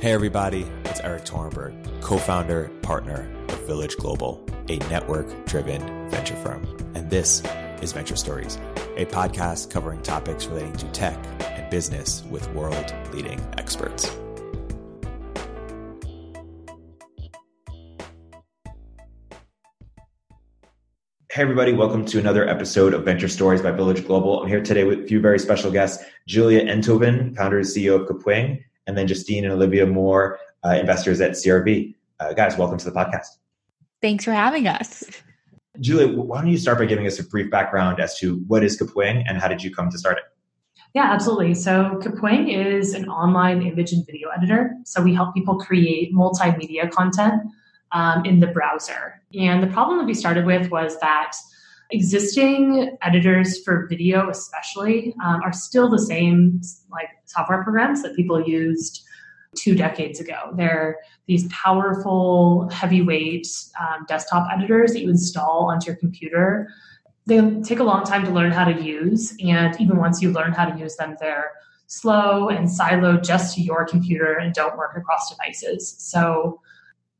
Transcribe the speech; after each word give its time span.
Hey, 0.00 0.12
everybody, 0.12 0.62
it's 0.86 0.98
Erik 1.00 1.26
Torenberg, 1.26 2.00
co 2.00 2.16
founder, 2.16 2.70
partner 2.80 3.30
of 3.50 3.66
Village 3.66 3.98
Global, 3.98 4.42
a 4.70 4.78
network 4.88 5.44
driven 5.44 6.08
venture 6.08 6.36
firm. 6.36 6.66
And 6.94 7.10
this 7.10 7.42
is 7.82 7.92
Venture 7.92 8.16
Stories, 8.16 8.56
a 8.96 9.04
podcast 9.04 9.70
covering 9.70 10.00
topics 10.00 10.46
relating 10.46 10.72
to 10.78 10.86
tech 10.92 11.18
and 11.42 11.68
business 11.68 12.24
with 12.30 12.50
world 12.54 12.94
leading 13.12 13.38
experts. 13.58 14.06
Hey, 21.30 21.42
everybody, 21.42 21.74
welcome 21.74 22.06
to 22.06 22.18
another 22.18 22.48
episode 22.48 22.94
of 22.94 23.04
Venture 23.04 23.28
Stories 23.28 23.60
by 23.60 23.72
Village 23.72 24.06
Global. 24.06 24.40
I'm 24.40 24.48
here 24.48 24.62
today 24.62 24.84
with 24.84 25.00
a 25.00 25.06
few 25.06 25.20
very 25.20 25.38
special 25.38 25.70
guests 25.70 26.02
Julia 26.26 26.64
Enthoven, 26.64 27.36
founder 27.36 27.58
and 27.58 27.66
CEO 27.66 28.00
of 28.00 28.08
Kapwing, 28.08 28.64
and 28.86 28.96
then 28.96 29.06
Justine 29.06 29.44
and 29.44 29.52
Olivia 29.52 29.86
Moore, 29.86 30.38
uh, 30.64 30.70
investors 30.70 31.20
at 31.20 31.32
CRV. 31.32 31.94
Uh, 32.18 32.32
guys, 32.32 32.56
welcome 32.56 32.78
to 32.78 32.84
the 32.84 32.92
podcast. 32.92 33.26
Thanks 34.02 34.24
for 34.24 34.32
having 34.32 34.66
us. 34.66 35.04
Julia, 35.78 36.08
why 36.08 36.40
don't 36.40 36.50
you 36.50 36.58
start 36.58 36.78
by 36.78 36.86
giving 36.86 37.06
us 37.06 37.18
a 37.18 37.24
brief 37.24 37.50
background 37.50 38.00
as 38.00 38.18
to 38.18 38.36
what 38.48 38.64
is 38.64 38.80
Kapwing 38.80 39.24
and 39.26 39.38
how 39.38 39.48
did 39.48 39.62
you 39.62 39.74
come 39.74 39.90
to 39.90 39.98
start 39.98 40.18
it? 40.18 40.24
Yeah, 40.94 41.04
absolutely. 41.04 41.54
So 41.54 42.00
Kapwing 42.02 42.54
is 42.54 42.94
an 42.94 43.08
online 43.08 43.62
image 43.62 43.92
and 43.92 44.04
video 44.04 44.28
editor. 44.30 44.74
So 44.84 45.00
we 45.02 45.14
help 45.14 45.34
people 45.34 45.58
create 45.58 46.12
multimedia 46.12 46.90
content 46.90 47.42
um, 47.92 48.24
in 48.24 48.40
the 48.40 48.48
browser. 48.48 49.22
And 49.38 49.62
the 49.62 49.68
problem 49.68 49.98
that 49.98 50.06
we 50.06 50.14
started 50.14 50.44
with 50.44 50.70
was 50.70 50.98
that 51.00 51.32
existing 51.92 52.96
editors 53.02 53.62
for 53.62 53.86
video 53.88 54.30
especially 54.30 55.14
um, 55.24 55.40
are 55.42 55.52
still 55.52 55.88
the 55.88 55.98
same 55.98 56.60
like 56.90 57.08
software 57.24 57.62
programs 57.62 58.02
that 58.02 58.14
people 58.14 58.42
used 58.46 59.04
two 59.56 59.74
decades 59.74 60.20
ago. 60.20 60.52
They're 60.56 60.98
these 61.26 61.48
powerful 61.48 62.68
heavyweight 62.70 63.48
um, 63.80 64.04
desktop 64.06 64.48
editors 64.52 64.92
that 64.92 65.00
you 65.00 65.10
install 65.10 65.70
onto 65.70 65.86
your 65.86 65.96
computer. 65.96 66.68
They 67.26 67.60
take 67.62 67.80
a 67.80 67.84
long 67.84 68.04
time 68.04 68.24
to 68.24 68.30
learn 68.30 68.52
how 68.52 68.64
to 68.64 68.82
use 68.82 69.34
and 69.40 69.78
even 69.80 69.98
once 69.98 70.22
you 70.22 70.30
learn 70.30 70.52
how 70.52 70.66
to 70.66 70.78
use 70.78 70.96
them 70.96 71.16
they're 71.20 71.52
slow 71.86 72.48
and 72.48 72.68
siloed 72.68 73.24
just 73.24 73.56
to 73.56 73.60
your 73.60 73.84
computer 73.84 74.34
and 74.34 74.54
don't 74.54 74.78
work 74.78 74.96
across 74.96 75.28
devices. 75.28 75.96
So 75.98 76.60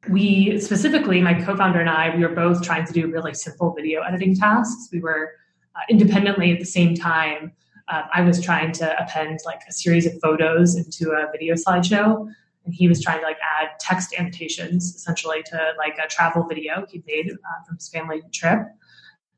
we 0.08 0.58
specifically, 0.58 1.20
my 1.20 1.34
co-founder 1.34 1.80
and 1.80 1.90
I, 1.90 2.14
we 2.14 2.22
were 2.22 2.34
both 2.34 2.62
trying 2.62 2.86
to 2.86 2.92
do 2.92 3.10
really 3.10 3.34
simple 3.34 3.74
video 3.74 4.02
editing 4.02 4.34
tasks. 4.34 4.88
We 4.92 5.00
were 5.00 5.32
uh, 5.76 5.80
independently 5.90 6.52
at 6.52 6.58
the 6.58 6.64
same 6.64 6.94
time. 6.94 7.52
Uh, 7.88 8.02
I 8.12 8.22
was 8.22 8.42
trying 8.42 8.72
to 8.72 9.02
append 9.02 9.40
like 9.44 9.60
a 9.68 9.72
series 9.72 10.06
of 10.06 10.14
photos 10.22 10.76
into 10.76 11.10
a 11.10 11.30
video 11.30 11.54
slideshow, 11.54 12.26
and 12.64 12.74
he 12.74 12.88
was 12.88 13.02
trying 13.02 13.20
to 13.20 13.26
like 13.26 13.38
add 13.60 13.68
text 13.78 14.14
annotations 14.16 14.94
essentially 14.94 15.42
to 15.50 15.72
like 15.76 15.98
a 16.02 16.08
travel 16.08 16.44
video 16.44 16.86
he 16.88 17.02
made 17.06 17.30
uh, 17.30 17.64
from 17.66 17.76
his 17.76 17.88
family 17.88 18.22
trip. 18.32 18.60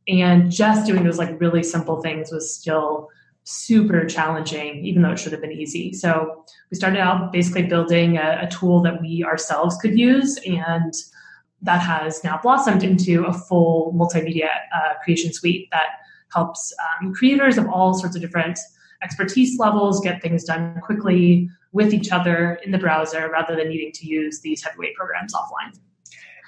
And 0.06 0.50
just 0.50 0.86
doing 0.86 1.04
those 1.04 1.19
like 1.19 1.41
really 1.41 1.62
simple 1.62 2.00
things 2.02 2.30
was 2.30 2.54
still 2.54 3.08
super 3.44 4.04
challenging, 4.06 4.84
even 4.84 5.02
though 5.02 5.12
it 5.12 5.18
should 5.18 5.32
have 5.32 5.40
been 5.40 5.52
easy. 5.52 5.92
So 5.92 6.44
we 6.70 6.76
started 6.76 7.00
out 7.00 7.32
basically 7.32 7.64
building 7.64 8.16
a, 8.16 8.40
a 8.42 8.48
tool 8.48 8.82
that 8.82 9.00
we 9.00 9.24
ourselves 9.24 9.76
could 9.80 9.98
use, 9.98 10.38
and 10.46 10.92
that 11.62 11.80
has 11.80 12.22
now 12.24 12.38
blossomed 12.42 12.82
into 12.82 13.24
a 13.24 13.32
full 13.32 13.92
multimedia 13.94 14.48
uh, 14.74 14.94
creation 15.02 15.32
suite 15.32 15.68
that 15.72 15.86
helps 16.32 16.72
um, 17.00 17.12
creators 17.12 17.58
of 17.58 17.68
all 17.68 17.94
sorts 17.94 18.16
of 18.16 18.22
different 18.22 18.58
expertise 19.02 19.58
levels 19.58 20.00
get 20.00 20.22
things 20.22 20.44
done 20.44 20.80
quickly 20.80 21.48
with 21.72 21.92
each 21.92 22.12
other 22.12 22.54
in 22.64 22.70
the 22.70 22.78
browser 22.78 23.28
rather 23.30 23.56
than 23.56 23.68
needing 23.68 23.92
to 23.92 24.06
use 24.06 24.40
these 24.40 24.62
heavyweight 24.62 24.94
programs 24.94 25.34
offline. 25.34 25.76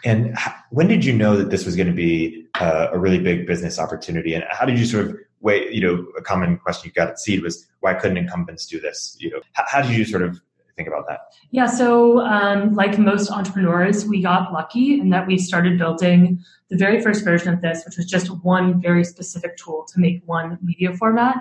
And 0.05 0.37
when 0.71 0.87
did 0.87 1.05
you 1.05 1.15
know 1.15 1.37
that 1.37 1.51
this 1.51 1.65
was 1.65 1.77
going 1.77 1.87
to 1.87 1.95
be 1.95 2.47
uh, 2.61 2.89
a 2.93 2.99
really 2.99 3.19
big 3.19 3.47
business 3.47 3.79
opportunity? 3.79 4.35
And 4.35 4.45
how 4.51 4.67
did 4.67 4.79
you 4.79 4.85
sort 4.85 5.07
of 5.07 5.17
way, 5.45 5.71
you 5.71 5.81
know, 5.81 6.07
a 6.19 6.23
common 6.23 6.59
question 6.59 6.89
you 6.89 6.93
got 6.93 7.09
at 7.09 7.21
Seed 7.21 7.43
was 7.43 7.67
why 7.81 7.95
couldn't 7.95 8.17
incumbents 8.17 8.67
do 8.67 8.81
this? 8.81 9.17
You 9.21 9.31
know, 9.31 9.41
how, 9.53 9.65
how 9.69 9.83
did 9.83 9.95
you 9.95 10.05
sort 10.05 10.23
of 10.23 10.41
think 10.75 10.89
about 10.89 11.07
that? 11.07 11.21
Yeah, 11.51 11.67
so 11.67 12.21
um, 12.21 12.75
like 12.75 12.99
most 12.99 13.31
entrepreneurs, 13.31 14.07
we 14.07 14.23
got 14.23 14.53
lucky 14.53 14.99
in 14.99 15.11
that 15.11 15.27
we 15.27 15.39
started 15.39 15.79
building 15.79 16.43
the 16.71 16.77
very 16.77 17.01
first 17.01 17.23
version 17.23 17.53
of 17.53 17.61
this, 17.61 17.85
which 17.85 17.97
was 17.99 18.07
just 18.07 18.29
one 18.43 18.81
very 18.81 19.05
specific 19.05 19.57
tool 19.59 19.87
to 19.93 20.01
make 20.01 20.23
one 20.25 20.59
media 20.63 20.93
format, 20.97 21.37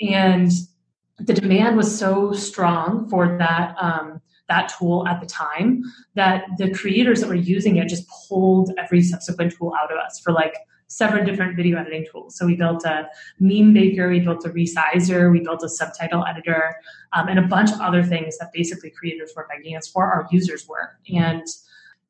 and 0.00 0.50
the 1.18 1.34
demand 1.34 1.76
was 1.76 1.96
so 1.96 2.32
strong 2.32 3.08
for 3.08 3.36
that. 3.38 3.76
Um, 3.80 4.20
that 4.48 4.74
tool 4.76 5.06
at 5.08 5.18
the 5.20 5.26
time 5.26 5.82
that 6.14 6.44
the 6.58 6.70
creators 6.74 7.20
that 7.20 7.28
were 7.28 7.34
using 7.34 7.76
it 7.76 7.88
just 7.88 8.06
pulled 8.28 8.70
every 8.76 9.00
subsequent 9.00 9.54
tool 9.56 9.72
out 9.80 9.90
of 9.90 9.96
us 9.96 10.20
for 10.20 10.30
like 10.30 10.54
several 10.92 11.24
different 11.24 11.56
video 11.56 11.78
editing 11.78 12.06
tools. 12.10 12.36
So 12.36 12.46
we 12.46 12.54
built 12.54 12.84
a 12.84 13.08
meme 13.40 13.72
maker, 13.72 14.08
we 14.08 14.20
built 14.20 14.44
a 14.44 14.50
resizer, 14.50 15.30
we 15.30 15.40
built 15.40 15.62
a 15.62 15.68
subtitle 15.68 16.24
editor, 16.26 16.74
um, 17.12 17.28
and 17.28 17.38
a 17.38 17.42
bunch 17.42 17.70
of 17.72 17.80
other 17.80 18.02
things 18.02 18.38
that 18.38 18.52
basically 18.52 18.90
creators 18.90 19.32
were 19.34 19.46
begging 19.48 19.76
us 19.76 19.88
for, 19.88 20.04
our 20.04 20.28
users 20.30 20.68
were. 20.68 20.98
And 21.12 21.46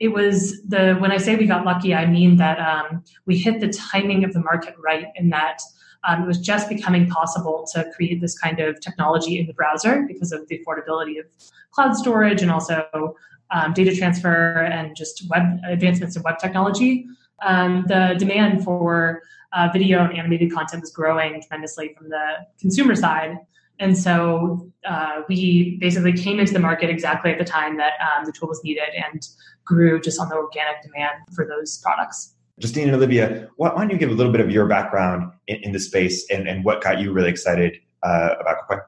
it 0.00 0.08
was 0.08 0.62
the 0.62 0.94
when 0.94 1.12
I 1.12 1.16
say 1.16 1.36
we 1.36 1.46
got 1.46 1.64
lucky, 1.64 1.94
I 1.94 2.06
mean 2.06 2.36
that 2.38 2.58
um, 2.58 3.04
we 3.24 3.38
hit 3.38 3.60
the 3.60 3.68
timing 3.68 4.24
of 4.24 4.32
the 4.32 4.40
market 4.40 4.74
right 4.78 5.06
in 5.14 5.30
that 5.30 5.60
um, 6.04 6.24
it 6.24 6.26
was 6.26 6.38
just 6.38 6.68
becoming 6.68 7.06
possible 7.08 7.64
to 7.72 7.88
create 7.94 8.20
this 8.20 8.36
kind 8.36 8.58
of 8.58 8.80
technology 8.80 9.38
in 9.38 9.46
the 9.46 9.52
browser 9.52 10.04
because 10.08 10.32
of 10.32 10.48
the 10.48 10.58
affordability 10.58 11.20
of 11.20 11.26
cloud 11.70 11.94
storage 11.94 12.42
and 12.42 12.50
also 12.50 13.14
um, 13.52 13.72
data 13.72 13.94
transfer 13.94 14.54
and 14.56 14.96
just 14.96 15.28
web 15.28 15.44
advancements 15.64 16.16
in 16.16 16.22
web 16.22 16.38
technology 16.38 17.06
um, 17.44 17.84
the 17.88 18.14
demand 18.18 18.64
for 18.64 19.22
uh, 19.52 19.68
video 19.72 20.04
and 20.04 20.16
animated 20.16 20.52
content 20.52 20.80
was 20.80 20.90
growing 20.90 21.42
tremendously 21.42 21.94
from 21.96 22.08
the 22.08 22.24
consumer 22.60 22.94
side. 22.94 23.36
And 23.78 23.96
so 23.96 24.70
uh, 24.88 25.22
we 25.28 25.76
basically 25.80 26.12
came 26.12 26.38
into 26.38 26.52
the 26.52 26.58
market 26.58 26.88
exactly 26.88 27.32
at 27.32 27.38
the 27.38 27.44
time 27.44 27.76
that 27.78 27.94
um, 28.00 28.24
the 28.24 28.32
tool 28.32 28.48
was 28.48 28.62
needed 28.62 28.88
and 28.94 29.26
grew 29.64 30.00
just 30.00 30.20
on 30.20 30.28
the 30.28 30.36
organic 30.36 30.82
demand 30.82 31.14
for 31.34 31.46
those 31.46 31.78
products. 31.78 32.34
Justine 32.58 32.84
and 32.84 32.96
Olivia, 32.96 33.48
why 33.56 33.70
don't 33.70 33.90
you 33.90 33.96
give 33.96 34.10
a 34.10 34.14
little 34.14 34.30
bit 34.30 34.40
of 34.40 34.50
your 34.50 34.66
background 34.66 35.32
in, 35.48 35.56
in 35.62 35.72
the 35.72 35.80
space 35.80 36.30
and, 36.30 36.46
and 36.46 36.64
what 36.64 36.82
got 36.82 37.00
you 37.00 37.12
really 37.12 37.30
excited 37.30 37.76
uh, 38.02 38.34
about 38.40 38.68
Kapwing? 38.68 38.82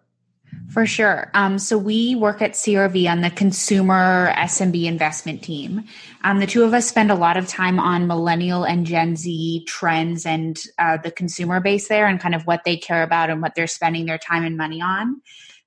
For 0.70 0.86
sure. 0.86 1.30
Um, 1.34 1.58
so 1.58 1.76
we 1.78 2.14
work 2.14 2.42
at 2.42 2.52
CRV 2.52 3.10
on 3.10 3.20
the 3.20 3.30
consumer 3.30 4.32
SMB 4.36 4.84
investment 4.84 5.42
team. 5.42 5.84
Um, 6.25 6.41
the 6.41 6.47
two 6.47 6.64
of 6.64 6.75
us 6.75 6.88
spend 6.88 7.10
a 7.10 7.14
lot 7.14 7.36
of 7.36 7.47
time 7.47 7.78
on 7.78 8.06
millennial 8.06 8.64
and 8.64 8.86
Gen 8.86 9.14
Z 9.14 9.64
trends 9.66 10.26
and 10.26 10.60
uh, 10.78 10.97
the 10.97 11.10
consumer 11.10 11.60
base 11.60 11.88
there 11.88 12.06
and 12.06 12.19
kind 12.19 12.34
of 12.34 12.47
what 12.47 12.64
they 12.64 12.76
care 12.76 13.02
about 13.02 13.30
and 13.30 13.42
what 13.42 13.54
they're 13.54 13.66
spending 13.66 14.06
their 14.06 14.19
time 14.19 14.44
and 14.44 14.56
money 14.56 14.80
on. 14.80 15.20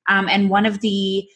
Um, 0.10 0.28
and 0.28 0.50
one 0.50 0.66
of 0.66 0.82
the 0.82 1.28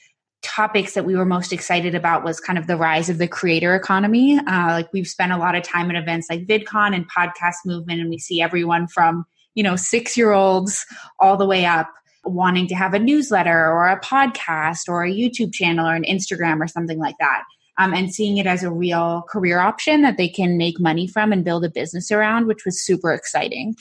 topics 0.41 0.93
that 0.93 1.05
we 1.05 1.15
were 1.15 1.25
most 1.25 1.53
excited 1.53 1.93
about 1.93 2.23
was 2.23 2.39
kind 2.39 2.57
of 2.57 2.67
the 2.67 2.77
rise 2.77 3.09
of 3.09 3.19
the 3.19 3.27
creator 3.27 3.75
economy. 3.75 4.39
Uh, 4.39 4.67
like 4.69 4.91
we've 4.91 5.07
spent 5.07 5.31
a 5.31 5.37
lot 5.37 5.55
of 5.55 5.63
time 5.63 5.89
at 5.91 5.95
events 5.95 6.27
like 6.29 6.47
VidCon 6.47 6.95
and 6.95 7.09
podcast 7.09 7.57
movement, 7.65 8.01
and 8.01 8.09
we 8.09 8.17
see 8.17 8.41
everyone 8.41 8.87
from 8.87 9.25
you 9.53 9.63
know 9.63 9.75
six 9.75 10.17
year 10.17 10.31
olds 10.31 10.85
all 11.19 11.37
the 11.37 11.45
way 11.45 11.65
up 11.65 11.89
wanting 12.23 12.67
to 12.67 12.75
have 12.75 12.93
a 12.93 12.99
newsletter 12.99 13.71
or 13.71 13.87
a 13.87 13.99
podcast 13.99 14.87
or 14.87 15.03
a 15.03 15.11
YouTube 15.11 15.53
channel 15.53 15.87
or 15.87 15.95
an 15.95 16.03
Instagram 16.03 16.59
or 16.59 16.67
something 16.67 16.99
like 16.99 17.15
that. 17.19 17.43
Um, 17.77 17.93
and 17.93 18.13
seeing 18.13 18.37
it 18.37 18.45
as 18.45 18.63
a 18.63 18.71
real 18.71 19.23
career 19.29 19.59
option 19.59 20.01
that 20.01 20.17
they 20.17 20.27
can 20.27 20.57
make 20.57 20.79
money 20.79 21.07
from 21.07 21.31
and 21.31 21.43
build 21.43 21.65
a 21.65 21.69
business 21.69 22.11
around, 22.11 22.45
which 22.45 22.65
was 22.65 22.83
super 22.83 23.11
exciting. 23.13 23.75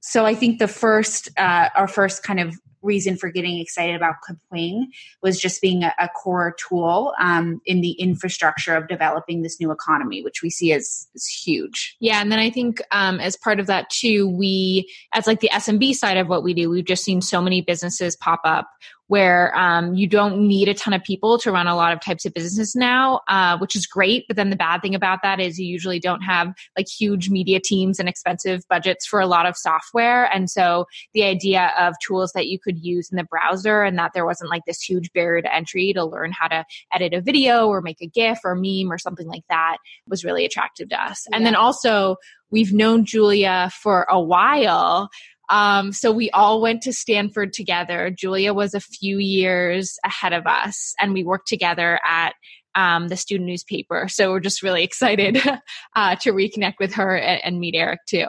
So 0.00 0.24
I 0.24 0.34
think 0.34 0.58
the 0.58 0.68
first, 0.68 1.28
uh, 1.36 1.68
our 1.74 1.88
first 1.88 2.22
kind 2.22 2.38
of 2.38 2.56
reason 2.82 3.16
for 3.16 3.30
getting 3.30 3.58
excited 3.58 3.94
about 3.96 4.16
Kapwing 4.28 4.86
was 5.22 5.38
just 5.38 5.60
being 5.60 5.82
a, 5.84 5.94
a 5.98 6.08
core 6.08 6.54
tool 6.68 7.12
um, 7.20 7.60
in 7.66 7.80
the 7.80 7.92
infrastructure 7.92 8.74
of 8.74 8.88
developing 8.88 9.42
this 9.42 9.60
new 9.60 9.70
economy, 9.70 10.22
which 10.22 10.42
we 10.42 10.50
see 10.50 10.72
as, 10.72 11.08
as 11.14 11.26
huge. 11.26 11.96
Yeah, 12.00 12.20
and 12.20 12.30
then 12.30 12.38
I 12.38 12.50
think 12.50 12.80
um, 12.90 13.20
as 13.20 13.36
part 13.36 13.60
of 13.60 13.66
that 13.66 13.90
too, 13.90 14.28
we 14.28 14.90
as 15.14 15.26
like 15.26 15.40
the 15.40 15.50
SMB 15.52 15.94
side 15.94 16.16
of 16.16 16.28
what 16.28 16.42
we 16.42 16.54
do, 16.54 16.70
we've 16.70 16.84
just 16.84 17.04
seen 17.04 17.20
so 17.20 17.40
many 17.40 17.60
businesses 17.60 18.16
pop 18.16 18.40
up 18.44 18.68
where 19.10 19.52
um, 19.58 19.96
you 19.96 20.06
don't 20.06 20.38
need 20.46 20.68
a 20.68 20.72
ton 20.72 20.94
of 20.94 21.02
people 21.02 21.36
to 21.36 21.50
run 21.50 21.66
a 21.66 21.74
lot 21.74 21.92
of 21.92 22.00
types 22.00 22.24
of 22.24 22.32
business 22.32 22.76
now, 22.76 23.20
uh, 23.26 23.58
which 23.58 23.74
is 23.74 23.84
great. 23.84 24.24
But 24.28 24.36
then 24.36 24.50
the 24.50 24.56
bad 24.56 24.82
thing 24.82 24.94
about 24.94 25.18
that 25.24 25.40
is 25.40 25.58
you 25.58 25.66
usually 25.66 25.98
don't 25.98 26.20
have 26.20 26.54
like 26.76 26.86
huge 26.86 27.28
media 27.28 27.58
teams 27.58 27.98
and 27.98 28.08
expensive 28.08 28.62
budgets 28.68 29.04
for 29.04 29.18
a 29.18 29.26
lot 29.26 29.46
of 29.46 29.56
software. 29.56 30.32
And 30.32 30.48
so 30.48 30.86
the 31.12 31.24
idea 31.24 31.72
of 31.76 31.94
tools 32.06 32.30
that 32.36 32.46
you 32.46 32.60
could 32.60 32.78
use 32.78 33.10
in 33.10 33.16
the 33.16 33.24
browser 33.24 33.82
and 33.82 33.98
that 33.98 34.12
there 34.14 34.24
wasn't 34.24 34.48
like 34.48 34.62
this 34.64 34.80
huge 34.80 35.12
barrier 35.12 35.42
to 35.42 35.52
entry 35.52 35.92
to 35.92 36.04
learn 36.04 36.30
how 36.30 36.46
to 36.46 36.64
edit 36.92 37.12
a 37.12 37.20
video 37.20 37.66
or 37.66 37.82
make 37.82 38.00
a 38.00 38.06
GIF 38.06 38.38
or 38.44 38.54
meme 38.54 38.92
or 38.92 38.98
something 38.98 39.26
like 39.26 39.42
that 39.48 39.78
was 40.06 40.24
really 40.24 40.44
attractive 40.44 40.88
to 40.90 41.02
us. 41.02 41.26
Yeah. 41.28 41.36
And 41.36 41.44
then 41.44 41.56
also, 41.56 42.14
we've 42.50 42.72
known 42.72 43.04
Julia 43.04 43.70
for 43.82 44.06
a 44.10 44.20
while. 44.20 45.08
Um, 45.50 45.92
so 45.92 46.12
we 46.12 46.30
all 46.30 46.60
went 46.60 46.82
to 46.82 46.92
Stanford 46.92 47.52
together. 47.52 48.10
Julia 48.10 48.54
was 48.54 48.72
a 48.72 48.80
few 48.80 49.18
years 49.18 49.98
ahead 50.04 50.32
of 50.32 50.46
us, 50.46 50.94
and 51.00 51.12
we 51.12 51.24
worked 51.24 51.48
together 51.48 52.00
at 52.06 52.34
um, 52.74 53.08
the 53.08 53.16
student 53.16 53.48
newspaper. 53.48 54.06
So 54.08 54.30
we're 54.30 54.40
just 54.40 54.62
really 54.62 54.84
excited 54.84 55.42
uh, 55.96 56.16
to 56.16 56.32
reconnect 56.32 56.74
with 56.78 56.94
her 56.94 57.16
and, 57.16 57.40
and 57.44 57.60
meet 57.60 57.74
Erik 57.74 58.00
too. 58.06 58.26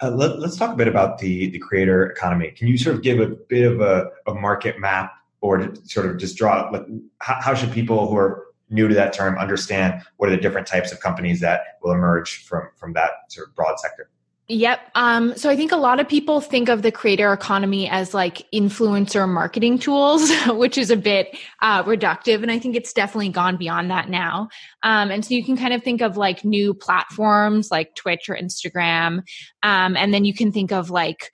Uh, 0.00 0.10
let, 0.10 0.32
us 0.32 0.56
talk 0.56 0.72
a 0.72 0.76
bit 0.76 0.88
about 0.88 1.18
the, 1.18 1.50
the 1.50 1.58
creator 1.58 2.06
economy. 2.06 2.50
Can 2.50 2.68
you 2.68 2.76
sort 2.78 2.96
of 2.96 3.02
give 3.02 3.20
a 3.20 3.26
bit 3.26 3.70
of 3.70 3.80
a, 3.80 4.10
a 4.26 4.34
market 4.34 4.80
map 4.80 5.12
or 5.40 5.74
sort 5.84 6.06
of 6.06 6.18
just 6.18 6.36
draw 6.36 6.68
like 6.70 6.86
how, 7.18 7.36
how 7.40 7.54
should 7.54 7.72
people 7.72 8.08
who 8.08 8.16
are 8.16 8.46
new 8.70 8.88
to 8.88 8.94
that 8.94 9.12
term 9.12 9.36
understand 9.38 10.00
what 10.16 10.28
are 10.28 10.32
the 10.34 10.40
different 10.40 10.66
types 10.66 10.92
of 10.92 11.00
companies 11.00 11.40
that 11.40 11.78
will 11.82 11.92
emerge 11.92 12.44
from 12.44 12.68
from 12.76 12.94
that 12.94 13.10
sort 13.28 13.48
of 13.48 13.54
broad 13.54 13.78
sector? 13.78 14.08
Yep. 14.48 14.80
Um, 14.96 15.36
so 15.36 15.48
I 15.48 15.56
think 15.56 15.72
a 15.72 15.76
lot 15.76 16.00
of 16.00 16.08
people 16.08 16.40
think 16.40 16.68
of 16.68 16.82
the 16.82 16.90
creator 16.90 17.32
economy 17.32 17.88
as 17.88 18.12
like 18.12 18.46
influencer 18.52 19.28
marketing 19.28 19.78
tools, 19.78 20.30
which 20.48 20.76
is 20.76 20.90
a 20.90 20.96
bit 20.96 21.36
uh, 21.60 21.84
reductive. 21.84 22.42
And 22.42 22.50
I 22.50 22.58
think 22.58 22.74
it's 22.74 22.92
definitely 22.92 23.30
gone 23.30 23.56
beyond 23.56 23.90
that 23.90 24.08
now. 24.10 24.48
Um, 24.82 25.10
and 25.10 25.24
so 25.24 25.34
you 25.34 25.44
can 25.44 25.56
kind 25.56 25.72
of 25.72 25.82
think 25.82 26.02
of 26.02 26.16
like 26.16 26.44
new 26.44 26.74
platforms 26.74 27.70
like 27.70 27.94
Twitch 27.94 28.28
or 28.28 28.36
Instagram. 28.36 29.22
Um, 29.62 29.96
and 29.96 30.12
then 30.12 30.24
you 30.24 30.34
can 30.34 30.50
think 30.50 30.72
of 30.72 30.90
like 30.90 31.30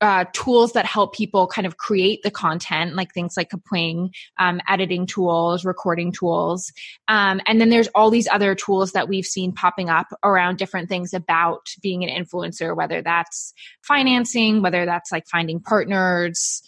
uh, 0.00 0.24
tools 0.32 0.72
that 0.72 0.86
help 0.86 1.14
people 1.14 1.46
kind 1.46 1.66
of 1.66 1.76
create 1.76 2.22
the 2.22 2.30
content, 2.30 2.94
like 2.94 3.12
things 3.12 3.36
like 3.36 3.50
Kapwing, 3.50 4.10
um, 4.38 4.60
editing 4.68 5.06
tools, 5.06 5.64
recording 5.64 6.12
tools. 6.12 6.72
Um, 7.08 7.40
and 7.46 7.60
then 7.60 7.68
there's 7.70 7.88
all 7.88 8.10
these 8.10 8.28
other 8.28 8.54
tools 8.54 8.92
that 8.92 9.08
we've 9.08 9.26
seen 9.26 9.52
popping 9.52 9.88
up 9.88 10.06
around 10.22 10.58
different 10.58 10.88
things 10.88 11.12
about 11.12 11.68
being 11.82 12.04
an 12.04 12.24
influencer, 12.24 12.76
whether 12.76 13.02
that's 13.02 13.52
financing, 13.82 14.62
whether 14.62 14.86
that's 14.86 15.10
like 15.10 15.26
finding 15.26 15.60
partners. 15.60 16.62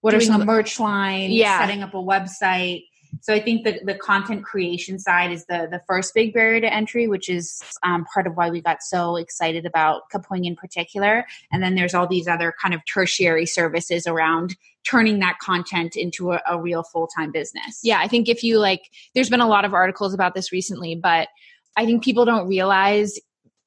What 0.00 0.12
Doing 0.12 0.22
are 0.22 0.24
some 0.24 0.46
merch 0.46 0.80
line, 0.80 1.30
yeah. 1.30 1.60
setting 1.60 1.82
up 1.82 1.92
a 1.92 1.98
website, 1.98 2.84
so 3.20 3.34
I 3.34 3.40
think 3.40 3.64
that 3.64 3.84
the 3.84 3.94
content 3.94 4.44
creation 4.44 4.98
side 4.98 5.30
is 5.30 5.44
the 5.46 5.68
the 5.70 5.80
first 5.86 6.14
big 6.14 6.32
barrier 6.32 6.60
to 6.60 6.72
entry, 6.72 7.06
which 7.06 7.28
is 7.28 7.62
um, 7.82 8.04
part 8.12 8.26
of 8.26 8.36
why 8.36 8.50
we 8.50 8.60
got 8.60 8.82
so 8.82 9.16
excited 9.16 9.66
about 9.66 10.10
Kapwing 10.12 10.46
in 10.46 10.56
particular. 10.56 11.26
And 11.52 11.62
then 11.62 11.74
there's 11.74 11.94
all 11.94 12.06
these 12.06 12.28
other 12.28 12.54
kind 12.60 12.74
of 12.74 12.80
tertiary 12.86 13.46
services 13.46 14.06
around 14.06 14.56
turning 14.84 15.18
that 15.20 15.38
content 15.40 15.96
into 15.96 16.32
a, 16.32 16.40
a 16.48 16.60
real 16.60 16.82
full 16.82 17.06
time 17.06 17.30
business. 17.32 17.80
Yeah, 17.82 18.00
I 18.00 18.08
think 18.08 18.28
if 18.28 18.42
you 18.42 18.58
like, 18.58 18.90
there's 19.14 19.30
been 19.30 19.40
a 19.40 19.48
lot 19.48 19.64
of 19.64 19.74
articles 19.74 20.14
about 20.14 20.34
this 20.34 20.52
recently, 20.52 20.94
but 20.94 21.28
I 21.76 21.86
think 21.86 22.02
people 22.02 22.24
don't 22.24 22.48
realize 22.48 23.18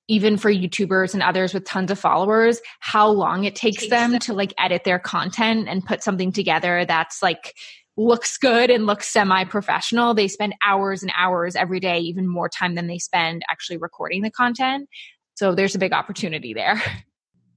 even 0.10 0.38
for 0.38 0.52
YouTubers 0.52 1.14
and 1.14 1.24
others 1.24 1.54
with 1.54 1.64
tons 1.64 1.90
of 1.90 1.98
followers, 1.98 2.60
how 2.80 3.08
long 3.08 3.46
it 3.46 3.56
takes, 3.56 3.78
takes 3.78 3.90
them, 3.90 4.12
them 4.12 4.20
to 4.20 4.34
like 4.34 4.54
edit 4.58 4.84
their 4.84 5.00
content 5.00 5.70
and 5.70 5.86
put 5.86 6.04
something 6.04 6.32
together 6.32 6.84
that's 6.86 7.22
like 7.22 7.56
looks 7.98 8.38
good 8.38 8.70
and 8.70 8.86
looks 8.86 9.08
semi 9.12 9.44
professional. 9.46 10.14
They 10.14 10.28
spend 10.28 10.56
hours 10.66 11.04
and 11.04 11.12
hours 11.16 11.56
every 11.56 11.80
day, 11.80 12.00
even 12.00 12.28
more 12.28 12.50
time 12.50 12.76
than 12.76 12.88
they 12.88 13.00
spend 13.00 13.44
actually 13.50 13.78
recording 13.78 14.22
the 14.22 14.32
content. 14.32 14.90
So 15.36 15.56
there's 15.56 15.76
a 15.76 15.80
big 15.80 15.94
opportunity 15.94 16.54
there. 16.54 16.82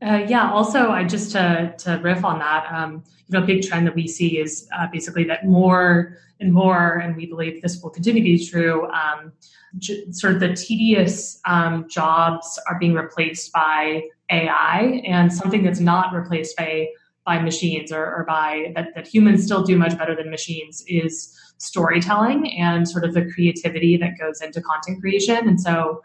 Uh, 0.02 0.26
yeah. 0.28 0.52
Also, 0.52 0.90
I 0.90 1.04
just 1.04 1.32
to 1.32 1.74
to 1.78 1.98
riff 2.02 2.22
on 2.22 2.38
that, 2.38 2.70
um, 2.70 3.02
you 3.28 3.38
know, 3.38 3.42
a 3.42 3.46
big 3.46 3.62
trend 3.62 3.86
that 3.86 3.94
we 3.94 4.06
see 4.06 4.38
is 4.38 4.68
uh, 4.78 4.86
basically 4.92 5.24
that 5.24 5.46
more 5.46 6.18
and 6.38 6.52
more, 6.52 6.98
and 6.98 7.16
we 7.16 7.24
believe 7.24 7.62
this 7.62 7.82
will 7.82 7.88
continue 7.88 8.22
to 8.22 8.38
be 8.38 8.46
true. 8.46 8.86
Um, 8.90 9.32
j- 9.78 10.04
sort 10.12 10.34
of 10.34 10.40
the 10.40 10.52
tedious 10.52 11.40
um, 11.46 11.86
jobs 11.88 12.58
are 12.68 12.78
being 12.78 12.92
replaced 12.92 13.52
by 13.52 14.02
AI, 14.30 15.02
and 15.06 15.32
something 15.32 15.62
that's 15.62 15.80
not 15.80 16.12
replaced 16.12 16.58
by 16.58 16.88
by 17.26 17.40
machines 17.40 17.92
or, 17.92 18.04
or 18.04 18.24
by 18.26 18.72
that, 18.76 18.94
that 18.94 19.06
humans 19.06 19.44
still 19.44 19.62
do 19.62 19.76
much 19.76 19.98
better 19.98 20.14
than 20.14 20.30
machines 20.30 20.82
is 20.86 21.36
storytelling 21.58 22.56
and 22.58 22.88
sort 22.88 23.04
of 23.04 23.12
the 23.14 23.30
creativity 23.32 23.96
that 23.96 24.12
goes 24.18 24.40
into 24.40 24.62
content 24.62 25.00
creation. 25.00 25.48
And 25.48 25.60
so 25.60 26.00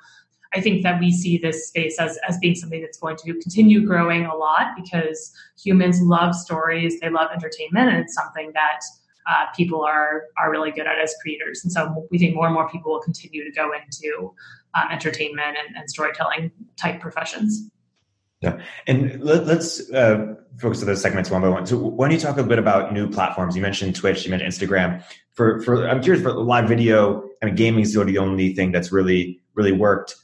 I 0.53 0.59
think 0.59 0.83
that 0.83 0.99
we 0.99 1.11
see 1.11 1.37
this 1.37 1.67
space 1.67 1.97
as, 1.99 2.17
as 2.27 2.37
being 2.39 2.55
something 2.55 2.81
that's 2.81 2.97
going 2.97 3.17
to 3.17 3.33
continue 3.33 3.85
growing 3.85 4.25
a 4.25 4.35
lot 4.35 4.67
because 4.75 5.31
humans 5.61 6.01
love 6.01 6.35
stories, 6.35 6.99
they 6.99 7.09
love 7.09 7.29
entertainment, 7.33 7.89
and 7.89 7.99
it's 7.99 8.13
something 8.13 8.51
that 8.53 8.81
uh, 9.29 9.45
people 9.55 9.81
are 9.83 10.23
are 10.37 10.51
really 10.51 10.71
good 10.71 10.87
at 10.87 10.99
as 10.99 11.13
creators. 11.21 11.63
And 11.63 11.71
so 11.71 12.07
we 12.11 12.17
think 12.17 12.35
more 12.35 12.47
and 12.47 12.53
more 12.53 12.69
people 12.69 12.91
will 12.91 12.99
continue 13.01 13.45
to 13.45 13.51
go 13.51 13.71
into 13.71 14.33
um, 14.73 14.89
entertainment 14.91 15.57
and, 15.65 15.77
and 15.77 15.89
storytelling 15.89 16.51
type 16.75 16.99
professions. 16.99 17.69
Yeah, 18.41 18.59
and 18.87 19.23
let, 19.23 19.43
us 19.43 19.91
uh, 19.91 20.33
focus 20.57 20.81
on 20.81 20.87
those 20.87 20.99
segments 20.99 21.29
one 21.29 21.43
by 21.43 21.49
one. 21.49 21.67
So, 21.67 21.77
why 21.77 22.07
don't 22.07 22.15
you 22.15 22.19
talk 22.19 22.39
a 22.39 22.43
bit 22.43 22.57
about 22.57 22.91
new 22.91 23.07
platforms? 23.07 23.55
You 23.55 23.61
mentioned 23.61 23.95
Twitch, 23.95 24.25
you 24.25 24.31
mentioned 24.31 24.51
Instagram. 24.51 25.03
For 25.33 25.61
for 25.61 25.87
I'm 25.87 26.01
curious 26.01 26.23
for 26.23 26.33
live 26.33 26.67
video. 26.67 27.23
I 27.43 27.45
mean, 27.45 27.55
gaming 27.55 27.81
is 27.81 27.93
the 27.93 28.17
only 28.17 28.53
thing 28.55 28.71
that's 28.71 28.91
really 28.91 29.39
really 29.53 29.71
worked. 29.71 30.15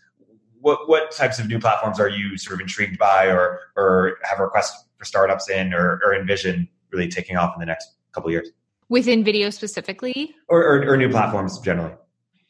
What 0.61 0.89
what 0.89 1.11
types 1.11 1.37
of 1.37 1.47
new 1.47 1.59
platforms 1.59 1.99
are 1.99 2.09
you 2.09 2.39
sort 2.39 2.55
of 2.55 2.61
intrigued 2.61 2.97
by, 2.97 3.27
or 3.27 3.59
or 3.75 4.17
have 4.23 4.39
requests 4.39 4.83
for 4.97 5.05
startups 5.05 5.47
in, 5.47 5.71
or, 5.71 6.01
or 6.03 6.15
envision 6.15 6.67
really 6.91 7.07
taking 7.07 7.37
off 7.37 7.53
in 7.55 7.59
the 7.59 7.67
next 7.67 7.87
couple 8.13 8.31
years? 8.31 8.49
Within 8.89 9.23
video 9.23 9.51
specifically, 9.51 10.33
or, 10.47 10.63
or, 10.63 10.93
or 10.93 10.97
new 10.97 11.09
platforms 11.09 11.59
generally. 11.59 11.93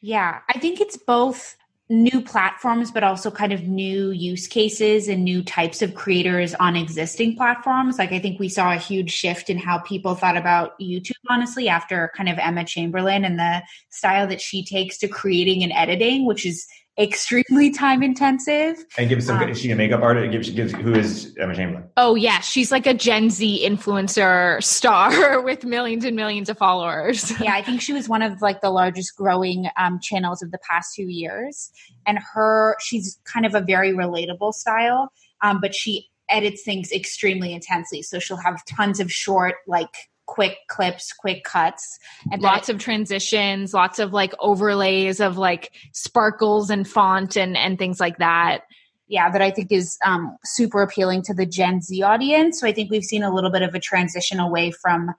Yeah, 0.00 0.38
I 0.48 0.58
think 0.58 0.80
it's 0.80 0.96
both 0.96 1.57
new 1.90 2.20
platforms, 2.20 2.90
but 2.90 3.02
also 3.02 3.30
kind 3.30 3.52
of 3.52 3.62
new 3.62 4.10
use 4.10 4.46
cases 4.46 5.08
and 5.08 5.24
new 5.24 5.42
types 5.42 5.80
of 5.80 5.94
creators 5.94 6.54
on 6.54 6.76
existing 6.76 7.34
platforms. 7.34 7.98
Like 7.98 8.12
I 8.12 8.18
think 8.18 8.38
we 8.38 8.48
saw 8.48 8.72
a 8.72 8.76
huge 8.76 9.10
shift 9.10 9.48
in 9.48 9.56
how 9.56 9.78
people 9.78 10.14
thought 10.14 10.36
about 10.36 10.78
YouTube, 10.78 11.12
honestly, 11.30 11.68
after 11.68 12.12
kind 12.14 12.28
of 12.28 12.38
Emma 12.38 12.64
Chamberlain 12.64 13.24
and 13.24 13.38
the 13.38 13.62
style 13.88 14.26
that 14.26 14.40
she 14.40 14.64
takes 14.64 14.98
to 14.98 15.08
creating 15.08 15.62
and 15.62 15.72
editing, 15.72 16.26
which 16.26 16.44
is 16.44 16.66
extremely 16.98 17.70
time 17.70 18.02
intensive. 18.02 18.84
And 18.96 19.08
give 19.08 19.22
some. 19.22 19.38
Um, 19.38 19.48
is 19.48 19.60
she 19.60 19.70
a 19.70 19.76
makeup 19.76 20.02
artist? 20.02 20.32
Gives 20.32 20.50
gives 20.50 20.72
who 20.72 20.94
is 20.94 21.34
Emma 21.38 21.54
Chamberlain? 21.54 21.88
Oh 21.96 22.14
yeah, 22.14 22.40
she's 22.40 22.72
like 22.72 22.86
a 22.86 22.94
Gen 22.94 23.30
Z 23.30 23.64
influencer 23.64 24.62
star 24.62 25.40
with 25.42 25.64
millions 25.64 26.04
and 26.04 26.16
millions 26.16 26.48
of 26.48 26.58
followers. 26.58 27.32
yeah, 27.40 27.54
I 27.54 27.62
think 27.62 27.80
she 27.80 27.92
was 27.92 28.08
one 28.08 28.22
of 28.22 28.42
like 28.42 28.60
the 28.60 28.70
largest 28.70 29.16
growing 29.16 29.68
um, 29.76 30.00
channels 30.00 30.42
of 30.42 30.50
the 30.50 30.58
past 30.68 30.94
two 30.94 31.08
years. 31.08 31.70
And 32.06 32.18
her, 32.34 32.76
she's 32.80 33.18
kind 33.24 33.46
of 33.46 33.54
a 33.54 33.60
very 33.60 33.92
relatable 33.92 34.52
style, 34.54 35.10
um, 35.42 35.60
but 35.60 35.74
she 35.74 36.08
edits 36.30 36.62
things 36.62 36.92
extremely 36.92 37.52
intensely. 37.52 38.02
So 38.02 38.18
she'll 38.18 38.36
have 38.36 38.64
tons 38.66 39.00
of 39.00 39.10
short 39.10 39.56
like 39.66 39.94
quick 40.28 40.58
clips, 40.68 41.12
quick 41.12 41.42
cuts, 41.42 41.98
and 42.30 42.40
lots 42.42 42.68
of 42.68 42.78
transitions, 42.78 43.74
lots 43.74 43.98
of 43.98 44.12
like 44.12 44.32
overlays 44.38 45.18
of 45.20 45.38
like 45.38 45.72
sparkles 45.92 46.70
and 46.70 46.86
font 46.86 47.36
and 47.36 47.56
and 47.56 47.78
things 47.78 47.98
like 47.98 48.18
that. 48.18 48.60
Yeah, 49.08 49.30
that 49.30 49.40
I 49.40 49.50
think 49.50 49.72
is 49.72 49.98
um, 50.04 50.36
super 50.44 50.82
appealing 50.82 51.22
to 51.22 51.34
the 51.34 51.46
Gen 51.46 51.80
Z 51.80 52.02
audience. 52.02 52.60
So 52.60 52.68
I 52.68 52.72
think 52.72 52.90
we've 52.90 53.02
seen 53.02 53.22
a 53.22 53.34
little 53.34 53.50
bit 53.50 53.62
of 53.62 53.74
a 53.74 53.80
transition 53.80 54.38
away 54.38 54.70
from 54.70 55.14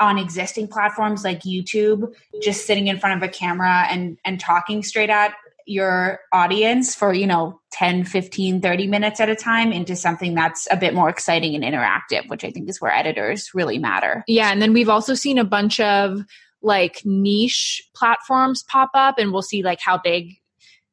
on 0.00 0.18
existing 0.18 0.68
platforms 0.68 1.24
like 1.24 1.42
YouTube, 1.42 2.12
just 2.42 2.66
sitting 2.66 2.88
in 2.88 2.98
front 2.98 3.22
of 3.22 3.28
a 3.28 3.32
camera 3.32 3.86
and 3.88 4.18
and 4.24 4.40
talking 4.40 4.82
straight 4.82 5.10
at 5.10 5.34
your 5.68 6.20
audience 6.32 6.94
for, 6.94 7.12
you 7.12 7.26
know, 7.26 7.60
10, 7.72 8.04
15, 8.04 8.60
30 8.60 8.86
minutes 8.86 9.20
at 9.20 9.28
a 9.28 9.36
time 9.36 9.72
into 9.72 9.94
something 9.94 10.34
that's 10.34 10.66
a 10.70 10.76
bit 10.76 10.94
more 10.94 11.08
exciting 11.08 11.54
and 11.54 11.62
interactive, 11.62 12.28
which 12.28 12.44
I 12.44 12.50
think 12.50 12.68
is 12.68 12.80
where 12.80 12.92
editors 12.92 13.50
really 13.54 13.78
matter. 13.78 14.24
Yeah. 14.26 14.50
And 14.50 14.62
then 14.62 14.72
we've 14.72 14.88
also 14.88 15.14
seen 15.14 15.38
a 15.38 15.44
bunch 15.44 15.78
of 15.78 16.20
like 16.62 17.02
niche 17.04 17.82
platforms 17.94 18.64
pop 18.64 18.90
up 18.94 19.18
and 19.18 19.32
we'll 19.32 19.42
see 19.42 19.62
like 19.62 19.80
how 19.80 19.98
big 19.98 20.34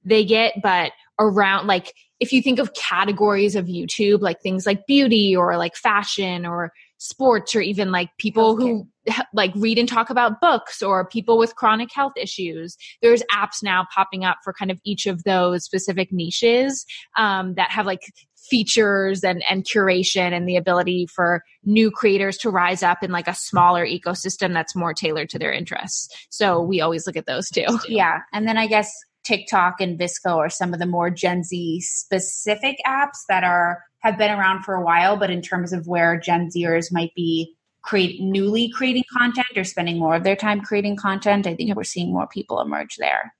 they 0.03 0.25
get. 0.25 0.61
But 0.61 0.91
around 1.19 1.67
like, 1.67 1.93
if 2.19 2.31
you 2.31 2.41
think 2.41 2.59
of 2.59 2.73
categories 2.73 3.55
of 3.55 3.65
YouTube, 3.65 4.21
like 4.21 4.41
things 4.41 4.65
like 4.65 4.85
beauty 4.85 5.35
or 5.35 5.57
like 5.57 5.75
fashion 5.75 6.45
or 6.45 6.71
sports 7.05 7.55
or 7.55 7.61
even 7.61 7.91
like 7.91 8.09
people 8.17 8.57
who 8.57 8.87
like 9.33 9.51
read 9.55 9.77
and 9.77 9.87
talk 9.87 10.09
about 10.09 10.41
books 10.41 10.81
or 10.81 11.07
people 11.07 11.37
with 11.37 11.55
chronic 11.55 11.89
health 11.93 12.13
issues. 12.17 12.75
There's 13.01 13.23
apps 13.31 13.61
now 13.61 13.85
popping 13.93 14.23
up 14.23 14.37
for 14.43 14.53
kind 14.53 14.71
of 14.71 14.79
each 14.83 15.05
of 15.05 15.23
those 15.23 15.63
specific 15.63 16.11
niches 16.11 16.85
um, 17.17 17.53
that 17.55 17.71
have 17.71 17.85
like 17.85 18.01
features 18.49 19.23
and, 19.23 19.43
and 19.49 19.63
curation 19.63 20.31
and 20.31 20.47
the 20.47 20.55
ability 20.55 21.07
for 21.07 21.43
new 21.63 21.89
creators 21.89 22.37
to 22.37 22.49
rise 22.49 22.83
up 22.83 23.01
in 23.01 23.11
like 23.11 23.27
a 23.27 23.33
smaller 23.33 23.85
ecosystem 23.85 24.53
that's 24.53 24.75
more 24.75 24.93
tailored 24.93 25.29
to 25.29 25.39
their 25.39 25.51
interests. 25.51 26.09
So 26.29 26.61
we 26.61 26.81
always 26.81 27.07
look 27.07 27.17
at 27.17 27.25
those 27.25 27.49
too. 27.49 27.65
Yeah. 27.87 28.19
And 28.33 28.47
then 28.47 28.57
i 28.57 28.67
guess 28.67 28.91
tiktok 29.25 29.81
and 29.81 29.99
VSCO 29.99 30.37
are 30.37 30.49
some 30.49 30.73
of 30.73 30.79
the 30.79 30.85
more 30.85 31.09
gen 31.09 31.43
z 31.43 31.81
specific 31.81 32.77
apps 32.85 33.25
that 33.27 33.43
are 33.43 33.83
have 34.05 34.17
been 34.17 34.31
around 34.31 34.63
for 34.63 34.75
a 34.75 34.83
while, 34.83 35.17
but 35.17 35.31
in 35.31 35.41
terms 35.41 35.73
of 35.73 35.87
where 35.87 36.19
Gen 36.19 36.49
Zers 36.49 36.91
might 36.91 37.13
be 37.15 37.55
create 37.81 38.19
newly 38.21 38.69
creating 38.69 39.03
content 39.15 39.47
or 39.55 39.63
spending 39.63 39.99
more 39.99 40.15
of 40.15 40.23
their 40.23 40.35
time 40.35 40.61
creating 40.61 40.95
content, 40.95 41.47
I 41.47 41.55
think 41.55 41.75
we're 41.75 41.83
seeing 41.83 42.11
more 42.11 42.27
people 42.27 42.59
emerge 42.59 42.95
there. 42.97 43.33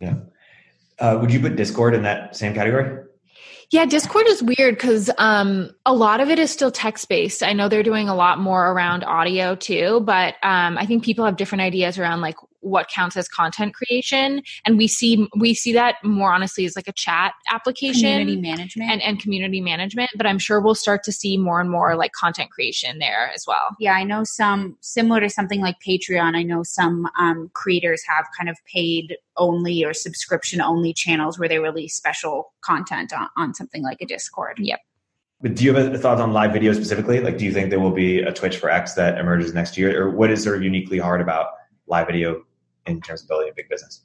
Yeah. 0.00 0.16
Uh, 0.98 1.18
would 1.20 1.32
you 1.32 1.40
put 1.40 1.56
Discord 1.56 1.94
in 1.94 2.02
that 2.02 2.36
same 2.36 2.54
category? 2.54 3.04
Yeah, 3.70 3.84
Discord 3.84 4.26
is 4.28 4.42
weird 4.42 4.76
because 4.76 5.10
um, 5.18 5.70
a 5.84 5.92
lot 5.92 6.20
of 6.20 6.30
it 6.30 6.38
is 6.38 6.50
still 6.50 6.70
text 6.70 7.08
based. 7.08 7.42
I 7.42 7.52
know 7.52 7.68
they're 7.68 7.82
doing 7.82 8.08
a 8.08 8.14
lot 8.14 8.38
more 8.38 8.70
around 8.70 9.04
audio 9.04 9.54
too, 9.54 10.00
but 10.00 10.34
um, 10.42 10.78
I 10.78 10.86
think 10.86 11.04
people 11.04 11.24
have 11.24 11.36
different 11.36 11.62
ideas 11.62 11.98
around 11.98 12.20
like 12.20 12.36
what 12.68 12.88
counts 12.88 13.16
as 13.16 13.28
content 13.28 13.74
creation. 13.74 14.42
And 14.64 14.78
we 14.78 14.88
see 14.88 15.28
we 15.36 15.54
see 15.54 15.72
that 15.72 15.96
more 16.04 16.32
honestly 16.32 16.64
as 16.64 16.76
like 16.76 16.88
a 16.88 16.92
chat 16.92 17.32
application 17.50 18.02
community 18.02 18.36
management. 18.36 18.90
and, 18.90 19.02
and 19.02 19.20
community 19.20 19.60
management. 19.60 20.10
But 20.16 20.26
i'm 20.26 20.38
sure 20.38 20.60
we'll 20.60 20.74
start 20.74 21.02
to 21.04 21.12
see 21.12 21.36
more 21.36 21.60
and 21.60 21.70
more 21.70 21.96
like 21.96 22.12
content 22.12 22.50
creation 22.50 22.98
there 22.98 23.30
as 23.34 23.44
well. 23.46 23.76
Yeah 23.78 23.94
i 23.94 24.04
know 24.04 24.24
some 24.24 24.76
similar 24.80 25.20
to 25.20 25.30
something 25.30 25.60
like 25.60 25.76
patreon 25.86 26.36
i 26.36 26.42
know 26.42 26.62
some 26.62 27.08
um, 27.18 27.50
creators 27.54 28.02
have 28.08 28.26
kind 28.36 28.48
of 28.48 28.56
paid 28.72 29.16
only 29.36 29.84
or 29.84 29.94
subscription 29.94 30.60
only 30.60 30.92
channels 30.92 31.38
where 31.38 31.48
they 31.48 31.58
release 31.58 31.94
special 31.94 32.52
content 32.60 33.12
on, 33.12 33.28
on 33.36 33.54
something 33.54 33.82
like 33.82 34.00
a 34.00 34.06
discord. 34.06 34.58
Yep. 34.58 34.80
But 35.40 35.54
do 35.54 35.64
you 35.64 35.72
have 35.72 35.94
a 35.94 35.98
thought 35.98 36.20
on 36.20 36.32
live 36.32 36.52
video 36.52 36.72
specifically? 36.72 37.20
Like, 37.20 37.38
do 37.38 37.44
you 37.44 37.52
think 37.52 37.70
there 37.70 37.78
will 37.78 37.92
be 37.92 38.20
a 38.20 38.32
Twitch 38.32 38.56
for 38.58 38.70
X 38.70 38.94
that 38.94 39.18
emerges 39.18 39.54
next 39.54 39.78
year, 39.78 40.02
or 40.02 40.10
what 40.10 40.32
is 40.32 40.42
sort 40.42 40.56
of 40.56 40.64
uniquely 40.64 40.98
hard 40.98 41.20
about 41.20 41.52
live 41.86 42.08
video 42.08 42.42
in 42.88 43.00
terms 43.00 43.22
of 43.22 43.28
building 43.28 43.48
a 43.50 43.54
big 43.54 43.68
business? 43.68 44.02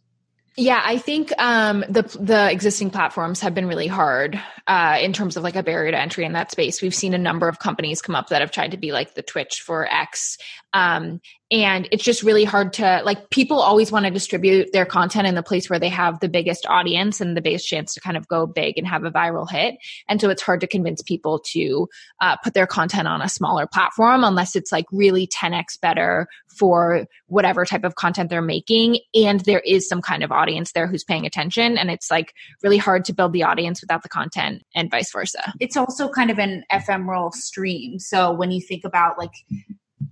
Yeah, 0.56 0.82
I 0.84 1.00
think 1.00 1.34
um, 1.40 1.84
the 1.90 2.04
the 2.20 2.52
existing 2.52 2.92
platforms 2.92 3.40
have 3.42 3.56
been 3.56 3.66
really 3.66 3.88
hard 3.88 4.40
uh, 4.68 4.98
in 5.02 5.14
terms 5.14 5.36
of 5.36 5.44
like 5.44 5.56
a 5.56 5.64
barrier 5.64 5.92
to 5.92 6.00
entry 6.00 6.26
in 6.26 6.34
that 6.34 6.52
space. 6.52 6.82
We've 6.82 6.96
seen 6.96 7.14
a 7.14 7.18
number 7.18 7.48
of 7.48 7.60
companies 7.60 8.02
come 8.02 8.16
up 8.16 8.30
that 8.30 8.42
have 8.42 8.52
tried 8.52 8.72
to 8.72 8.78
be 8.78 8.92
like 8.92 9.14
the 9.14 9.22
Twitch 9.22 9.62
for 9.62 9.86
X, 9.92 10.38
um, 10.74 11.20
and 11.52 11.88
it's 11.92 12.04
just 12.04 12.24
really 12.24 12.46
hard 12.46 12.74
to 12.74 13.02
like 13.06 13.30
people 13.30 13.60
always 13.60 13.92
want 13.92 14.06
to 14.06 14.12
distribute 14.12 14.74
their 14.74 14.86
content 14.86 15.28
in 15.28 15.36
the 15.36 15.44
place 15.44 15.70
where 15.70 15.78
they 15.78 15.90
have 15.90 16.20
the 16.20 16.28
biggest 16.28 16.66
audience 16.68 17.22
and 17.22 17.38
the 17.38 17.42
biggest 17.42 17.68
chance 17.68 17.94
to 17.94 18.02
kind 18.02 18.18
of 18.18 18.28
go 18.28 18.48
big 18.48 18.78
and 18.78 18.88
have 18.88 19.04
a 19.04 19.12
viral 19.12 19.50
hit. 19.50 19.76
And 20.08 20.20
so 20.20 20.32
it's 20.32 20.42
hard 20.42 20.62
to 20.62 20.68
convince 20.68 21.04
people 21.04 21.40
to 21.52 21.88
uh, 22.22 22.38
put 22.38 22.56
their 22.56 22.66
content 22.66 23.08
on 23.08 23.22
a 23.22 23.30
smaller 23.30 23.68
platform 23.68 24.24
unless 24.24 24.56
it's 24.56 24.72
like 24.72 24.86
really 24.92 25.28
10x 25.28 25.80
better 25.80 26.28
for 26.48 27.06
whatever 27.28 27.66
type 27.66 27.84
of 27.84 27.96
content 27.96 28.30
they're 28.30 28.42
making. 28.42 29.00
And 29.14 29.40
there 29.42 29.62
is 29.64 29.88
some 29.88 30.02
kind 30.02 30.24
of 30.24 30.32
audience 30.32 30.72
there 30.72 30.88
who's 30.88 31.04
paying 31.04 31.26
attention. 31.26 31.78
And 31.78 31.92
it's 31.92 32.10
like 32.10 32.34
really 32.64 32.78
hard 32.78 33.06
to 33.06 33.14
build 33.14 33.34
the 33.34 33.44
audience 33.44 33.82
without 33.82 34.02
the 34.02 34.10
content 34.10 34.53
and 34.76 34.92
vice 34.92 35.12
versa 35.12 35.54
it's 35.60 35.78
also 35.78 36.10
kind 36.10 36.30
of 36.30 36.40
an 36.40 36.64
ephemeral 36.72 37.32
stream 37.32 38.00
so 38.00 38.32
when 38.32 38.52
you 38.52 38.62
think 38.62 38.84
about 38.84 39.18
like 39.18 39.34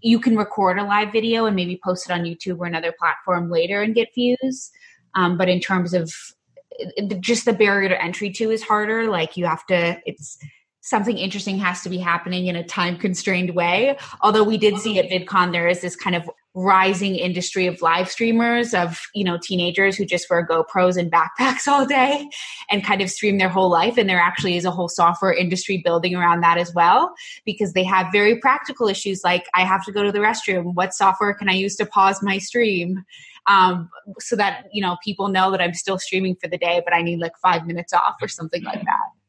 you 0.02 0.20
can 0.20 0.38
record 0.38 0.80
a 0.80 0.84
live 0.84 1.12
video 1.12 1.46
and 1.46 1.56
maybe 1.56 1.80
post 1.84 2.10
it 2.10 2.14
on 2.14 2.22
YouTube 2.22 2.60
or 2.60 2.66
another 2.66 2.94
platform 2.98 3.50
later 3.50 3.82
and 3.82 3.94
get 3.94 4.14
views. 4.16 4.72
Um, 5.16 5.38
but 5.38 5.50
in 5.50 5.60
terms 5.60 5.94
of 5.94 6.14
just 7.20 7.46
the 7.46 7.54
barrier 7.54 7.90
to 7.90 8.02
entry 8.02 8.32
to 8.32 8.50
is 8.50 8.64
harder. 8.64 9.08
Like 9.10 9.38
you 9.38 9.46
have 9.46 9.66
to, 9.68 10.00
it's 10.06 10.38
something 10.82 11.18
interesting 11.18 11.60
has 11.60 11.82
to 11.82 11.90
be 11.90 11.98
happening 11.98 12.48
in 12.48 12.56
a 12.56 12.64
time 12.64 12.98
constrained 12.98 13.54
way. 13.54 13.98
Although 14.22 14.44
we 14.44 14.58
did 14.58 14.78
see 14.78 14.98
at 14.98 15.10
VidCon, 15.10 15.52
there 15.52 15.68
is 15.68 15.82
this 15.82 15.96
kind 15.96 16.16
of 16.16 16.30
rising 16.54 17.16
industry 17.16 17.66
of 17.66 17.82
live 17.82 18.10
streamers 18.10 18.74
of 18.74 19.02
you 19.16 19.24
know 19.24 19.38
teenagers 19.42 19.96
who 19.96 20.06
just 20.06 20.30
wear 20.30 20.46
GoPros 20.46 20.98
and 20.98 21.12
backpacks 21.12 21.68
all 21.68 21.86
day 21.86 22.28
and 22.70 22.84
kind 22.84 23.02
of 23.02 23.10
stream 23.10 23.38
their 23.38 23.50
whole 23.50 23.70
life. 23.70 23.98
And 23.98 24.10
there 24.10 24.20
actually 24.20 24.58
is 24.58 24.66
a 24.66 24.72
whole 24.72 24.90
software 24.90 25.34
industry 25.34 25.82
building 25.84 26.16
around 26.16 26.42
that 26.42 26.58
as 26.58 26.74
well 26.74 27.14
because 27.46 27.74
they 27.74 27.84
have 27.84 28.08
very 28.12 28.38
practical 28.40 28.88
issues 28.88 29.22
like 29.24 29.46
I 29.54 29.64
have 29.64 29.86
to 29.86 29.92
go 29.92 30.04
to 30.04 30.12
the 30.12 30.20
restroom. 30.20 30.74
What 30.74 30.94
software 30.94 31.34
can 31.34 31.50
I 31.50 31.54
use 31.54 31.76
to 31.78 31.86
pause 31.86 32.22
my 32.22 32.38
stream? 32.38 33.04
Um, 33.48 33.90
so 34.20 34.36
that 34.36 34.66
you 34.72 34.84
know 34.84 34.98
people 35.04 35.28
know 35.30 35.50
that 35.50 35.62
I'm 35.62 35.74
still 35.74 35.98
streaming 35.98 36.36
for 36.36 36.48
the 36.48 36.60
day 36.60 36.80
but 36.86 36.94
I 36.94 37.02
need 37.02 37.20
like 37.20 37.32
5 37.42 37.66
minutes 37.66 37.92
off 37.92 38.18
or 38.22 38.28
something 38.28 38.64
like 38.64 38.84
that 38.84 39.21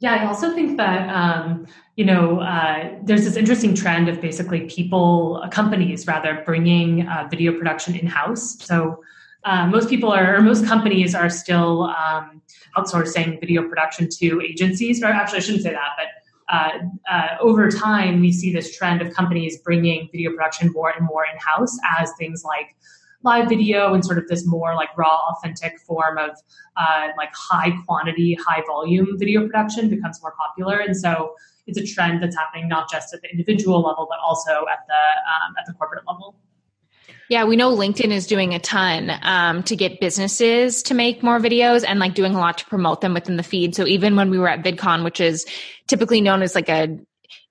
yeah, 0.00 0.14
I 0.14 0.26
also 0.26 0.54
think 0.54 0.78
that 0.78 1.08
um, 1.10 1.66
you 1.96 2.06
know 2.06 2.40
uh, 2.40 2.90
there's 3.02 3.24
this 3.24 3.36
interesting 3.36 3.74
trend 3.74 4.08
of 4.08 4.20
basically 4.20 4.62
people, 4.62 5.40
uh, 5.44 5.48
companies 5.48 6.06
rather, 6.06 6.42
bringing 6.46 7.06
uh, 7.06 7.28
video 7.30 7.52
production 7.56 7.94
in 7.94 8.06
house. 8.06 8.56
So 8.64 9.02
uh, 9.44 9.66
most 9.66 9.90
people 9.90 10.10
are, 10.10 10.36
or 10.36 10.40
most 10.40 10.64
companies 10.64 11.14
are 11.14 11.28
still 11.28 11.84
um, 11.84 12.40
outsourcing 12.76 13.40
video 13.40 13.68
production 13.68 14.08
to 14.18 14.40
agencies. 14.40 15.02
Or 15.02 15.06
actually, 15.06 15.38
I 15.38 15.40
shouldn't 15.40 15.64
say 15.64 15.72
that, 15.72 15.90
but. 15.96 16.06
Uh, 16.52 16.78
uh, 17.08 17.36
over 17.40 17.70
time, 17.70 18.20
we 18.20 18.32
see 18.32 18.52
this 18.52 18.76
trend 18.76 19.00
of 19.00 19.14
companies 19.14 19.58
bringing 19.58 20.08
video 20.10 20.32
production 20.32 20.72
more 20.72 20.90
and 20.90 21.06
more 21.06 21.24
in 21.32 21.38
house 21.38 21.78
as 22.00 22.10
things 22.18 22.42
like 22.42 22.74
live 23.22 23.48
video 23.48 23.92
and 23.94 24.04
sort 24.04 24.18
of 24.18 24.26
this 24.28 24.46
more 24.46 24.74
like 24.74 24.88
raw, 24.96 25.18
authentic 25.30 25.78
form 25.80 26.18
of 26.18 26.30
uh, 26.76 27.08
like 27.16 27.30
high 27.34 27.72
quantity, 27.84 28.36
high 28.46 28.62
volume 28.66 29.18
video 29.18 29.46
production 29.46 29.88
becomes 29.88 30.20
more 30.22 30.34
popular. 30.38 30.78
And 30.78 30.96
so 30.96 31.34
it's 31.66 31.78
a 31.78 31.86
trend 31.86 32.22
that's 32.22 32.36
happening 32.36 32.68
not 32.68 32.90
just 32.90 33.12
at 33.14 33.20
the 33.22 33.30
individual 33.30 33.82
level, 33.82 34.06
but 34.08 34.18
also 34.24 34.50
at 34.50 34.86
the 34.86 34.94
um, 34.94 35.54
at 35.58 35.66
the 35.66 35.72
corporate 35.74 36.04
level. 36.08 36.36
Yeah, 37.28 37.44
we 37.44 37.54
know 37.54 37.76
LinkedIn 37.76 38.10
is 38.10 38.26
doing 38.26 38.54
a 38.54 38.58
ton 38.58 39.12
um, 39.22 39.62
to 39.64 39.76
get 39.76 40.00
businesses 40.00 40.82
to 40.84 40.94
make 40.94 41.22
more 41.22 41.38
videos 41.38 41.84
and 41.86 42.00
like 42.00 42.14
doing 42.14 42.34
a 42.34 42.38
lot 42.38 42.58
to 42.58 42.66
promote 42.66 43.02
them 43.02 43.14
within 43.14 43.36
the 43.36 43.44
feed. 43.44 43.76
So 43.76 43.86
even 43.86 44.16
when 44.16 44.30
we 44.30 44.38
were 44.38 44.48
at 44.48 44.64
VidCon, 44.64 45.04
which 45.04 45.20
is 45.20 45.46
typically 45.86 46.20
known 46.20 46.42
as 46.42 46.56
like 46.56 46.68
a 46.68 46.98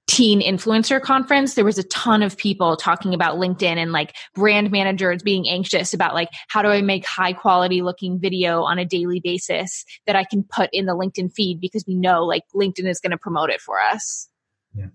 teen 0.10 0.42
influencer 0.42 1.00
conference 1.00 1.54
there 1.54 1.66
was 1.66 1.78
a 1.78 1.84
ton 1.84 2.24
of 2.24 2.36
people 2.36 2.76
talking 2.76 3.14
about 3.14 3.36
linkedin 3.36 3.78
and 3.78 3.92
like 3.92 4.16
brand 4.34 4.72
managers 4.72 5.22
being 5.22 5.48
anxious 5.48 5.94
about 5.94 6.16
like 6.16 6.30
how 6.48 6.62
do 6.62 6.70
i 6.70 6.82
make 6.82 7.06
high 7.06 7.32
quality 7.32 7.82
looking 7.82 8.20
video 8.20 8.64
on 8.64 8.80
a 8.80 8.86
daily 8.86 9.20
basis 9.20 9.86
that 10.08 10.16
i 10.16 10.24
can 10.24 10.44
put 10.44 10.70
in 10.74 10.86
the 10.86 10.96
linkedin 10.96 11.32
feed 11.32 11.60
because 11.62 11.84
we 11.88 11.94
know 11.94 12.26
like 12.26 12.44
linkedin 12.56 12.88
is 12.88 13.00
going 13.00 13.12
to 13.12 13.18
promote 13.18 13.50
it 13.50 13.62
for 13.62 13.80
us. 13.80 14.30
Yeah. 14.74 14.88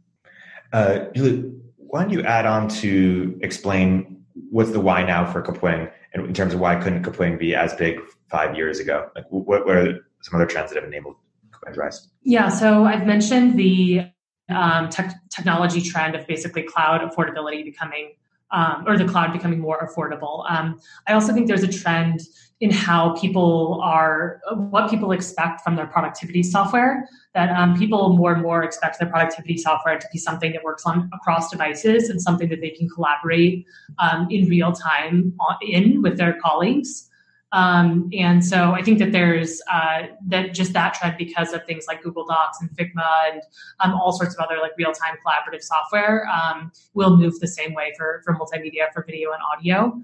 Uh, 0.72 1.06
Julie, 1.14 1.50
why 1.76 2.02
don't 2.02 2.12
you 2.12 2.22
add 2.22 2.46
on 2.46 2.68
to 2.68 3.38
explain 3.42 4.22
what's 4.50 4.72
the 4.72 4.80
why 4.80 5.02
now 5.04 5.30
for 5.30 5.42
kapwing 5.42 5.90
and 6.12 6.26
in 6.26 6.34
terms 6.34 6.54
of 6.54 6.60
why 6.60 6.76
couldn't 6.76 7.04
kapwing 7.04 7.38
be 7.38 7.54
as 7.54 7.74
big 7.74 8.00
five 8.30 8.56
years 8.56 8.78
ago? 8.80 9.08
Like 9.14 9.24
what, 9.30 9.66
what 9.66 9.76
are 9.76 10.00
some 10.22 10.34
other 10.34 10.46
trends 10.46 10.72
that 10.72 10.82
have 10.82 10.90
enabled 10.90 11.16
kapwing's 11.52 11.76
rise? 11.76 12.08
Yeah 12.22 12.48
so 12.48 12.84
i've 12.84 13.06
mentioned 13.06 13.58
the 13.58 14.06
um, 14.50 14.88
tech, 14.88 15.14
technology 15.30 15.80
trend 15.80 16.14
of 16.14 16.26
basically 16.26 16.62
cloud 16.62 17.00
affordability 17.00 17.64
becoming 17.64 18.12
um, 18.50 18.84
or 18.86 18.96
the 18.96 19.04
cloud 19.04 19.32
becoming 19.32 19.58
more 19.58 19.86
affordable. 19.86 20.48
Um, 20.48 20.80
I 21.08 21.12
also 21.12 21.32
think 21.32 21.48
there's 21.48 21.64
a 21.64 21.72
trend 21.72 22.20
in 22.60 22.70
how 22.70 23.14
people 23.16 23.80
are, 23.82 24.40
what 24.54 24.88
people 24.88 25.10
expect 25.10 25.60
from 25.62 25.74
their 25.74 25.88
productivity 25.88 26.42
software. 26.42 27.08
That 27.34 27.50
um, 27.50 27.76
people 27.76 28.16
more 28.16 28.32
and 28.32 28.42
more 28.42 28.62
expect 28.62 29.00
their 29.00 29.08
productivity 29.08 29.58
software 29.58 29.98
to 29.98 30.06
be 30.12 30.18
something 30.18 30.52
that 30.52 30.62
works 30.62 30.86
on 30.86 31.10
across 31.12 31.50
devices 31.50 32.08
and 32.08 32.22
something 32.22 32.48
that 32.48 32.60
they 32.60 32.70
can 32.70 32.88
collaborate 32.88 33.66
um, 33.98 34.28
in 34.30 34.48
real 34.48 34.70
time 34.70 35.34
on, 35.40 35.56
in 35.60 36.00
with 36.00 36.16
their 36.16 36.38
colleagues. 36.40 37.10
Um, 37.54 38.10
and 38.12 38.44
so 38.44 38.72
I 38.72 38.82
think 38.82 38.98
that 38.98 39.12
there's 39.12 39.62
uh, 39.72 40.08
that 40.26 40.54
just 40.54 40.72
that 40.72 40.94
trend 40.94 41.16
because 41.16 41.52
of 41.52 41.64
things 41.66 41.84
like 41.86 42.02
Google 42.02 42.26
Docs 42.26 42.58
and 42.60 42.68
Figma 42.70 43.08
and 43.30 43.42
um, 43.78 43.92
all 43.94 44.10
sorts 44.10 44.34
of 44.34 44.44
other 44.44 44.60
like 44.60 44.72
real 44.76 44.92
time 44.92 45.14
collaborative 45.24 45.62
software 45.62 46.26
um, 46.28 46.72
will 46.94 47.16
move 47.16 47.38
the 47.38 47.46
same 47.46 47.72
way 47.72 47.92
for 47.96 48.22
for 48.24 48.34
multimedia, 48.34 48.92
for 48.92 49.04
video 49.04 49.30
and 49.30 49.40
audio. 49.52 49.96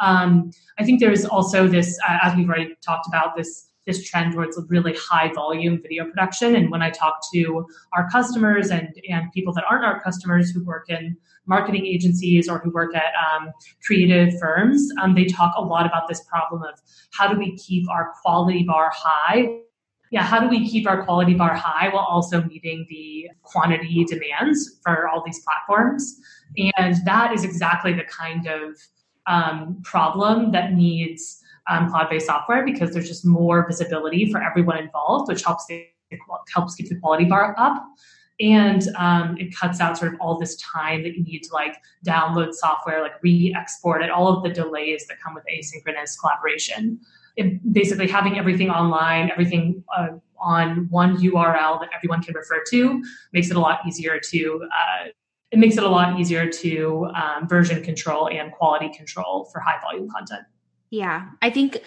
Um, 0.00 0.50
I 0.78 0.84
think 0.84 0.98
there's 0.98 1.24
also 1.24 1.68
this, 1.68 1.96
uh, 2.06 2.18
as 2.22 2.36
we've 2.36 2.48
already 2.48 2.74
talked 2.84 3.06
about, 3.06 3.36
this 3.36 3.68
this 3.86 4.02
trend 4.02 4.32
towards 4.32 4.60
really 4.68 4.94
high 4.94 5.32
volume 5.32 5.80
video 5.80 6.04
production. 6.06 6.56
And 6.56 6.72
when 6.72 6.82
I 6.82 6.90
talk 6.90 7.20
to 7.32 7.66
our 7.92 8.10
customers 8.10 8.70
and, 8.70 8.88
and 9.08 9.30
people 9.32 9.52
that 9.54 9.64
aren't 9.70 9.84
our 9.84 10.00
customers 10.00 10.50
who 10.50 10.64
work 10.64 10.90
in 10.90 11.16
marketing 11.46 11.86
agencies 11.86 12.48
or 12.48 12.58
who 12.58 12.70
work 12.70 12.94
at 12.94 13.12
um, 13.14 13.52
creative 13.84 14.38
firms, 14.38 14.88
um, 15.00 15.14
they 15.14 15.24
talk 15.24 15.54
a 15.56 15.62
lot 15.62 15.86
about 15.86 16.08
this 16.08 16.22
problem 16.24 16.62
of 16.62 16.80
how 17.12 17.32
do 17.32 17.38
we 17.38 17.56
keep 17.56 17.88
our 17.88 18.12
quality 18.22 18.64
bar 18.64 18.90
high 18.94 19.60
yeah, 20.10 20.22
how 20.22 20.40
do 20.40 20.48
we 20.48 20.68
keep 20.68 20.86
our 20.86 21.04
quality 21.04 21.34
bar 21.34 21.54
high 21.54 21.88
while 21.88 22.04
also 22.04 22.42
meeting 22.44 22.86
the 22.88 23.28
quantity 23.42 24.04
demands 24.04 24.78
for 24.82 25.08
all 25.08 25.22
these 25.24 25.40
platforms? 25.40 26.16
And 26.56 26.96
that 27.04 27.32
is 27.32 27.44
exactly 27.44 27.92
the 27.92 28.04
kind 28.04 28.46
of 28.46 28.78
um, 29.26 29.80
problem 29.82 30.52
that 30.52 30.72
needs 30.74 31.42
um, 31.68 31.90
cloud-based 31.90 32.26
software 32.26 32.64
because 32.64 32.92
there's 32.92 33.08
just 33.08 33.26
more 33.26 33.66
visibility 33.66 34.30
for 34.30 34.40
everyone 34.40 34.78
involved, 34.78 35.28
which 35.28 35.42
helps 35.42 35.66
the, 35.66 35.84
helps 36.54 36.76
keep 36.76 36.88
the 36.88 36.96
quality 36.96 37.24
bar 37.24 37.56
up. 37.58 37.84
And 38.38 38.88
um, 38.96 39.36
it 39.38 39.54
cuts 39.54 39.80
out 39.80 39.96
sort 39.96 40.12
of 40.12 40.20
all 40.20 40.38
this 40.38 40.56
time 40.56 41.02
that 41.04 41.16
you 41.16 41.24
need 41.24 41.42
to 41.44 41.54
like 41.54 41.76
download 42.04 42.52
software, 42.52 43.00
like 43.00 43.22
re-export 43.22 44.02
it, 44.02 44.10
all 44.10 44.28
of 44.28 44.42
the 44.42 44.50
delays 44.50 45.06
that 45.06 45.18
come 45.20 45.34
with 45.34 45.44
asynchronous 45.52 46.18
collaboration. 46.20 47.00
It, 47.36 47.72
basically, 47.72 48.08
having 48.08 48.38
everything 48.38 48.70
online, 48.70 49.30
everything 49.30 49.82
uh, 49.96 50.08
on 50.38 50.86
one 50.90 51.16
URL 51.16 51.80
that 51.80 51.88
everyone 51.94 52.22
can 52.22 52.34
refer 52.34 52.62
to, 52.70 53.02
makes 53.32 53.50
it 53.50 53.56
a 53.56 53.60
lot 53.60 53.80
easier 53.86 54.20
to 54.20 54.62
uh, 54.64 55.08
it 55.52 55.58
makes 55.58 55.76
it 55.76 55.84
a 55.84 55.88
lot 55.88 56.18
easier 56.18 56.50
to 56.50 57.08
um, 57.14 57.48
version 57.48 57.82
control 57.82 58.28
and 58.28 58.52
quality 58.52 58.90
control 58.94 59.48
for 59.52 59.60
high 59.60 59.80
volume 59.80 60.08
content. 60.10 60.42
Yeah, 60.90 61.30
I 61.42 61.50
think 61.50 61.82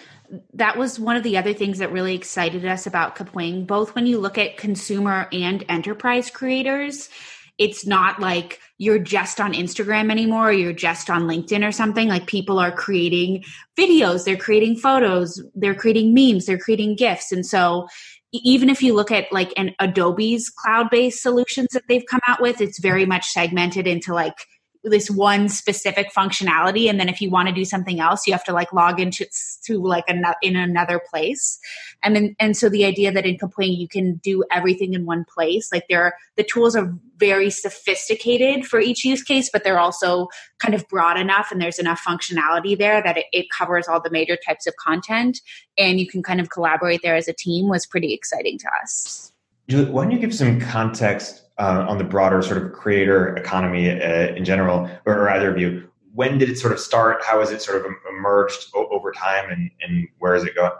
that 0.54 0.78
was 0.78 1.00
one 1.00 1.16
of 1.16 1.24
the 1.24 1.38
other 1.38 1.54
things 1.54 1.80
that 1.80 1.92
really 1.92 2.16
excited 2.16 2.66
us 2.66 2.86
about 2.86 3.16
Kapwing, 3.16 3.66
both 3.66 3.96
when 3.96 4.06
you 4.06 4.20
look 4.20 4.38
at 4.38 4.58
consumer 4.58 5.28
and 5.32 5.64
enterprise 5.70 6.30
creators, 6.30 7.10
it's 7.58 7.86
not 7.86 8.20
like 8.20 8.60
you're 8.78 9.00
just 9.00 9.42
on 9.42 9.54
Instagram 9.54 10.12
anymore, 10.12 10.50
or 10.50 10.52
you're 10.54 10.74
just 10.74 11.10
on 11.10 11.24
LinkedIn 11.24 11.68
or 11.68 11.72
something. 11.72 12.08
Like 12.08 12.28
people 12.28 12.60
are 12.60 12.72
creating 12.72 13.44
videos, 13.78 14.24
they're 14.24 14.38
creating 14.38 14.78
photos, 14.78 15.42
they're 15.56 15.76
creating 15.76 16.14
memes, 16.14 16.46
they're 16.46 16.58
creating 16.58 16.96
GIFs. 16.96 17.32
And 17.32 17.46
so 17.46 17.88
even 18.32 18.70
if 18.70 18.84
you 18.84 18.94
look 18.94 19.12
at 19.12 19.32
like 19.32 19.52
an 19.58 19.74
Adobe's 19.80 20.50
cloud-based 20.50 21.22
solutions 21.22 21.70
that 21.72 21.84
they've 21.90 22.06
come 22.10 22.22
out 22.28 22.42
with, 22.42 22.62
it's 22.62 22.80
very 22.80 23.06
much 23.06 23.28
segmented 23.28 23.88
into 23.88 24.14
like 24.14 24.36
this 24.84 25.10
one 25.10 25.50
specific 25.50 26.12
functionality 26.14 26.90
and 26.90 27.00
then 27.00 27.10
if 27.10 27.22
you 27.22 27.30
want 27.30 27.50
to 27.50 27.54
do 27.54 27.66
something 27.66 28.00
else 28.00 28.26
you 28.26 28.34
have 28.34 28.44
to 28.44 28.54
like 28.54 28.72
log 28.72 29.00
into 29.00 29.26
to 29.66 29.78
like 29.78 30.06
a, 30.08 30.36
in 30.42 30.56
another 30.56 31.02
place. 31.10 31.60
And 32.02 32.16
then 32.16 32.36
and 32.40 32.56
so 32.56 32.70
the 32.70 32.86
idea 32.86 33.12
that 33.12 33.26
in 33.26 33.38
Kapwing 33.38 33.78
you 33.78 33.88
can 33.88 34.16
do 34.16 34.44
everything 34.52 34.94
in 34.94 35.06
one 35.06 35.26
place 35.26 35.70
like 35.72 35.86
there 35.90 36.04
are, 36.04 36.14
the 36.38 36.44
tools 36.44 36.76
are 36.76 36.94
very 37.18 37.50
sophisticated 37.50 38.66
for 38.66 38.80
each 38.80 39.04
use 39.04 39.22
case 39.22 39.50
but 39.52 39.64
they're 39.64 39.80
also 39.80 40.28
kind 40.60 40.74
of 40.74 40.88
broad 40.88 41.20
enough 41.20 41.52
and 41.52 41.62
there's 41.62 41.80
enough 41.80 42.02
functionality 42.06 42.78
there 42.78 43.04
that 43.04 43.18
it, 43.18 43.26
it 43.34 43.48
covers 43.50 43.88
all 43.88 44.02
the 44.02 44.10
major 44.10 44.38
types 44.48 44.66
of 44.66 44.76
content 44.78 45.42
and 45.78 46.00
you 46.00 46.08
can 46.08 46.24
kind 46.24 46.40
of 46.40 46.50
collaborate 46.50 47.02
there 47.04 47.16
as 47.16 47.28
a 47.28 47.34
team 47.34 47.68
was 47.68 47.86
pretty 47.86 48.14
exciting 48.14 48.58
to 48.58 48.68
us. 48.82 49.34
Julie, 49.68 49.92
why 49.92 50.04
don't 50.04 50.12
you 50.12 50.20
give 50.20 50.34
some 50.34 50.60
context 50.60 51.44
uh, 51.60 51.86
on 51.88 51.98
the 51.98 52.04
broader 52.04 52.42
sort 52.42 52.64
of 52.64 52.72
creator 52.72 53.36
economy 53.36 53.90
uh, 53.90 54.34
in 54.36 54.46
general, 54.46 54.90
or, 55.06 55.14
or, 55.14 55.30
either 55.30 55.52
of 55.52 55.60
you? 55.60 55.90
When 56.14 56.38
did 56.38 56.50
it 56.50 56.58
sort 56.58 56.74
of 56.74 56.80
start? 56.80 57.22
How 57.24 57.40
has 57.40 57.52
it 57.52 57.62
sort 57.62 57.86
of 57.86 57.92
emerged 58.10 58.70
o- 58.74 58.88
over 58.88 59.12
time, 59.12 59.52
and, 59.52 59.70
and 59.82 60.08
where 60.20 60.36
is 60.36 60.44
it 60.44 60.56
going? 60.56 60.72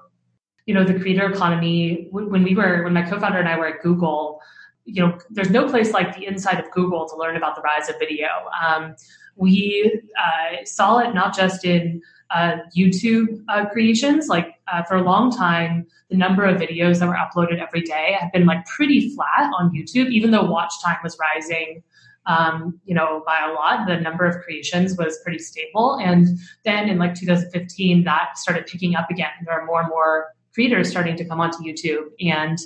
You 0.66 0.74
know, 0.74 0.84
the 0.84 1.00
creator 1.00 1.30
economy. 1.30 2.08
When 2.12 2.44
we 2.44 2.56
were, 2.56 2.84
when 2.84 2.94
my 2.94 3.04
co-founder 3.04 3.40
and 3.40 3.50
I 3.50 3.58
were 3.58 3.68
at 3.68 3.82
Google, 3.82 4.42
you 4.86 5.06
know, 5.06 5.18
there's 5.30 5.50
no 5.50 5.68
place 5.70 5.92
like 5.92 6.16
the 6.16 6.26
inside 6.26 6.60
of 6.60 6.72
Google 6.72 7.08
to 7.10 7.16
learn 7.16 7.36
about 7.36 7.56
the 7.56 7.62
rise 7.62 7.90
of 7.90 8.00
video. 8.00 8.28
Um, 8.66 8.96
we 9.36 10.02
uh, 10.18 10.64
saw 10.66 11.00
it 11.00 11.14
not 11.14 11.36
just 11.36 11.66
in 11.66 12.02
uh, 12.32 12.58
YouTube 12.76 13.44
uh, 13.50 13.66
creations. 13.70 14.28
Like 14.28 14.56
uh, 14.72 14.84
for 14.84 14.96
a 14.96 15.02
long 15.02 15.32
time, 15.32 15.88
the 16.10 16.18
number 16.18 16.46
of 16.46 16.60
videos 16.60 17.00
that 17.00 17.08
were 17.08 17.16
uploaded 17.16 17.62
every 17.62 17.82
day 17.82 18.16
have 18.20 18.32
been 18.32 18.46
like 18.46 18.66
pretty 18.66 19.14
flat 19.16 19.52
on 19.58 19.72
YouTube, 19.72 20.10
even 20.10 20.32
though 20.32 20.44
watch 20.44 20.74
time 20.84 20.98
was 21.04 21.18
rising. 21.20 21.84
Um, 22.26 22.80
you 22.86 22.94
know, 22.94 23.24
by 23.26 23.40
a 23.50 23.54
lot, 23.54 23.88
the 23.88 24.00
number 24.00 24.26
of 24.26 24.44
creations 24.44 24.96
was 24.98 25.20
pretty 25.24 25.40
stable. 25.40 25.98
And 26.02 26.28
then 26.64 26.88
in 26.88 27.00
like 27.00 27.16
2015, 27.16 28.04
that 28.04 28.38
started 28.38 28.68
picking 28.68 28.96
up 28.96 29.10
again. 29.10 29.32
There 29.46 29.60
are 29.60 29.66
more 29.66 29.80
and 29.80 29.90
more 29.90 30.28
creators 30.54 30.90
starting 30.92 31.16
to 31.16 31.26
come 31.26 31.40
onto 31.40 31.60
YouTube. 31.60 32.10
And 32.20 32.60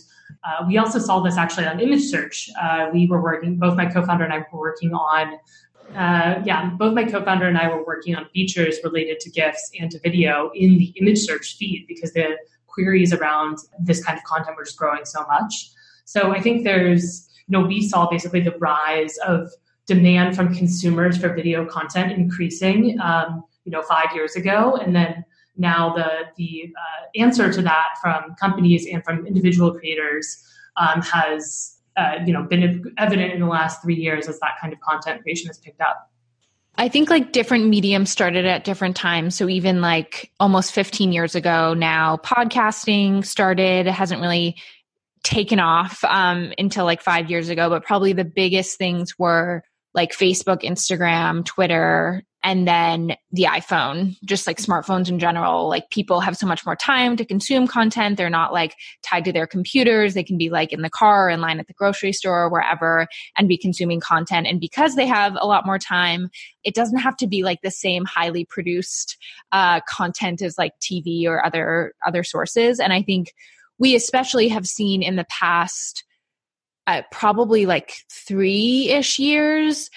uh, 0.44 0.66
we 0.68 0.78
also 0.78 1.00
saw 1.00 1.22
this 1.22 1.38
actually 1.38 1.66
on 1.66 1.80
image 1.80 2.04
search. 2.04 2.50
Uh, 2.62 2.90
we 2.92 3.08
were 3.08 3.22
working, 3.22 3.58
both 3.58 3.78
my 3.78 3.86
co 3.86 4.04
founder 4.06 4.26
and 4.26 4.34
I 4.34 4.40
were 4.52 4.60
working 4.60 4.94
on 4.94 5.38
uh, 5.96 6.42
yeah, 6.46 6.70
both 6.72 6.94
my 6.94 7.04
co-founder 7.04 7.48
and 7.48 7.58
I 7.58 7.68
were 7.68 7.86
working 7.86 8.16
on 8.16 8.26
features 8.30 8.78
related 8.84 9.20
to 9.22 9.30
GIFs 9.30 9.72
and 9.80 9.90
to 9.92 10.00
video 10.00 10.52
in 10.54 10.78
the 10.78 10.94
image 11.00 11.20
search 11.20 11.56
feed 11.58 11.86
because 11.88 12.14
the 12.14 12.38
queries 12.68 13.14
around 13.14 13.60
this 13.80 14.04
kind 14.04 14.18
of 14.18 14.24
content 14.24 14.58
were 14.58 14.64
just 14.64 14.78
growing 14.78 15.06
so 15.06 15.24
much. 15.28 15.70
So 16.06 16.32
I 16.32 16.42
think 16.42 16.64
there's, 16.64 17.30
you 17.48 17.58
know, 17.58 17.66
we 17.66 17.88
saw 17.88 18.10
basically 18.10 18.42
the 18.42 18.58
rise 18.58 19.18
of 19.20 19.50
demand 19.86 20.36
from 20.36 20.54
consumers 20.54 21.18
for 21.18 21.34
video 21.34 21.66
content 21.66 22.12
increasing, 22.12 23.00
um, 23.00 23.44
you 23.66 23.72
know, 23.72 23.82
five 23.82 24.14
years 24.14 24.36
ago, 24.36 24.76
and 24.76 24.96
then 24.96 25.24
now 25.56 25.94
the 25.94 26.26
the 26.36 26.74
uh, 26.76 27.06
answer 27.16 27.52
to 27.52 27.62
that 27.62 27.90
from 28.02 28.36
companies 28.40 28.88
and 28.92 29.04
from 29.04 29.26
individual 29.26 29.74
creators 29.74 30.44
um, 30.78 31.02
has 31.02 31.78
uh, 31.98 32.20
you 32.26 32.34
know 32.34 32.44
been 32.44 32.94
evident 32.98 33.34
in 33.34 33.40
the 33.40 33.48
last 33.48 33.82
three 33.82 33.96
years 33.96 34.28
as 34.28 34.40
that 34.40 34.52
kind 34.60 34.74
of 34.74 34.80
content 34.82 35.22
creation 35.22 35.48
has 35.48 35.58
picked 35.60 35.82
up 35.82 36.10
I 36.76 36.90
think 36.90 37.10
like 37.10 37.32
different 37.32 37.68
mediums 37.68 38.10
started 38.10 38.46
at 38.46 38.64
different 38.64 38.96
times. 38.96 39.36
So 39.36 39.48
even 39.48 39.80
like 39.80 40.32
almost 40.40 40.74
15 40.74 41.12
years 41.12 41.36
ago 41.36 41.76
now, 41.76 42.18
podcasting 42.18 43.24
started. 43.24 43.86
Hasn't 43.86 44.22
really 44.22 44.56
taken 45.24 45.60
off 45.60 46.04
um, 46.04 46.52
until 46.58 46.86
like 46.86 47.02
five 47.02 47.30
years 47.30 47.50
ago, 47.50 47.70
but 47.70 47.84
probably 47.84 48.14
the 48.14 48.26
biggest 48.26 48.78
things 48.78 49.18
were 49.20 49.64
like 49.94 50.12
Facebook, 50.12 50.64
Instagram, 50.64 51.46
Twitter, 51.46 52.24
and 52.44 52.68
then 52.68 53.16
the 53.32 53.44
iphone 53.44 54.16
just 54.26 54.46
like 54.46 54.58
smartphones 54.58 55.10
in 55.10 55.18
general 55.18 55.70
like 55.70 55.90
people 55.90 56.20
have 56.20 56.38
so 56.38 56.46
much 56.46 56.66
more 56.66 56.76
time 56.76 57.16
to 57.18 57.26
consume 57.26 57.68
content. 57.68 58.18
They're 58.18 58.30
not 58.30 58.54
like 58.54 58.76
tied 59.02 59.26
to 59.26 59.32
their 59.32 59.48
computers. 59.48 60.14
They 60.14 60.24
can 60.24 60.38
be 60.38 60.50
like 60.50 60.72
in 60.74 60.82
the 60.82 60.90
car 60.90 61.30
in 61.30 61.42
line 61.42 61.60
at 61.60 61.68
the 61.68 61.74
grocery 61.74 62.14
store 62.14 62.44
or 62.44 62.50
wherever 62.50 63.08
and 63.38 63.48
be 63.48 63.58
consuming 63.58 64.00
content. 64.00 64.48
And 64.48 64.60
because 64.60 64.96
they 64.96 65.08
have 65.08 65.36
a 65.40 65.48
lot 65.48 65.66
more 65.66 65.80
time 65.80 66.30
it 66.64 66.76
doesn't 66.76 67.00
have 67.00 67.18
to 67.18 67.28
be 67.28 67.44
like 67.44 67.62
the 67.62 67.72
same 67.72 68.06
highly 68.06 68.46
produced 68.46 69.18
uh, 69.52 69.82
content 69.82 70.42
as 70.42 70.58
like 70.58 70.74
tv 70.80 71.26
or 71.26 71.46
other 71.46 71.94
other 72.06 72.24
sources. 72.24 72.80
And 72.80 72.94
i 72.94 73.02
think 73.02 73.34
we 73.80 73.96
especially 73.96 74.48
have 74.50 74.68
seen 74.68 75.02
in 75.02 75.16
the 75.16 75.26
past 75.26 76.04
uh, 76.86 77.02
probably 77.12 77.66
like 77.66 77.94
three 78.12 78.90
ish 78.90 79.18
years 79.18 79.90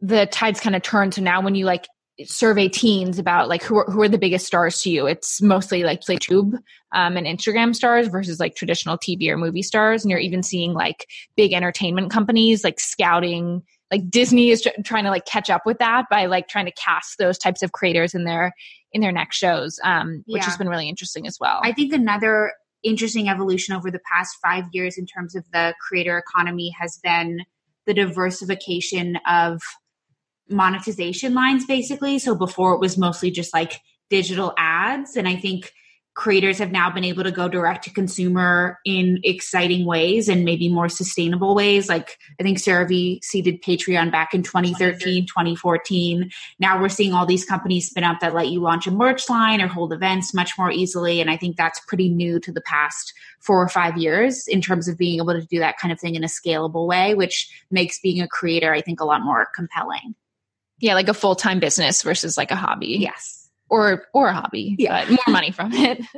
the 0.00 0.26
tides 0.26 0.60
kind 0.60 0.76
of 0.76 0.82
turn 0.82 1.12
So 1.12 1.22
now 1.22 1.40
when 1.40 1.54
you 1.54 1.64
like 1.64 1.86
survey 2.24 2.68
teens 2.68 3.18
about 3.18 3.48
like 3.48 3.62
who 3.62 3.78
are, 3.78 3.84
who 3.90 4.02
are 4.02 4.08
the 4.08 4.18
biggest 4.18 4.46
stars 4.46 4.82
to 4.82 4.90
you. 4.90 5.06
It's 5.06 5.40
mostly 5.40 5.82
like 5.82 6.02
youtube 6.02 6.54
um, 6.92 7.16
and 7.16 7.26
instagram 7.26 7.74
stars 7.74 8.08
versus 8.08 8.40
like 8.40 8.54
traditional 8.56 8.98
tv 8.98 9.28
or 9.28 9.36
movie 9.36 9.62
stars. 9.62 10.02
And 10.02 10.10
you're 10.10 10.20
even 10.20 10.42
seeing 10.42 10.72
like 10.72 11.06
big 11.36 11.52
entertainment 11.52 12.10
companies 12.10 12.64
like 12.64 12.80
scouting 12.80 13.62
like 13.90 14.08
disney 14.08 14.50
is 14.50 14.62
tr- 14.62 14.68
trying 14.84 15.04
to 15.04 15.10
like 15.10 15.24
catch 15.24 15.50
up 15.50 15.62
with 15.64 15.78
that 15.78 16.06
by 16.10 16.26
like 16.26 16.48
trying 16.48 16.66
to 16.66 16.72
cast 16.72 17.18
those 17.18 17.38
types 17.38 17.62
of 17.62 17.72
creators 17.72 18.14
in 18.14 18.24
their 18.24 18.52
in 18.92 19.00
their 19.00 19.12
next 19.12 19.36
shows 19.36 19.78
um, 19.84 20.22
which 20.26 20.42
yeah. 20.42 20.46
has 20.46 20.56
been 20.56 20.68
really 20.68 20.88
interesting 20.88 21.26
as 21.26 21.38
well. 21.40 21.60
I 21.62 21.72
think 21.72 21.92
another 21.92 22.52
interesting 22.82 23.28
evolution 23.28 23.74
over 23.74 23.90
the 23.90 24.00
past 24.10 24.36
five 24.42 24.64
years 24.72 24.96
in 24.96 25.06
terms 25.06 25.34
of 25.34 25.44
the 25.52 25.74
creator 25.86 26.18
economy 26.18 26.74
has 26.78 26.98
been 27.02 27.44
the 27.86 27.94
diversification 27.94 29.18
of 29.28 29.60
monetization 30.50 31.34
lines 31.34 31.66
basically. 31.66 32.18
So 32.18 32.34
before 32.34 32.74
it 32.74 32.80
was 32.80 32.98
mostly 32.98 33.30
just 33.30 33.54
like 33.54 33.80
digital 34.10 34.52
ads. 34.56 35.16
And 35.16 35.28
I 35.28 35.36
think 35.36 35.72
creators 36.14 36.58
have 36.58 36.72
now 36.72 36.90
been 36.90 37.04
able 37.04 37.22
to 37.22 37.30
go 37.30 37.48
direct 37.48 37.84
to 37.84 37.90
consumer 37.90 38.78
in 38.84 39.20
exciting 39.22 39.86
ways 39.86 40.28
and 40.28 40.44
maybe 40.44 40.68
more 40.68 40.88
sustainable 40.88 41.54
ways. 41.54 41.88
Like 41.88 42.18
I 42.38 42.42
think 42.42 42.58
CRV 42.58 43.22
seeded 43.24 43.62
Patreon 43.62 44.10
back 44.10 44.34
in 44.34 44.42
2013, 44.42 45.26
2014. 45.26 46.30
Now 46.58 46.80
we're 46.80 46.88
seeing 46.88 47.14
all 47.14 47.26
these 47.26 47.44
companies 47.44 47.88
spin 47.88 48.04
up 48.04 48.20
that 48.20 48.34
let 48.34 48.48
you 48.48 48.60
launch 48.60 48.86
a 48.86 48.90
merch 48.90 49.30
line 49.30 49.62
or 49.62 49.68
hold 49.68 49.92
events 49.92 50.34
much 50.34 50.58
more 50.58 50.70
easily. 50.70 51.20
And 51.20 51.30
I 51.30 51.36
think 51.36 51.56
that's 51.56 51.80
pretty 51.86 52.08
new 52.08 52.40
to 52.40 52.52
the 52.52 52.62
past 52.62 53.14
four 53.38 53.62
or 53.62 53.68
five 53.68 53.96
years 53.96 54.46
in 54.46 54.60
terms 54.60 54.88
of 54.88 54.98
being 54.98 55.20
able 55.20 55.32
to 55.32 55.46
do 55.46 55.60
that 55.60 55.78
kind 55.78 55.92
of 55.92 56.00
thing 56.00 56.16
in 56.16 56.24
a 56.24 56.28
scalable 56.28 56.86
way, 56.86 57.14
which 57.14 57.50
makes 57.70 57.98
being 57.98 58.20
a 58.20 58.28
creator, 58.28 58.74
I 58.74 58.82
think, 58.82 59.00
a 59.00 59.06
lot 59.06 59.22
more 59.22 59.48
compelling. 59.54 60.14
Yeah, 60.80 60.94
like 60.94 61.08
a 61.08 61.14
full 61.14 61.34
time 61.34 61.60
business 61.60 62.02
versus 62.02 62.36
like 62.36 62.50
a 62.50 62.56
hobby. 62.56 62.96
Yes. 63.00 63.48
Or 63.68 64.06
or 64.12 64.28
a 64.28 64.34
hobby. 64.34 64.76
Yeah. 64.78 65.04
But 65.04 65.10
more 65.10 65.34
money 65.34 65.52
from 65.52 65.72
it. 65.72 66.00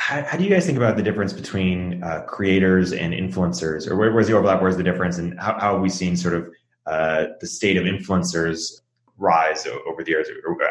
How, 0.00 0.22
how, 0.22 0.38
do 0.38 0.44
you 0.44 0.50
guys 0.50 0.64
think 0.64 0.78
about 0.78 0.96
the 0.96 1.02
difference 1.02 1.32
between 1.32 2.04
uh, 2.04 2.20
creators 2.20 2.92
and 2.92 3.12
influencers, 3.12 3.90
or 3.90 3.96
where, 3.96 4.12
where's 4.12 4.28
the 4.28 4.32
overlap? 4.34 4.62
Where's 4.62 4.76
the 4.76 4.84
difference, 4.84 5.18
and 5.18 5.36
how, 5.40 5.58
how 5.58 5.72
have 5.72 5.82
we 5.82 5.88
seen 5.88 6.16
sort 6.16 6.34
of 6.34 6.48
uh, 6.86 7.26
the 7.40 7.48
state 7.48 7.76
of 7.76 7.82
influencers 7.82 8.80
rise 9.16 9.66
over 9.66 10.04
the 10.04 10.12
years, 10.12 10.28
or, 10.46 10.62
uh, 10.62 10.68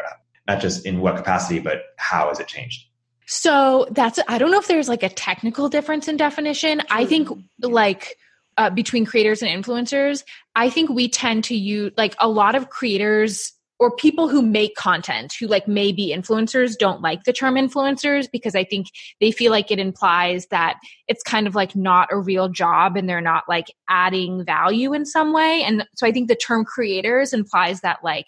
not 0.48 0.62
just 0.62 0.86
in 0.86 1.00
what 1.00 1.16
capacity, 1.16 1.60
but 1.60 1.82
how 1.98 2.28
has 2.28 2.40
it 2.40 2.46
changed? 2.48 2.86
So 3.26 3.86
that's 3.90 4.18
I 4.26 4.38
don't 4.38 4.50
know 4.50 4.58
if 4.58 4.66
there's 4.66 4.88
like 4.88 5.02
a 5.02 5.10
technical 5.10 5.68
difference 5.68 6.08
in 6.08 6.16
definition. 6.16 6.80
I 6.90 7.04
think 7.04 7.28
like 7.60 8.16
uh, 8.58 8.68
between 8.70 9.06
creators 9.06 9.40
and 9.40 9.64
influencers, 9.64 10.24
I 10.54 10.68
think 10.68 10.90
we 10.90 11.08
tend 11.08 11.44
to 11.44 11.56
use 11.56 11.92
like 11.96 12.14
a 12.18 12.28
lot 12.28 12.54
of 12.54 12.68
creators 12.68 13.52
or 13.80 13.94
people 13.94 14.28
who 14.28 14.42
make 14.42 14.74
content 14.74 15.32
who 15.38 15.46
like 15.46 15.68
may 15.68 15.92
be 15.92 16.12
influencers 16.12 16.76
don't 16.76 17.00
like 17.00 17.22
the 17.22 17.32
term 17.32 17.54
influencers 17.54 18.26
because 18.30 18.56
I 18.56 18.64
think 18.64 18.88
they 19.20 19.30
feel 19.30 19.52
like 19.52 19.70
it 19.70 19.78
implies 19.78 20.46
that 20.50 20.78
it's 21.06 21.22
kind 21.22 21.46
of 21.46 21.54
like 21.54 21.76
not 21.76 22.08
a 22.10 22.18
real 22.18 22.48
job 22.48 22.96
and 22.96 23.08
they're 23.08 23.20
not 23.20 23.44
like 23.48 23.66
adding 23.88 24.44
value 24.44 24.92
in 24.92 25.06
some 25.06 25.32
way. 25.32 25.62
And 25.62 25.86
so 25.94 26.08
I 26.08 26.12
think 26.12 26.28
the 26.28 26.34
term 26.34 26.64
creators 26.64 27.32
implies 27.32 27.82
that 27.82 27.98
like 28.02 28.26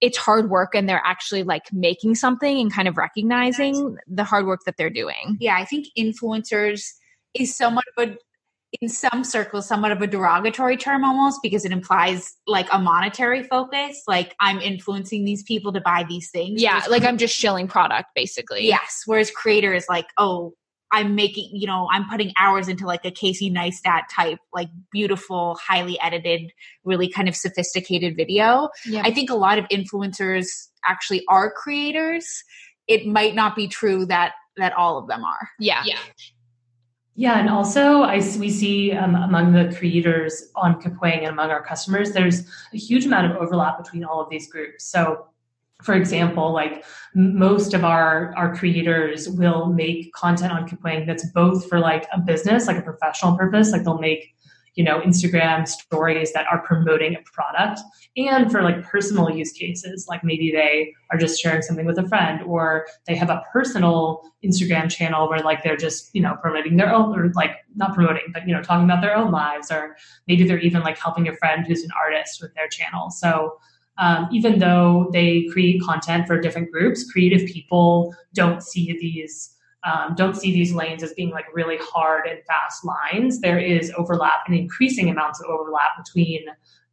it's 0.00 0.18
hard 0.18 0.50
work 0.50 0.74
and 0.74 0.88
they're 0.88 1.02
actually 1.04 1.44
like 1.44 1.72
making 1.72 2.16
something 2.16 2.58
and 2.58 2.72
kind 2.72 2.88
of 2.88 2.96
recognizing 2.96 3.96
the 4.08 4.24
hard 4.24 4.46
work 4.46 4.60
that 4.66 4.76
they're 4.76 4.90
doing. 4.90 5.36
Yeah, 5.38 5.56
I 5.56 5.64
think 5.64 5.86
influencers 5.96 6.90
is 7.34 7.56
somewhat 7.56 7.84
of 7.96 8.08
a 8.08 8.16
in 8.80 8.88
some 8.88 9.24
circles 9.24 9.66
somewhat 9.66 9.90
of 9.90 10.00
a 10.00 10.06
derogatory 10.06 10.76
term 10.76 11.04
almost 11.04 11.40
because 11.42 11.64
it 11.64 11.72
implies 11.72 12.36
like 12.46 12.68
a 12.72 12.78
monetary 12.78 13.42
focus 13.42 14.02
like 14.06 14.34
i'm 14.40 14.60
influencing 14.60 15.24
these 15.24 15.42
people 15.42 15.72
to 15.72 15.80
buy 15.80 16.04
these 16.08 16.30
things 16.30 16.62
yeah 16.62 16.84
like 16.88 17.02
i'm 17.02 17.18
just 17.18 17.34
shilling 17.34 17.66
product 17.66 18.08
basically 18.14 18.66
yes 18.66 19.02
whereas 19.06 19.30
creator 19.30 19.74
is 19.74 19.86
like 19.88 20.06
oh 20.18 20.54
I'm 20.92 21.14
making, 21.14 21.50
you 21.52 21.66
know, 21.66 21.88
I'm 21.90 22.08
putting 22.08 22.32
hours 22.36 22.68
into 22.68 22.84
like 22.84 23.04
a 23.04 23.10
Casey 23.10 23.50
Neistat 23.50 24.02
type, 24.10 24.38
like 24.52 24.68
beautiful, 24.90 25.56
highly 25.64 26.00
edited, 26.00 26.52
really 26.84 27.08
kind 27.08 27.28
of 27.28 27.36
sophisticated 27.36 28.16
video. 28.16 28.70
Yeah. 28.84 29.02
I 29.04 29.12
think 29.12 29.30
a 29.30 29.36
lot 29.36 29.58
of 29.58 29.66
influencers 29.68 30.48
actually 30.84 31.22
are 31.28 31.52
creators. 31.52 32.42
It 32.88 33.06
might 33.06 33.36
not 33.36 33.54
be 33.54 33.68
true 33.68 34.04
that 34.06 34.32
that 34.56 34.72
all 34.72 34.98
of 34.98 35.06
them 35.06 35.22
are. 35.22 35.48
Yeah. 35.60 35.82
Yeah. 35.86 35.98
Yeah, 37.20 37.38
and 37.38 37.50
also 37.50 38.00
I 38.00 38.16
we 38.38 38.48
see 38.48 38.92
um, 38.92 39.14
among 39.14 39.52
the 39.52 39.76
creators 39.76 40.50
on 40.56 40.80
Kapwing 40.80 41.18
and 41.18 41.26
among 41.26 41.50
our 41.50 41.62
customers, 41.62 42.12
there's 42.12 42.48
a 42.72 42.78
huge 42.78 43.04
amount 43.04 43.30
of 43.30 43.36
overlap 43.36 43.76
between 43.76 44.04
all 44.04 44.22
of 44.22 44.30
these 44.30 44.50
groups. 44.50 44.86
So 44.86 45.26
for 45.82 45.92
example, 45.92 46.50
like 46.50 46.82
most 47.14 47.74
of 47.74 47.84
our 47.84 48.34
our 48.38 48.56
creators 48.56 49.28
will 49.28 49.66
make 49.66 50.14
content 50.14 50.50
on 50.50 50.66
Kapwing 50.66 51.04
that's 51.04 51.26
both 51.32 51.68
for 51.68 51.78
like 51.78 52.06
a 52.10 52.18
business, 52.18 52.66
like 52.66 52.78
a 52.78 52.82
professional 52.90 53.36
purpose, 53.36 53.70
like 53.70 53.84
they'll 53.84 53.98
make 53.98 54.34
you 54.74 54.84
know 54.84 55.00
Instagram 55.00 55.66
stories 55.66 56.32
that 56.32 56.46
are 56.50 56.60
promoting 56.60 57.14
a 57.14 57.20
product, 57.32 57.80
and 58.16 58.50
for 58.50 58.62
like 58.62 58.82
personal 58.82 59.30
use 59.30 59.52
cases, 59.52 60.06
like 60.08 60.22
maybe 60.24 60.50
they 60.50 60.92
are 61.10 61.18
just 61.18 61.40
sharing 61.40 61.62
something 61.62 61.86
with 61.86 61.98
a 61.98 62.08
friend, 62.08 62.42
or 62.42 62.86
they 63.06 63.14
have 63.14 63.30
a 63.30 63.42
personal 63.52 64.22
Instagram 64.44 64.90
channel 64.90 65.28
where 65.28 65.40
like 65.40 65.62
they're 65.62 65.76
just 65.76 66.10
you 66.14 66.22
know 66.22 66.36
promoting 66.40 66.76
their 66.76 66.92
own, 66.92 67.18
or 67.18 67.30
like 67.34 67.52
not 67.74 67.94
promoting, 67.94 68.24
but 68.32 68.46
you 68.46 68.54
know 68.54 68.62
talking 68.62 68.84
about 68.84 69.00
their 69.00 69.16
own 69.16 69.30
lives, 69.30 69.70
or 69.70 69.96
maybe 70.28 70.44
they're 70.44 70.58
even 70.58 70.82
like 70.82 70.98
helping 70.98 71.28
a 71.28 71.36
friend 71.36 71.66
who's 71.66 71.82
an 71.82 71.90
artist 72.02 72.40
with 72.40 72.54
their 72.54 72.68
channel. 72.68 73.10
So 73.10 73.58
um, 73.98 74.28
even 74.32 74.58
though 74.58 75.10
they 75.12 75.46
create 75.52 75.82
content 75.82 76.26
for 76.26 76.40
different 76.40 76.72
groups, 76.72 77.10
creative 77.10 77.46
people 77.46 78.14
don't 78.32 78.62
see 78.62 78.96
these 78.98 79.54
um, 79.84 80.14
don't 80.14 80.36
see 80.36 80.52
these 80.52 80.72
lanes 80.72 81.02
as 81.02 81.12
being 81.14 81.30
like 81.30 81.46
really 81.54 81.78
hard 81.80 82.26
and 82.26 82.40
fast 82.46 82.84
lines. 82.84 83.40
There 83.40 83.58
is 83.58 83.92
overlap 83.96 84.42
and 84.46 84.54
increasing 84.54 85.08
amounts 85.08 85.40
of 85.40 85.46
overlap 85.48 85.92
between 86.04 86.44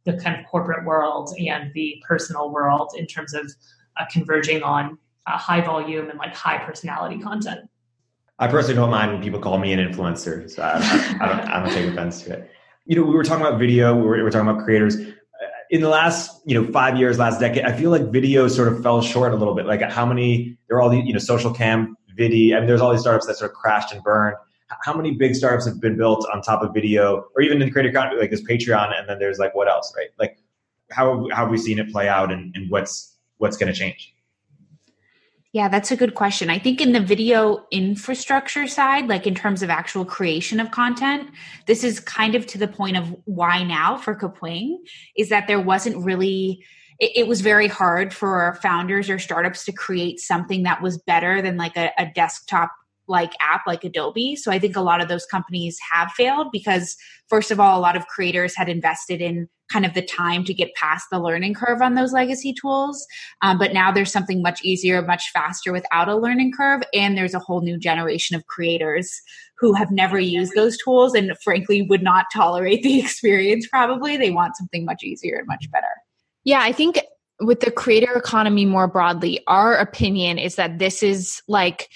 the 0.04 0.14
kind 0.14 0.40
of 0.40 0.46
corporate 0.46 0.86
world 0.86 1.34
and 1.38 1.72
the 1.74 2.02
personal 2.06 2.50
world 2.50 2.92
in 2.96 3.06
terms 3.06 3.34
of 3.34 3.50
uh, 3.98 4.04
converging 4.10 4.62
on 4.62 4.98
uh, 5.26 5.36
high 5.36 5.60
volume 5.60 6.08
and 6.08 6.18
like 6.18 6.34
high 6.34 6.58
personality 6.58 7.18
content. 7.18 7.68
I 8.38 8.46
personally 8.46 8.76
don't 8.76 8.90
mind 8.90 9.12
when 9.12 9.22
people 9.22 9.40
call 9.40 9.58
me 9.58 9.72
an 9.72 9.80
influencer, 9.80 10.48
so 10.48 10.62
I, 10.62 10.78
I, 10.78 11.16
I, 11.20 11.28
don't, 11.28 11.50
I 11.50 11.62
don't 11.62 11.72
take 11.72 11.92
offense 11.92 12.22
to 12.22 12.34
it. 12.34 12.50
You 12.86 12.96
know, 12.96 13.02
we 13.02 13.14
were 13.14 13.24
talking 13.24 13.44
about 13.44 13.58
video, 13.58 13.94
we 13.94 14.02
were, 14.02 14.16
we 14.16 14.22
were 14.22 14.30
talking 14.30 14.48
about 14.48 14.64
creators 14.64 14.96
in 15.70 15.82
the 15.82 15.88
last 15.88 16.40
you 16.46 16.54
know 16.54 16.70
five 16.72 16.96
years 16.96 17.18
last 17.18 17.40
decade 17.40 17.64
i 17.64 17.72
feel 17.72 17.90
like 17.90 18.10
video 18.10 18.48
sort 18.48 18.68
of 18.68 18.82
fell 18.82 19.02
short 19.02 19.32
a 19.32 19.36
little 19.36 19.54
bit 19.54 19.66
like 19.66 19.82
how 19.82 20.06
many 20.06 20.56
there 20.66 20.78
are 20.78 20.80
all 20.80 20.88
these 20.88 21.04
you 21.04 21.12
know 21.12 21.18
Socialcam 21.18 21.94
video 22.18 22.56
i 22.56 22.60
mean 22.60 22.66
there's 22.66 22.82
all 22.82 22.90
these 22.90 23.00
startups 23.00 23.26
that 23.26 23.36
sort 23.36 23.50
of 23.50 23.56
crashed 23.56 23.92
and 23.94 24.02
burned. 24.02 24.36
How 24.84 24.94
many 24.94 25.12
big 25.12 25.34
startups 25.34 25.64
have 25.64 25.80
been 25.80 25.96
built 25.96 26.26
on 26.30 26.42
top 26.42 26.62
of 26.62 26.74
video 26.74 27.24
or 27.34 27.40
even 27.40 27.62
in 27.62 27.68
the 27.68 27.72
creator 27.72 27.90
content 27.90 28.20
like 28.20 28.28
there's 28.28 28.44
patreon 28.44 28.92
and 28.94 29.08
then 29.08 29.18
there's 29.18 29.38
like 29.38 29.54
what 29.54 29.66
else 29.66 29.94
right? 29.96 30.08
Like 30.18 30.38
how, 30.90 31.28
how 31.30 31.42
have 31.42 31.50
we 31.50 31.58
seen 31.58 31.78
it 31.78 31.90
play 31.90 32.08
out 32.08 32.32
and, 32.32 32.54
and 32.54 32.70
what's 32.70 33.16
what's 33.38 33.56
going 33.56 33.72
to 33.72 33.78
change? 33.78 34.14
Yeah, 35.52 35.68
that's 35.68 35.90
a 35.90 35.96
good 35.96 36.14
question. 36.14 36.50
I 36.50 36.58
think 36.58 36.80
in 36.80 36.92
the 36.92 37.00
video 37.00 37.66
infrastructure 37.70 38.66
side, 38.66 39.08
like 39.08 39.26
in 39.26 39.34
terms 39.34 39.62
of 39.62 39.70
actual 39.70 40.04
creation 40.04 40.60
of 40.60 40.70
content, 40.70 41.30
this 41.66 41.82
is 41.82 42.00
kind 42.00 42.34
of 42.34 42.46
to 42.48 42.58
the 42.58 42.68
point 42.68 42.98
of 42.98 43.16
why 43.24 43.62
now 43.62 43.96
for 43.96 44.14
Kapwing 44.14 44.76
is 45.16 45.30
that 45.30 45.46
there 45.46 45.60
wasn't 45.60 45.96
really 46.04 46.62
it, 46.98 47.12
it, 47.14 47.26
was 47.28 47.40
very 47.40 47.68
hard 47.68 48.12
for 48.12 48.58
founders 48.62 49.08
or 49.08 49.18
startups 49.18 49.64
to 49.64 49.72
create 49.72 50.20
something 50.20 50.64
that 50.64 50.82
was 50.82 50.98
better 50.98 51.40
than 51.40 51.56
like 51.56 51.76
a, 51.76 51.90
a 51.98 52.06
desktop 52.14 52.72
like 53.08 53.32
app 53.40 53.62
like 53.66 53.84
Adobe. 53.84 54.36
So 54.36 54.52
I 54.52 54.58
think 54.58 54.76
a 54.76 54.82
lot 54.82 55.00
of 55.00 55.08
those 55.08 55.26
companies 55.26 55.78
have 55.90 56.12
failed 56.12 56.48
because 56.52 56.96
first 57.28 57.50
of 57.50 57.58
all, 57.58 57.78
a 57.78 57.80
lot 57.80 57.96
of 57.96 58.06
creators 58.06 58.54
had 58.54 58.68
invested 58.68 59.20
in 59.20 59.48
kind 59.70 59.84
of 59.84 59.94
the 59.94 60.02
time 60.02 60.44
to 60.44 60.54
get 60.54 60.74
past 60.74 61.06
the 61.10 61.18
learning 61.18 61.54
curve 61.54 61.82
on 61.82 61.94
those 61.94 62.12
legacy 62.12 62.54
tools. 62.54 63.06
Um, 63.42 63.58
but 63.58 63.72
now 63.72 63.92
there's 63.92 64.12
something 64.12 64.40
much 64.40 64.62
easier, 64.62 65.02
much 65.02 65.30
faster 65.32 65.72
without 65.72 66.08
a 66.08 66.16
learning 66.16 66.52
curve. 66.52 66.82
And 66.94 67.16
there's 67.16 67.34
a 67.34 67.38
whole 67.38 67.60
new 67.60 67.78
generation 67.78 68.34
of 68.34 68.46
creators 68.46 69.20
who 69.58 69.74
have 69.74 69.90
never 69.90 70.18
used 70.18 70.54
those 70.54 70.78
tools 70.78 71.14
and 71.14 71.32
frankly 71.42 71.82
would 71.82 72.02
not 72.02 72.26
tolerate 72.32 72.82
the 72.82 72.98
experience 73.00 73.66
probably. 73.68 74.16
They 74.16 74.30
want 74.30 74.56
something 74.56 74.84
much 74.84 75.02
easier 75.02 75.38
and 75.38 75.46
much 75.46 75.70
better. 75.70 75.86
Yeah, 76.44 76.60
I 76.60 76.72
think 76.72 77.00
with 77.40 77.60
the 77.60 77.70
creator 77.70 78.12
economy 78.14 78.64
more 78.64 78.88
broadly, 78.88 79.40
our 79.46 79.74
opinion 79.76 80.38
is 80.38 80.56
that 80.56 80.78
this 80.78 81.02
is 81.02 81.42
like, 81.46 81.88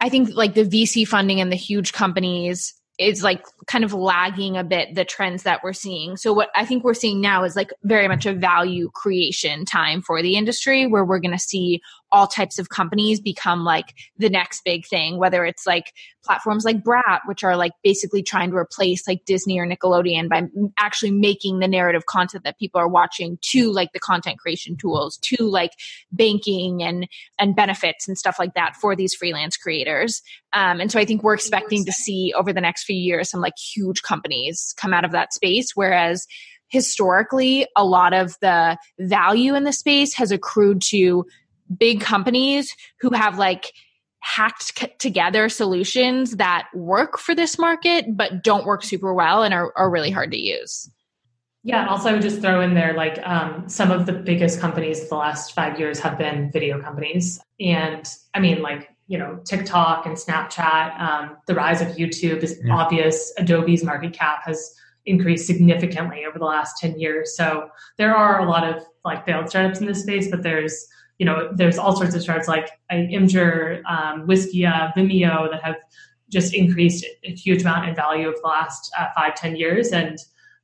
I 0.00 0.08
think 0.08 0.30
like 0.34 0.54
the 0.54 0.64
VC 0.64 1.06
funding 1.06 1.40
and 1.40 1.52
the 1.52 1.56
huge 1.56 1.92
companies 1.92 2.74
is 2.98 3.24
like 3.24 3.44
kind 3.66 3.82
of 3.82 3.92
lagging 3.92 4.56
a 4.56 4.62
bit 4.62 4.94
the 4.94 5.04
trends 5.04 5.42
that 5.42 5.60
we're 5.64 5.72
seeing. 5.72 6.16
So 6.16 6.32
what 6.32 6.50
I 6.54 6.64
think 6.64 6.84
we're 6.84 6.94
seeing 6.94 7.20
now 7.20 7.42
is 7.42 7.56
like 7.56 7.72
very 7.82 8.06
much 8.06 8.24
a 8.24 8.32
value 8.32 8.90
creation 8.94 9.64
time 9.64 10.00
for 10.00 10.22
the 10.22 10.36
industry 10.36 10.86
where 10.86 11.04
we're 11.04 11.18
going 11.18 11.32
to 11.32 11.38
see 11.38 11.80
all 12.14 12.28
types 12.28 12.60
of 12.60 12.68
companies 12.68 13.20
become 13.20 13.64
like 13.64 13.92
the 14.16 14.30
next 14.30 14.62
big 14.64 14.86
thing, 14.86 15.18
whether 15.18 15.44
it's 15.44 15.66
like 15.66 15.92
platforms 16.24 16.64
like 16.64 16.84
Brat, 16.84 17.22
which 17.26 17.42
are 17.42 17.56
like 17.56 17.72
basically 17.82 18.22
trying 18.22 18.50
to 18.50 18.56
replace 18.56 19.08
like 19.08 19.24
Disney 19.24 19.58
or 19.58 19.66
Nickelodeon 19.66 20.28
by 20.28 20.44
actually 20.78 21.10
making 21.10 21.58
the 21.58 21.66
narrative 21.66 22.06
content 22.06 22.44
that 22.44 22.56
people 22.56 22.80
are 22.80 22.86
watching 22.86 23.36
to 23.50 23.72
like 23.72 23.92
the 23.92 23.98
content 23.98 24.38
creation 24.38 24.76
tools, 24.76 25.18
to 25.22 25.44
like 25.44 25.72
banking 26.12 26.84
and 26.84 27.08
and 27.40 27.56
benefits 27.56 28.06
and 28.06 28.16
stuff 28.16 28.36
like 28.38 28.54
that 28.54 28.76
for 28.76 28.94
these 28.94 29.12
freelance 29.12 29.56
creators. 29.56 30.22
Um, 30.52 30.80
and 30.80 30.92
so 30.92 31.00
I 31.00 31.04
think 31.04 31.24
we're 31.24 31.34
expecting 31.34 31.84
to 31.84 31.92
see 31.92 32.32
over 32.36 32.52
the 32.52 32.60
next 32.60 32.84
few 32.84 32.96
years 32.96 33.28
some 33.28 33.40
like 33.40 33.58
huge 33.58 34.02
companies 34.02 34.72
come 34.76 34.94
out 34.94 35.04
of 35.04 35.10
that 35.10 35.34
space, 35.34 35.72
whereas 35.74 36.28
historically 36.68 37.66
a 37.76 37.84
lot 37.84 38.12
of 38.12 38.36
the 38.40 38.78
value 39.00 39.54
in 39.54 39.64
the 39.64 39.72
space 39.72 40.14
has 40.14 40.30
accrued 40.30 40.80
to 40.80 41.24
big 41.78 42.00
companies 42.00 42.74
who 43.00 43.10
have 43.10 43.38
like 43.38 43.72
hacked 44.24 44.98
together 44.98 45.50
solutions 45.50 46.36
that 46.36 46.66
work 46.74 47.18
for 47.18 47.34
this 47.34 47.58
market 47.58 48.06
but 48.16 48.42
don't 48.42 48.64
work 48.64 48.82
super 48.82 49.12
well 49.12 49.42
and 49.42 49.52
are, 49.52 49.70
are 49.76 49.90
really 49.90 50.10
hard 50.10 50.30
to 50.30 50.40
use. 50.40 50.90
Yeah 51.62 51.86
also 51.88 52.08
i 52.08 52.12
would 52.12 52.22
just 52.22 52.40
throw 52.40 52.62
in 52.62 52.72
there 52.72 52.94
like 52.94 53.18
um, 53.26 53.68
some 53.68 53.90
of 53.90 54.06
the 54.06 54.14
biggest 54.14 54.60
companies 54.60 55.02
of 55.02 55.08
the 55.10 55.16
last 55.16 55.54
five 55.54 55.78
years 55.78 55.98
have 56.00 56.16
been 56.16 56.50
video 56.50 56.80
companies. 56.80 57.38
And 57.60 58.06
i 58.32 58.40
mean 58.40 58.62
like 58.62 58.88
you 59.08 59.18
know 59.18 59.38
tiktok 59.44 60.06
and 60.06 60.16
snapchat 60.16 60.98
um, 60.98 61.36
the 61.46 61.54
rise 61.54 61.82
of 61.82 61.88
youtube 61.88 62.42
is 62.42 62.58
yeah. 62.64 62.74
obvious. 62.74 63.30
Adobe's 63.38 63.84
market 63.84 64.14
cap 64.14 64.40
has 64.46 64.74
increased 65.04 65.46
significantly 65.46 66.24
over 66.26 66.38
the 66.38 66.46
last 66.46 66.78
10 66.78 66.98
years. 66.98 67.36
So 67.36 67.68
there 67.98 68.16
are 68.16 68.40
a 68.40 68.48
lot 68.48 68.66
of 68.66 68.82
like 69.04 69.26
failed 69.26 69.50
startups 69.50 69.80
in 69.80 69.86
this 69.86 70.00
space 70.00 70.30
but 70.30 70.42
there's 70.42 70.88
you 71.18 71.26
know, 71.26 71.50
there's 71.54 71.78
all 71.78 71.96
sorts 71.96 72.14
of 72.14 72.22
startups 72.22 72.48
like 72.48 72.70
Imgur, 72.90 73.82
um, 73.84 74.26
Wistia, 74.26 74.92
Vimeo 74.96 75.50
that 75.50 75.62
have 75.62 75.76
just 76.30 76.54
increased 76.54 77.06
a 77.22 77.32
huge 77.32 77.62
amount 77.62 77.88
in 77.88 77.94
value 77.94 78.26
over 78.26 78.36
the 78.42 78.48
last 78.48 78.92
uh, 78.98 79.06
five, 79.14 79.34
ten 79.34 79.54
years. 79.54 79.92
And 79.92 80.18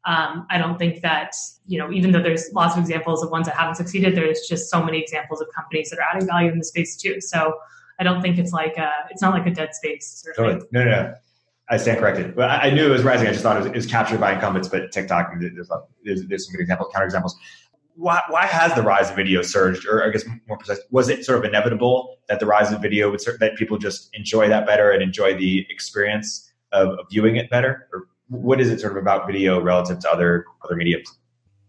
um, 0.07 0.47
I 0.51 0.59
don't 0.59 0.79
think 0.79 1.03
that, 1.03 1.35
you 1.67 1.79
know, 1.79 1.93
even 1.93 2.11
though 2.11 2.23
there's 2.23 2.51
lots 2.53 2.75
of 2.75 2.81
examples 2.81 3.23
of 3.23 3.31
ones 3.31 3.47
that 3.47 3.55
haven't 3.55 3.77
succeeded, 3.77 4.17
there's 4.17 4.41
just 4.49 4.71
so 4.71 4.83
many 4.83 4.99
examples 4.99 5.41
of 5.41 5.49
companies 5.55 5.91
that 5.91 5.99
are 5.99 6.07
adding 6.13 6.27
value 6.27 6.51
in 6.51 6.59
the 6.59 6.65
space 6.65 6.97
too. 6.97 7.21
So 7.21 7.55
I 7.99 8.03
don't 8.03 8.23
think 8.23 8.39
it's 8.39 8.53
like 8.53 8.77
a, 8.79 8.91
it's 9.11 9.23
not 9.23 9.35
like 9.35 9.47
a 9.47 9.51
dead 9.51 9.75
space. 9.75 10.27
Totally. 10.37 10.61
No, 10.73 10.85
no, 10.85 10.91
no. 10.91 11.15
I 11.69 11.77
stand 11.77 11.99
corrected. 12.01 12.35
But 12.35 12.51
I, 12.51 12.71
knew 12.71 12.87
it 12.87 12.91
was 12.91 13.05
rising. 13.05 13.29
I 13.29 13.31
just 13.31 13.45
thought 13.45 13.57
it 13.57 13.61
was, 13.61 13.67
it 13.69 13.75
was 13.77 13.87
captured 13.87 14.19
by 14.19 14.33
incumbents, 14.33 14.69
but 14.69 14.91
TikTok, 14.91 15.33
there's, 15.39 15.71
there's, 16.03 16.27
there's 16.27 16.47
some 16.47 16.53
good 16.53 16.63
examples, 16.63 16.91
counter 16.93 17.05
examples 17.05 17.37
why, 17.96 18.20
why 18.29 18.46
has 18.46 18.74
the 18.74 18.83
rise 18.83 19.11
of 19.11 19.16
video 19.16 19.42
surged 19.42 19.87
or 19.87 20.05
i 20.05 20.11
guess 20.11 20.24
more 20.46 20.57
precise 20.57 20.81
was 20.90 21.09
it 21.09 21.24
sort 21.24 21.38
of 21.38 21.44
inevitable 21.44 22.16
that 22.29 22.40
the 22.40 22.46
rise 22.46 22.72
of 22.72 22.81
video 22.81 23.11
would 23.11 23.20
that 23.40 23.57
people 23.57 23.76
just 23.76 24.09
enjoy 24.14 24.48
that 24.48 24.64
better 24.64 24.92
and 24.92 25.03
enjoy 25.03 25.37
the 25.37 25.66
experience 25.68 26.50
of, 26.72 26.90
of 26.90 27.07
viewing 27.11 27.37
it 27.37 27.50
better? 27.50 27.88
Or 27.92 28.09
what 28.29 28.61
is 28.61 28.70
it 28.70 28.81
sort 28.81 28.92
of 28.92 28.98
about 28.98 29.26
video 29.26 29.61
relative 29.61 29.98
to 30.00 30.11
other 30.11 30.46
other 30.64 30.76
mediums? 30.76 31.18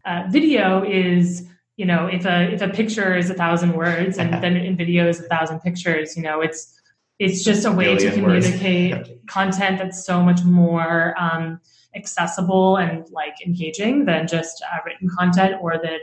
Uh, 0.06 0.24
video 0.30 0.84
is 0.84 1.48
you 1.78 1.86
know 1.86 2.06
if 2.06 2.26
a 2.26 2.54
if 2.54 2.62
a 2.62 2.70
picture 2.70 3.16
is 3.16 3.30
a 3.30 3.34
thousand 3.34 3.74
words 3.74 4.18
and 4.18 4.34
then 4.44 4.56
in 4.56 4.78
video 4.78 5.08
is 5.08 5.20
a 5.20 5.24
thousand 5.24 5.60
pictures 5.62 6.16
you 6.16 6.24
know 6.24 6.42
it's 6.42 6.80
it's 7.20 7.44
just 7.44 7.66
a 7.66 7.72
way 7.72 7.96
to 7.96 8.12
communicate 8.12 9.26
content 9.28 9.78
that's 9.78 10.06
so 10.06 10.24
much 10.24 10.44
more 10.44 11.16
um, 11.20 11.60
accessible 11.96 12.78
and 12.78 13.06
like 13.12 13.36
engaging 13.46 14.06
than 14.06 14.28
just 14.28 14.64
uh, 14.72 14.78
written 14.86 15.10
content 15.10 15.56
or 15.62 15.80
than 15.82 16.00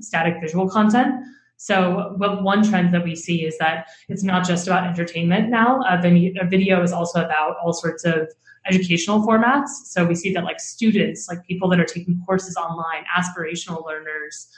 static 0.00 0.40
visual 0.40 0.68
content. 0.68 1.24
So, 1.56 2.16
one 2.18 2.68
trend 2.68 2.92
that 2.92 3.04
we 3.04 3.14
see 3.14 3.44
is 3.44 3.56
that 3.58 3.86
it's 4.08 4.24
not 4.24 4.44
just 4.44 4.66
about 4.66 4.84
entertainment 4.84 5.48
now. 5.48 5.80
A 5.88 6.00
video 6.00 6.82
is 6.82 6.92
also 6.92 7.24
about 7.24 7.56
all 7.62 7.72
sorts 7.72 8.04
of 8.04 8.28
educational 8.66 9.24
formats. 9.24 9.68
So, 9.84 10.04
we 10.04 10.16
see 10.16 10.32
that 10.34 10.42
like 10.42 10.58
students, 10.58 11.28
like 11.28 11.46
people 11.46 11.68
that 11.68 11.78
are 11.78 11.84
taking 11.84 12.20
courses 12.26 12.56
online, 12.56 13.04
aspirational 13.16 13.86
learners, 13.86 14.48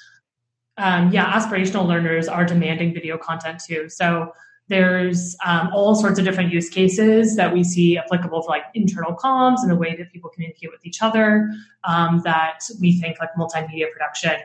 um, 0.78 1.12
yeah, 1.12 1.30
aspirational 1.30 1.86
learners 1.86 2.26
are 2.26 2.44
demanding 2.44 2.94
video 2.94 3.18
content 3.18 3.60
too. 3.60 3.88
So, 3.90 4.32
there's 4.68 5.36
um, 5.44 5.70
all 5.74 5.94
sorts 5.94 6.18
of 6.18 6.24
different 6.24 6.52
use 6.52 6.70
cases 6.70 7.36
that 7.36 7.52
we 7.52 7.62
see 7.62 7.98
applicable 7.98 8.42
for 8.42 8.48
like 8.48 8.64
internal 8.74 9.14
comms 9.14 9.58
and 9.60 9.70
the 9.70 9.76
way 9.76 9.94
that 9.96 10.10
people 10.10 10.30
communicate 10.30 10.70
with 10.70 10.84
each 10.86 11.02
other 11.02 11.50
um, 11.84 12.22
that 12.24 12.60
we 12.80 12.98
think 12.98 13.18
like 13.20 13.28
multimedia 13.38 13.90
production 13.92 14.40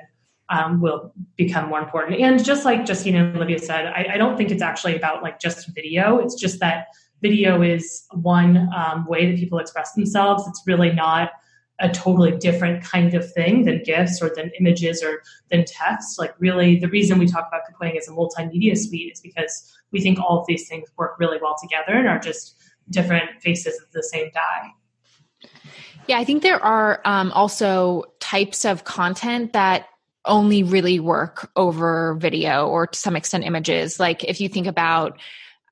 um, 0.49 0.81
will 0.81 1.13
become 1.37 1.69
more 1.69 1.79
important. 1.79 2.19
And 2.19 2.43
just 2.43 2.65
like 2.65 2.85
Justine 2.85 3.15
and 3.15 3.35
Olivia 3.35 3.59
said, 3.59 3.85
I, 3.85 4.13
I, 4.13 4.17
don't 4.17 4.35
think 4.35 4.49
it's 4.49 4.63
actually 4.63 4.95
about 4.95 5.21
like 5.21 5.39
just 5.39 5.67
video. 5.75 6.17
It's 6.17 6.33
just 6.35 6.59
that 6.59 6.87
video 7.21 7.61
is 7.61 8.05
one 8.11 8.69
um, 8.75 9.05
way 9.05 9.29
that 9.29 9.37
people 9.37 9.59
express 9.59 9.93
themselves. 9.93 10.47
It's 10.47 10.63
really 10.65 10.91
not 10.91 11.31
a 11.79 11.89
totally 11.89 12.35
different 12.37 12.83
kind 12.83 13.13
of 13.13 13.31
thing 13.31 13.65
than 13.65 13.81
GIFs 13.83 14.21
or 14.21 14.31
than 14.35 14.51
images 14.59 15.01
or 15.01 15.21
than 15.49 15.65
text. 15.65 16.19
Like, 16.19 16.33
really, 16.39 16.77
the 16.77 16.89
reason 16.89 17.19
we 17.19 17.27
talk 17.27 17.47
about 17.47 17.61
Kapwing 17.69 17.97
as 17.97 18.07
a 18.07 18.11
multimedia 18.11 18.77
suite 18.77 19.13
is 19.13 19.21
because 19.21 19.71
we 19.91 20.01
think 20.01 20.19
all 20.19 20.39
of 20.39 20.45
these 20.47 20.67
things 20.67 20.89
work 20.97 21.17
really 21.19 21.37
well 21.41 21.55
together 21.61 21.97
and 21.97 22.07
are 22.07 22.19
just 22.19 22.55
different 22.89 23.41
faces 23.41 23.79
of 23.81 23.91
the 23.91 24.03
same 24.03 24.29
die. 24.33 24.71
Yeah, 26.07 26.17
I 26.17 26.25
think 26.25 26.43
there 26.43 26.61
are 26.61 27.01
um, 27.05 27.31
also 27.33 28.05
types 28.19 28.65
of 28.65 28.83
content 28.83 29.53
that 29.53 29.87
only 30.25 30.63
really 30.63 30.99
work 30.99 31.49
over 31.55 32.15
video 32.15 32.67
or 32.67 32.87
to 32.87 32.97
some 32.97 33.15
extent 33.15 33.43
images. 33.45 33.99
Like 33.99 34.23
if 34.23 34.41
you 34.41 34.49
think 34.49 34.67
about 34.67 35.19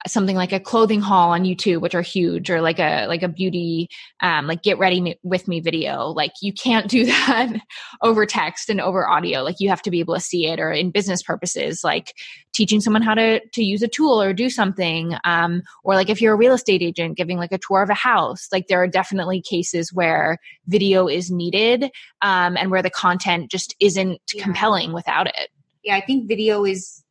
something 0.05 0.36
like 0.36 0.51
a 0.51 0.60
clothing 0.60 1.01
haul 1.01 1.31
on 1.31 1.43
YouTube, 1.43 1.81
which 1.81 1.95
are 1.95 2.01
huge, 2.01 2.49
or 2.49 2.62
like 2.62 2.79
a 2.79 3.07
like 3.07 3.23
a 3.23 3.27
beauty, 3.27 3.89
um, 4.21 4.47
like 4.47 4.62
get 4.62 4.77
ready 4.77 5.17
with 5.23 5.47
me 5.47 5.60
video. 5.60 6.07
Like 6.10 6.33
you 6.41 6.53
can't 6.53 6.88
do 6.88 7.05
that 7.07 7.53
over 8.01 8.25
text 8.25 8.69
and 8.69 8.79
over 8.79 9.07
audio. 9.07 9.41
Like 9.41 9.55
you 9.60 9.69
have 9.69 9.81
to 9.83 9.91
be 9.91 9.99
able 9.99 10.15
to 10.15 10.21
see 10.21 10.47
it. 10.47 10.60
Or 10.60 10.71
in 10.71 10.91
business 10.91 11.23
purposes, 11.23 11.83
like 11.83 12.13
teaching 12.53 12.81
someone 12.81 13.01
how 13.01 13.13
to 13.13 13.39
to 13.53 13.63
use 13.63 13.81
a 13.81 13.88
tool 13.88 14.21
or 14.21 14.33
do 14.33 14.49
something. 14.49 15.15
Um, 15.23 15.62
or 15.83 15.95
like 15.95 16.10
if 16.10 16.21
you're 16.21 16.33
a 16.33 16.38
real 16.38 16.53
estate 16.53 16.81
agent 16.81 17.17
giving 17.17 17.38
like 17.38 17.51
a 17.51 17.60
tour 17.60 17.81
of 17.81 17.89
a 17.89 17.95
house. 17.95 18.47
Like 18.51 18.67
there 18.67 18.81
are 18.81 18.88
definitely 18.88 19.41
cases 19.41 19.93
where 19.93 20.38
video 20.67 21.07
is 21.07 21.31
needed, 21.31 21.89
um, 22.21 22.57
and 22.57 22.71
where 22.71 22.83
the 22.83 22.89
content 22.89 23.49
just 23.51 23.75
isn't 23.79 24.19
yeah. 24.33 24.43
compelling 24.43 24.93
without 24.93 25.27
it. 25.27 25.49
Yeah, 25.83 25.95
I 25.95 26.01
think 26.01 26.27
video 26.27 26.65
is 26.65 27.03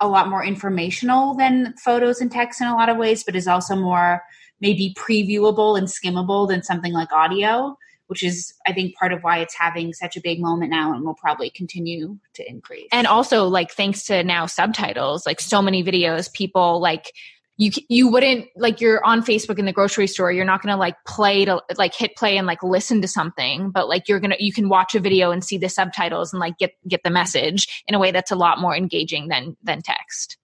a 0.00 0.08
lot 0.08 0.28
more 0.28 0.44
informational 0.44 1.34
than 1.34 1.74
photos 1.76 2.20
and 2.20 2.30
text 2.30 2.60
in 2.60 2.66
a 2.66 2.76
lot 2.76 2.88
of 2.88 2.96
ways, 2.96 3.24
but 3.24 3.34
is 3.34 3.48
also 3.48 3.74
more 3.74 4.22
maybe 4.60 4.94
previewable 4.96 5.76
and 5.78 5.88
skimmable 5.88 6.48
than 6.48 6.62
something 6.62 6.92
like 6.92 7.12
audio, 7.12 7.76
which 8.08 8.22
is, 8.22 8.54
I 8.66 8.72
think, 8.72 8.96
part 8.96 9.12
of 9.12 9.22
why 9.22 9.38
it's 9.38 9.54
having 9.54 9.92
such 9.92 10.16
a 10.16 10.20
big 10.20 10.40
moment 10.40 10.70
now 10.70 10.92
and 10.92 11.04
will 11.04 11.14
probably 11.14 11.50
continue 11.50 12.18
to 12.34 12.48
increase. 12.48 12.88
And 12.90 13.06
also, 13.06 13.46
like, 13.46 13.70
thanks 13.72 14.04
to 14.06 14.22
now 14.24 14.46
subtitles, 14.46 15.26
like, 15.26 15.40
so 15.40 15.60
many 15.62 15.84
videos, 15.84 16.32
people 16.32 16.80
like, 16.80 17.12
you 17.58 17.70
you 17.88 18.08
wouldn't 18.08 18.46
like 18.56 18.80
you're 18.80 19.04
on 19.04 19.20
Facebook 19.22 19.58
in 19.58 19.66
the 19.66 19.72
grocery 19.72 20.06
store 20.06 20.32
you're 20.32 20.44
not 20.44 20.62
going 20.62 20.72
to 20.72 20.78
like 20.78 20.94
play 21.06 21.44
to 21.44 21.60
like 21.76 21.94
hit 21.94 22.16
play 22.16 22.38
and 22.38 22.46
like 22.46 22.62
listen 22.62 23.02
to 23.02 23.08
something 23.08 23.70
but 23.70 23.88
like 23.88 24.08
you're 24.08 24.20
to 24.20 24.36
you 24.38 24.52
can 24.52 24.68
watch 24.68 24.94
a 24.94 25.00
video 25.00 25.30
and 25.30 25.44
see 25.44 25.58
the 25.58 25.68
subtitles 25.68 26.32
and 26.32 26.40
like 26.40 26.56
get 26.56 26.72
get 26.86 27.02
the 27.02 27.10
message 27.10 27.84
in 27.86 27.94
a 27.94 27.98
way 27.98 28.10
that's 28.10 28.30
a 28.30 28.36
lot 28.36 28.60
more 28.60 28.74
engaging 28.74 29.28
than 29.28 29.56
than 29.62 29.82
text. 29.82 30.38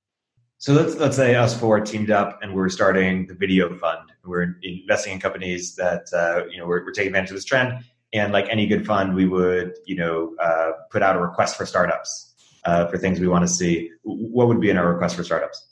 So 0.59 0.73
let's 0.73 0.97
let's 0.97 1.17
say 1.17 1.35
us 1.35 1.59
four 1.59 1.81
teamed 1.81 2.11
up 2.11 2.39
and 2.43 2.55
we're 2.55 2.69
starting 2.69 3.27
the 3.27 3.35
video 3.35 3.75
fund. 3.77 4.11
We're 4.25 4.57
investing 4.63 5.13
in 5.13 5.21
companies 5.21 5.77
that 5.77 6.07
uh, 6.13 6.47
you 6.51 6.59
know 6.59 6.67
we're, 6.67 6.85
we're 6.85 6.93
taking 6.93 7.09
advantage 7.09 7.31
of 7.31 7.37
this 7.37 7.45
trend. 7.45 7.85
And 8.13 8.33
like 8.33 8.47
any 8.49 8.67
good 8.67 8.87
fund, 8.87 9.15
we 9.15 9.27
would 9.27 9.75
you 9.87 9.97
know 9.97 10.35
uh, 10.41 10.71
put 10.91 11.03
out 11.03 11.17
a 11.17 11.21
request 11.21 11.57
for 11.57 11.67
startups 11.67 12.35
uh, 12.65 12.87
for 12.87 12.97
things 12.97 13.21
we 13.21 13.29
want 13.29 13.47
to 13.47 13.53
see. 13.53 13.91
What 14.03 14.49
would 14.49 14.61
be 14.61 14.71
in 14.71 14.77
our 14.79 14.91
request 14.91 15.17
for 15.17 15.25
startups? 15.25 15.67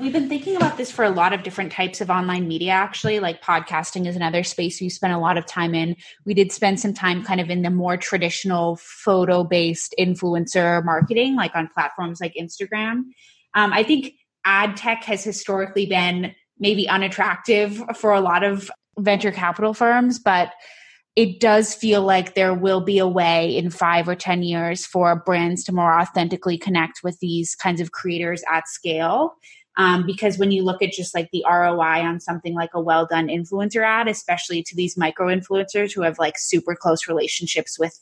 We've 0.00 0.12
been 0.12 0.30
thinking 0.30 0.56
about 0.56 0.78
this 0.78 0.90
for 0.90 1.04
a 1.04 1.10
lot 1.10 1.34
of 1.34 1.42
different 1.42 1.70
types 1.70 2.00
of 2.00 2.08
online 2.08 2.48
media, 2.48 2.70
actually. 2.72 3.20
Like 3.20 3.42
podcasting 3.42 4.06
is 4.06 4.16
another 4.16 4.42
space 4.42 4.80
we 4.80 4.88
spent 4.88 5.12
a 5.12 5.18
lot 5.18 5.36
of 5.36 5.44
time 5.44 5.74
in. 5.74 5.96
We 6.24 6.32
did 6.32 6.50
spend 6.50 6.80
some 6.80 6.94
time 6.94 7.22
kind 7.22 7.42
of 7.42 7.50
in 7.50 7.60
the 7.60 7.68
more 7.68 7.98
traditional 7.98 8.76
photo 8.76 9.44
based 9.44 9.94
influencer 10.00 10.82
marketing, 10.82 11.36
like 11.36 11.54
on 11.54 11.68
platforms 11.68 12.22
like 12.22 12.34
Instagram. 12.40 13.02
Um, 13.54 13.72
I 13.74 13.82
think 13.82 14.14
ad 14.46 14.78
tech 14.78 15.04
has 15.04 15.22
historically 15.22 15.84
been 15.84 16.34
maybe 16.58 16.88
unattractive 16.88 17.82
for 17.94 18.14
a 18.14 18.20
lot 18.20 18.44
of 18.44 18.70
venture 18.98 19.30
capital 19.30 19.74
firms, 19.74 20.18
but 20.18 20.52
it 21.16 21.40
does 21.40 21.74
feel 21.74 22.00
like 22.00 22.34
there 22.34 22.54
will 22.54 22.80
be 22.80 22.98
a 22.98 23.06
way 23.06 23.54
in 23.54 23.68
five 23.68 24.08
or 24.08 24.14
10 24.14 24.42
years 24.42 24.86
for 24.86 25.16
brands 25.26 25.64
to 25.64 25.72
more 25.72 26.00
authentically 26.00 26.56
connect 26.56 27.00
with 27.04 27.18
these 27.20 27.54
kinds 27.54 27.82
of 27.82 27.92
creators 27.92 28.42
at 28.50 28.66
scale. 28.66 29.34
Um, 29.76 30.04
because 30.04 30.38
when 30.38 30.52
you 30.52 30.62
look 30.62 30.82
at 30.82 30.92
just 30.92 31.14
like 31.14 31.30
the 31.32 31.44
ROI 31.48 32.02
on 32.02 32.20
something 32.20 32.54
like 32.54 32.70
a 32.74 32.80
well 32.80 33.06
done 33.06 33.28
influencer 33.28 33.84
ad, 33.86 34.08
especially 34.08 34.62
to 34.64 34.76
these 34.76 34.96
micro 34.96 35.28
influencers 35.28 35.92
who 35.94 36.02
have 36.02 36.18
like 36.18 36.34
super 36.38 36.74
close 36.74 37.08
relationships 37.08 37.78
with 37.78 37.98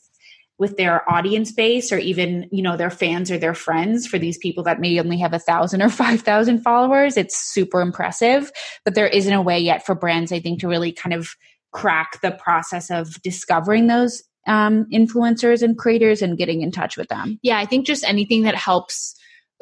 with 0.61 0.77
their 0.77 1.11
audience 1.11 1.51
base 1.51 1.91
or 1.91 1.97
even 1.97 2.47
you 2.51 2.61
know 2.61 2.77
their 2.77 2.91
fans 2.91 3.31
or 3.31 3.37
their 3.37 3.55
friends 3.55 4.05
for 4.05 4.19
these 4.19 4.37
people 4.37 4.63
that 4.63 4.79
may 4.79 4.99
only 4.99 5.17
have 5.17 5.33
a 5.33 5.39
thousand 5.39 5.81
or 5.81 5.89
five 5.89 6.21
thousand 6.21 6.61
followers 6.61 7.17
it's 7.17 7.35
super 7.35 7.81
impressive. 7.81 8.51
But 8.85 8.93
there 8.93 9.07
isn't 9.07 9.33
a 9.33 9.41
way 9.41 9.59
yet 9.59 9.85
for 9.85 9.95
brands 9.95 10.31
i 10.31 10.39
think 10.39 10.59
to 10.59 10.67
really 10.67 10.91
kind 10.91 11.13
of 11.13 11.29
crack 11.71 12.21
the 12.21 12.31
process 12.31 12.91
of 12.91 13.21
discovering 13.21 13.87
those 13.87 14.23
um, 14.47 14.85
influencers 14.91 15.61
and 15.61 15.77
creators 15.77 16.21
and 16.21 16.37
getting 16.37 16.61
in 16.61 16.71
touch 16.71 16.97
with 16.97 17.07
them. 17.07 17.39
Yeah 17.41 17.57
i 17.57 17.65
think 17.65 17.87
just 17.87 18.03
anything 18.03 18.43
that 18.43 18.55
helps 18.55 19.15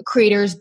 creators 0.06 0.58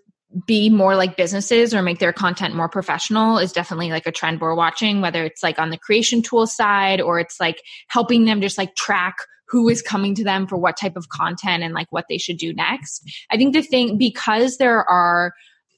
be 0.47 0.69
more 0.69 0.95
like 0.95 1.17
businesses 1.17 1.73
or 1.73 1.83
make 1.83 1.99
their 1.99 2.13
content 2.13 2.55
more 2.55 2.69
professional 2.69 3.39
is 3.39 3.53
definitely 3.53 3.91
like 3.91 4.07
a 4.07 4.13
trend 4.13 4.41
we're 4.41 4.55
watching 4.55 5.01
whether 5.01 5.25
it's 5.25 5.43
like 5.43 5.59
on 5.59 5.71
the 5.71 5.79
creation 5.79 6.21
tool 6.21 6.47
side 6.47 7.01
or 7.01 7.19
it's 7.19 7.41
like 7.41 7.63
helping 7.89 8.27
them 8.27 8.43
just 8.43 8.59
like 8.59 8.75
track 8.75 9.17
who 9.49 9.69
is 9.69 9.83
coming 9.83 10.15
to 10.15 10.25
them 10.25 10.47
for 10.47 10.57
what 10.57 10.77
type 10.77 10.97
of 10.97 11.09
content 11.09 11.63
and 11.63 11.75
like 11.75 11.89
what 11.91 12.05
they 12.09 12.19
should 12.19 12.37
do 12.37 12.53
next. 12.53 13.03
I 13.31 13.37
think 13.37 13.55
the 13.55 13.63
thing 13.63 13.97
because 13.97 14.59
there 14.59 14.89
are 14.89 15.33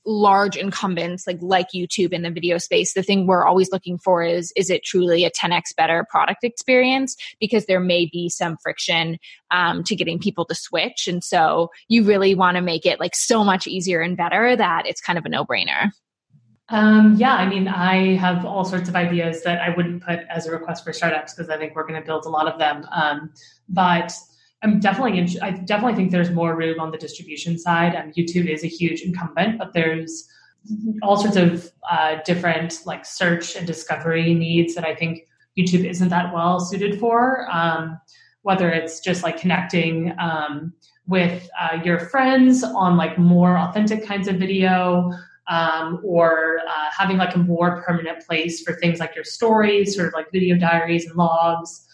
large 0.07 0.57
incumbents 0.57 1.27
like 1.27 1.39
like 1.41 1.69
YouTube 1.75 2.13
in 2.13 2.23
the 2.23 2.31
video 2.31 2.59
space, 2.59 2.95
the 2.95 3.03
thing 3.03 3.27
we're 3.27 3.45
always 3.45 3.71
looking 3.71 3.99
for 3.99 4.23
is 4.23 4.53
is 4.57 4.71
it 4.71 4.85
truly 4.85 5.25
a 5.25 5.31
10x 5.31 5.75
better 5.77 6.07
product 6.11 6.45
experience? 6.45 7.17
Because 7.39 7.67
there 7.67 7.81
may 7.81 8.09
be 8.11 8.29
some 8.29 8.57
friction 8.63 9.19
um, 9.51 9.85
to 9.85 9.97
getting 9.97 10.19
people 10.19 10.45
to 10.47 10.55
switch, 10.55 11.07
and 11.07 11.23
so 11.23 11.71
you 11.89 12.05
really 12.05 12.35
want 12.35 12.57
to 12.57 12.63
make 12.63 12.87
it 12.87 13.01
like 13.01 13.15
so 13.15 13.45
much 13.45 13.67
easier 13.67 14.01
and 14.01 14.17
better 14.17 14.57
that 14.57 14.87
it's 14.87 15.01
kind 15.01 15.19
of 15.19 15.25
a 15.25 15.29
no 15.29 15.45
brainer. 15.45 15.91
Um, 16.71 17.17
yeah, 17.19 17.35
I 17.35 17.49
mean, 17.49 17.67
I 17.67 18.15
have 18.15 18.45
all 18.45 18.65
sorts 18.65 18.89
of 18.89 18.95
ideas 18.95 19.43
that 19.43 19.61
I 19.61 19.75
wouldn't 19.75 20.05
put 20.05 20.21
as 20.31 20.47
a 20.47 20.53
request 20.53 20.85
for 20.85 20.93
startups 20.93 21.35
because 21.35 21.51
I 21.51 21.59
think 21.59 21.75
we're 21.75 21.87
going 21.87 22.01
to 22.01 22.07
build 22.07 22.27
a 22.27 22.29
lot 22.29 22.47
of 22.47 22.61
them. 22.61 22.87
Um, 22.93 23.33
but 23.69 24.13
I'm 24.63 24.79
definitely, 24.81 25.39
I 25.41 25.53
definitely 25.53 25.95
think 25.95 26.11
there's 26.11 26.31
more 26.31 26.55
room 26.55 26.81
on 26.81 26.91
the 26.91 26.99
distribution 26.99 27.59
side. 27.59 27.95
Um, 27.97 28.13
YouTube 28.13 28.47
is 28.47 28.63
a 28.63 28.67
huge 28.67 29.01
incumbent, 29.01 29.59
but 29.59 29.73
there's 29.73 30.29
all 31.03 31.17
sorts 31.17 31.37
of 31.37 31.73
uh, 31.91 32.19
different 32.25 32.81
like 32.85 33.07
search 33.07 33.57
and 33.57 33.67
discovery 33.67 34.35
needs 34.35 34.75
that 34.75 34.85
I 34.85 34.95
think 34.95 35.27
YouTube 35.59 35.85
isn't 35.85 36.11
that 36.11 36.35
well 36.35 36.61
suited 36.61 37.01
for. 37.01 37.49
Um, 37.51 37.99
whether 38.43 38.71
it's 38.71 39.01
just 39.01 39.23
like 39.23 39.39
connecting 39.39 40.15
um, 40.19 40.73
with 41.07 41.49
uh, 41.61 41.79
your 41.85 41.99
friends 41.99 42.63
on 42.65 42.97
like 42.97 43.19
more 43.19 43.59
authentic 43.59 44.07
kinds 44.07 44.29
of 44.29 44.37
video, 44.37 45.13
um, 45.49 46.01
or 46.05 46.61
uh, 46.69 46.89
having 46.97 47.17
like 47.17 47.35
a 47.35 47.39
more 47.39 47.83
permanent 47.83 48.25
place 48.25 48.63
for 48.63 48.75
things 48.75 49.01
like 49.01 49.15
your 49.15 49.25
stories, 49.25 49.97
sort 49.97 50.09
of 50.09 50.15
like 50.15 50.31
video 50.33 50.57
diaries 50.57 51.07
and 51.07 51.17
logs. 51.17 51.87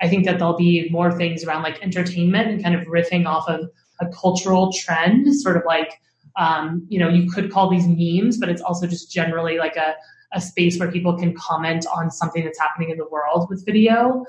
I 0.00 0.08
think 0.08 0.24
that 0.24 0.38
there'll 0.38 0.56
be 0.56 0.88
more 0.90 1.16
things 1.16 1.44
around 1.44 1.62
like 1.62 1.82
entertainment 1.82 2.48
and 2.48 2.62
kind 2.62 2.74
of 2.74 2.86
riffing 2.86 3.26
off 3.26 3.48
of 3.48 3.68
a 4.00 4.06
cultural 4.08 4.72
trend, 4.72 5.34
sort 5.34 5.56
of 5.56 5.62
like, 5.66 6.00
um, 6.36 6.86
you 6.88 6.98
know, 6.98 7.08
you 7.08 7.30
could 7.30 7.50
call 7.50 7.68
these 7.68 7.86
memes, 7.86 8.38
but 8.38 8.48
it's 8.48 8.62
also 8.62 8.86
just 8.86 9.12
generally 9.12 9.58
like 9.58 9.76
a, 9.76 9.94
a 10.32 10.40
space 10.40 10.78
where 10.78 10.90
people 10.90 11.16
can 11.18 11.34
comment 11.34 11.86
on 11.94 12.10
something 12.10 12.44
that's 12.44 12.58
happening 12.58 12.90
in 12.90 12.96
the 12.96 13.08
world 13.08 13.48
with 13.50 13.64
video. 13.66 14.24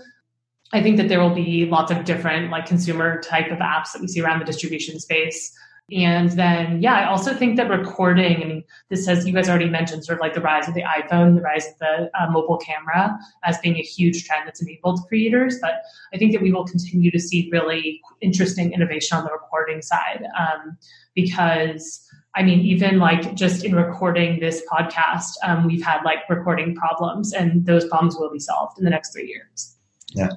I 0.74 0.82
think 0.82 0.98
that 0.98 1.10
there 1.10 1.20
will 1.20 1.36
be 1.36 1.66
lots 1.66 1.92
of 1.92 2.06
different 2.06 2.50
like 2.50 2.66
consumer 2.66 3.22
type 3.22 3.52
of 3.52 3.60
apps 3.60 3.94
that 3.94 4.02
we 4.02 4.08
see 4.08 4.22
around 4.22 4.40
the 4.40 4.46
distribution 4.46 5.00
space 5.00 5.54
and 5.92 6.32
then, 6.32 6.82
yeah, 6.82 6.96
I 6.96 7.06
also 7.06 7.34
think 7.34 7.58
that 7.58 7.70
recording, 7.70 8.42
I 8.42 8.46
mean, 8.46 8.64
this 8.90 9.06
has, 9.08 9.28
you 9.28 9.34
guys 9.34 9.50
already 9.50 9.70
mentioned 9.70 10.06
sort 10.06 10.18
of 10.18 10.22
like 10.22 10.34
the 10.34 10.42
rise 10.42 10.68
of 10.68 10.74
the 10.74 10.84
iPhone, 10.84 11.36
the 11.36 11.42
rise 11.42 11.68
of 11.68 11.78
the 11.80 12.10
uh, 12.20 12.30
mobile 12.32 12.58
camera 12.58 13.18
as 13.44 13.58
being 13.60 13.76
a 13.76 13.82
huge 13.82 14.26
trend 14.26 14.48
that's 14.48 14.62
enabled 14.62 15.02
creators. 15.08 15.60
But 15.62 15.82
I 16.14 16.18
think 16.18 16.32
that 16.34 16.42
we 16.42 16.52
will 16.52 16.66
continue 16.66 17.12
to 17.12 17.20
see 17.20 17.50
really 17.52 18.02
interesting 18.22 18.72
innovation 18.72 19.18
on 19.18 19.24
the 19.24 19.32
recording 19.32 19.82
side 19.82 20.24
um, 20.40 20.78
because. 21.16 22.08
I 22.34 22.44
mean, 22.44 22.62
even 22.62 22.98
like 22.98 23.36
just 23.36 23.66
in 23.66 23.76
recording 23.76 24.40
this 24.40 24.64
podcast, 24.72 25.34
um, 25.44 25.68
we've 25.68 25.84
had 25.84 26.02
like 26.04 26.20
recording 26.30 26.74
problems, 26.74 27.34
and 27.34 27.66
those 27.66 27.86
problems 27.90 28.16
will 28.16 28.32
be 28.32 28.40
solved 28.40 28.80
in 28.80 28.86
the 28.86 28.90
next 28.90 29.12
three 29.12 29.28
years. 29.28 29.76
Yeah. 30.14 30.30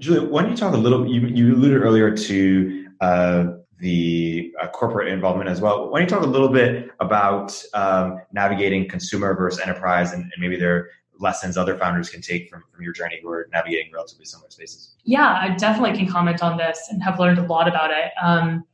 Julia, 0.00 0.22
why 0.28 0.42
don't 0.42 0.50
you 0.50 0.56
talk 0.58 0.74
a 0.74 0.76
little? 0.76 1.06
You, 1.06 1.28
you 1.28 1.54
alluded 1.54 1.80
earlier 1.80 2.14
to 2.14 2.86
uh, 3.00 3.46
the 3.80 4.52
uh, 4.60 4.68
corporate 4.68 5.08
involvement 5.08 5.48
as 5.48 5.60
well. 5.60 5.90
Why 5.90 6.00
don't 6.00 6.08
you 6.08 6.16
talk 6.16 6.24
a 6.24 6.30
little 6.30 6.48
bit 6.48 6.90
about 7.00 7.62
um, 7.74 8.20
navigating 8.32 8.88
consumer 8.88 9.34
versus 9.34 9.60
enterprise 9.60 10.12
and, 10.12 10.22
and 10.22 10.34
maybe 10.38 10.56
there 10.56 10.90
lessons 11.20 11.56
other 11.56 11.76
founders 11.76 12.08
can 12.08 12.20
take 12.20 12.48
from, 12.48 12.64
from 12.72 12.82
your 12.82 12.92
journey 12.92 13.18
who 13.22 13.28
are 13.28 13.48
navigating 13.52 13.92
relatively 13.92 14.24
similar 14.24 14.50
spaces? 14.50 14.94
Yeah, 15.04 15.38
I 15.40 15.54
definitely 15.56 15.96
can 15.96 16.08
comment 16.08 16.42
on 16.42 16.56
this 16.56 16.88
and 16.90 17.02
have 17.02 17.18
learned 17.18 17.38
a 17.38 17.42
lot 17.42 17.68
about 17.68 17.90
it. 17.90 18.10
Um, 18.22 18.64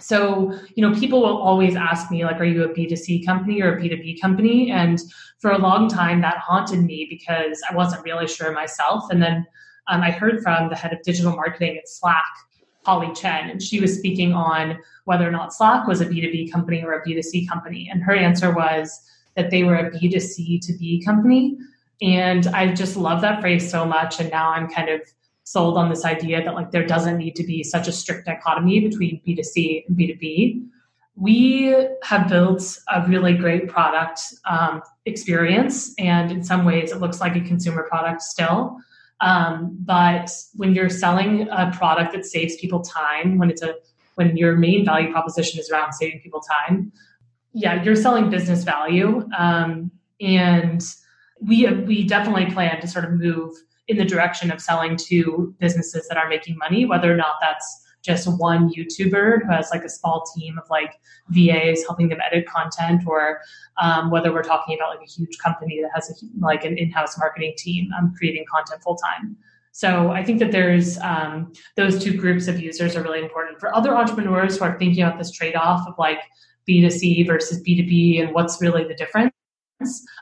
so, 0.00 0.56
you 0.74 0.88
know, 0.88 0.98
people 0.98 1.20
will 1.20 1.38
always 1.38 1.74
ask 1.74 2.10
me, 2.10 2.24
like, 2.24 2.40
are 2.40 2.44
you 2.44 2.62
a 2.62 2.68
B2C 2.68 3.26
company 3.26 3.60
or 3.60 3.76
a 3.76 3.80
B2B 3.80 4.20
company? 4.20 4.70
And 4.70 5.00
for 5.40 5.50
a 5.50 5.58
long 5.58 5.88
time, 5.88 6.20
that 6.20 6.38
haunted 6.38 6.84
me 6.84 7.06
because 7.10 7.60
I 7.68 7.74
wasn't 7.74 8.04
really 8.04 8.28
sure 8.28 8.52
myself. 8.52 9.10
And 9.10 9.20
then 9.20 9.44
um, 9.88 10.02
I 10.02 10.12
heard 10.12 10.40
from 10.40 10.68
the 10.68 10.76
head 10.76 10.92
of 10.92 11.02
digital 11.02 11.34
marketing 11.34 11.78
at 11.78 11.88
Slack, 11.88 12.24
Holly 12.88 13.12
Chen, 13.12 13.50
and 13.50 13.62
she 13.62 13.80
was 13.80 13.98
speaking 13.98 14.32
on 14.32 14.78
whether 15.04 15.28
or 15.28 15.30
not 15.30 15.52
Slack 15.52 15.86
was 15.86 16.00
a 16.00 16.06
B2B 16.06 16.50
company 16.50 16.82
or 16.82 16.94
a 16.94 17.04
B2C 17.06 17.46
company. 17.46 17.86
And 17.92 18.02
her 18.02 18.14
answer 18.14 18.50
was 18.50 18.98
that 19.36 19.50
they 19.50 19.62
were 19.62 19.74
a 19.76 19.90
B2C 19.90 20.58
to 20.62 20.72
B 20.72 21.02
company. 21.04 21.58
And 22.00 22.46
I 22.46 22.72
just 22.72 22.96
love 22.96 23.20
that 23.20 23.42
phrase 23.42 23.70
so 23.70 23.84
much. 23.84 24.20
And 24.20 24.30
now 24.30 24.52
I'm 24.52 24.70
kind 24.70 24.88
of 24.88 25.02
sold 25.44 25.76
on 25.76 25.90
this 25.90 26.06
idea 26.06 26.42
that 26.42 26.54
like 26.54 26.70
there 26.70 26.86
doesn't 26.86 27.18
need 27.18 27.36
to 27.36 27.44
be 27.44 27.62
such 27.62 27.88
a 27.88 27.92
strict 27.92 28.24
dichotomy 28.24 28.80
between 28.80 29.20
B2C 29.26 29.84
and 29.86 29.94
B2B. 29.94 30.66
We 31.14 31.76
have 32.04 32.26
built 32.30 32.78
a 32.90 33.06
really 33.06 33.34
great 33.34 33.68
product 33.68 34.20
um, 34.48 34.80
experience, 35.04 35.92
and 35.98 36.32
in 36.32 36.42
some 36.42 36.64
ways, 36.64 36.92
it 36.92 37.00
looks 37.00 37.20
like 37.20 37.36
a 37.36 37.40
consumer 37.40 37.82
product 37.82 38.22
still. 38.22 38.78
Um, 39.20 39.76
but 39.80 40.30
when 40.54 40.74
you're 40.74 40.90
selling 40.90 41.48
a 41.50 41.72
product 41.72 42.12
that 42.12 42.24
saves 42.24 42.56
people 42.56 42.80
time, 42.80 43.38
when 43.38 43.50
it's 43.50 43.62
a 43.62 43.74
when 44.14 44.36
your 44.36 44.56
main 44.56 44.84
value 44.84 45.12
proposition 45.12 45.60
is 45.60 45.70
around 45.70 45.92
saving 45.92 46.20
people 46.20 46.40
time, 46.40 46.92
yeah, 47.52 47.82
you're 47.82 47.96
selling 47.96 48.30
business 48.30 48.64
value, 48.64 49.28
um, 49.36 49.90
and 50.20 50.82
we 51.40 51.66
we 51.72 52.04
definitely 52.04 52.46
plan 52.46 52.80
to 52.80 52.88
sort 52.88 53.04
of 53.04 53.12
move 53.12 53.54
in 53.88 53.96
the 53.96 54.04
direction 54.04 54.50
of 54.50 54.60
selling 54.60 54.96
to 54.96 55.54
businesses 55.58 56.06
that 56.08 56.18
are 56.18 56.28
making 56.28 56.56
money, 56.58 56.84
whether 56.84 57.12
or 57.12 57.16
not 57.16 57.36
that's 57.40 57.87
just 58.02 58.26
one 58.38 58.72
YouTuber 58.72 59.42
who 59.42 59.50
has 59.50 59.70
like 59.70 59.84
a 59.84 59.88
small 59.88 60.24
team 60.34 60.58
of 60.58 60.68
like 60.70 60.94
VAs 61.28 61.84
helping 61.86 62.08
them 62.08 62.18
edit 62.24 62.46
content, 62.46 63.02
or 63.06 63.40
um, 63.80 64.10
whether 64.10 64.32
we're 64.32 64.42
talking 64.42 64.76
about 64.76 64.96
like 64.96 65.06
a 65.06 65.10
huge 65.10 65.36
company 65.38 65.80
that 65.82 65.90
has 65.94 66.10
a, 66.10 66.26
like 66.40 66.64
an 66.64 66.78
in-house 66.78 67.18
marketing 67.18 67.54
team 67.56 67.90
um, 67.98 68.14
creating 68.16 68.44
content 68.50 68.82
full 68.82 68.96
time. 68.96 69.36
So 69.72 70.10
I 70.10 70.24
think 70.24 70.40
that 70.40 70.50
there's 70.50 70.98
um, 70.98 71.52
those 71.76 72.02
two 72.02 72.16
groups 72.16 72.48
of 72.48 72.60
users 72.60 72.96
are 72.96 73.02
really 73.02 73.20
important 73.20 73.60
for 73.60 73.74
other 73.74 73.96
entrepreneurs 73.96 74.58
who 74.58 74.64
are 74.64 74.76
thinking 74.78 75.04
about 75.04 75.18
this 75.18 75.30
trade-off 75.30 75.86
of 75.86 75.94
like 75.98 76.20
B2C 76.68 77.26
versus 77.26 77.62
B2B 77.62 78.20
and 78.20 78.34
what's 78.34 78.60
really 78.60 78.84
the 78.84 78.94
difference. 78.94 79.32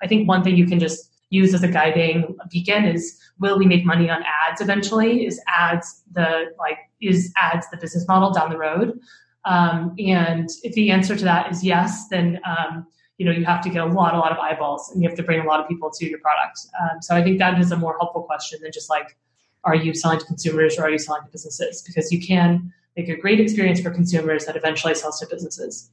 I 0.02 0.06
think 0.06 0.28
one 0.28 0.44
thing 0.44 0.56
you 0.56 0.66
can 0.66 0.78
just 0.78 1.15
use 1.30 1.54
as 1.54 1.62
a 1.62 1.68
guiding 1.68 2.36
beacon 2.50 2.84
is 2.84 3.18
will 3.38 3.58
we 3.58 3.66
make 3.66 3.84
money 3.84 4.08
on 4.08 4.22
ads 4.22 4.60
eventually? 4.60 5.26
Is 5.26 5.40
ads 5.46 6.02
the 6.12 6.52
like 6.58 6.78
is 7.00 7.32
ads 7.36 7.68
the 7.70 7.76
business 7.76 8.06
model 8.06 8.30
down 8.32 8.50
the 8.50 8.58
road? 8.58 8.98
Um, 9.44 9.94
and 9.98 10.48
if 10.62 10.74
the 10.74 10.90
answer 10.90 11.16
to 11.16 11.24
that 11.24 11.50
is 11.50 11.64
yes, 11.64 12.08
then 12.08 12.40
um, 12.44 12.86
you 13.18 13.26
know 13.26 13.32
you 13.32 13.44
have 13.44 13.62
to 13.62 13.70
get 13.70 13.82
a 13.82 13.86
lot, 13.86 14.14
a 14.14 14.18
lot 14.18 14.32
of 14.32 14.38
eyeballs, 14.38 14.90
and 14.90 15.02
you 15.02 15.08
have 15.08 15.16
to 15.16 15.22
bring 15.22 15.40
a 15.40 15.44
lot 15.44 15.60
of 15.60 15.68
people 15.68 15.90
to 15.90 16.08
your 16.08 16.18
product. 16.18 16.60
Um, 16.80 17.02
so 17.02 17.14
I 17.14 17.22
think 17.22 17.38
that 17.38 17.58
is 17.58 17.72
a 17.72 17.76
more 17.76 17.96
helpful 17.98 18.22
question 18.22 18.60
than 18.62 18.72
just 18.72 18.90
like, 18.90 19.16
are 19.64 19.74
you 19.74 19.94
selling 19.94 20.18
to 20.18 20.26
consumers 20.26 20.78
or 20.78 20.84
are 20.84 20.90
you 20.90 20.98
selling 20.98 21.22
to 21.24 21.30
businesses? 21.30 21.82
Because 21.82 22.12
you 22.12 22.24
can 22.24 22.72
make 22.96 23.08
a 23.08 23.16
great 23.16 23.40
experience 23.40 23.80
for 23.80 23.90
consumers 23.90 24.46
that 24.46 24.56
eventually 24.56 24.94
sells 24.94 25.20
to 25.20 25.26
businesses. 25.26 25.90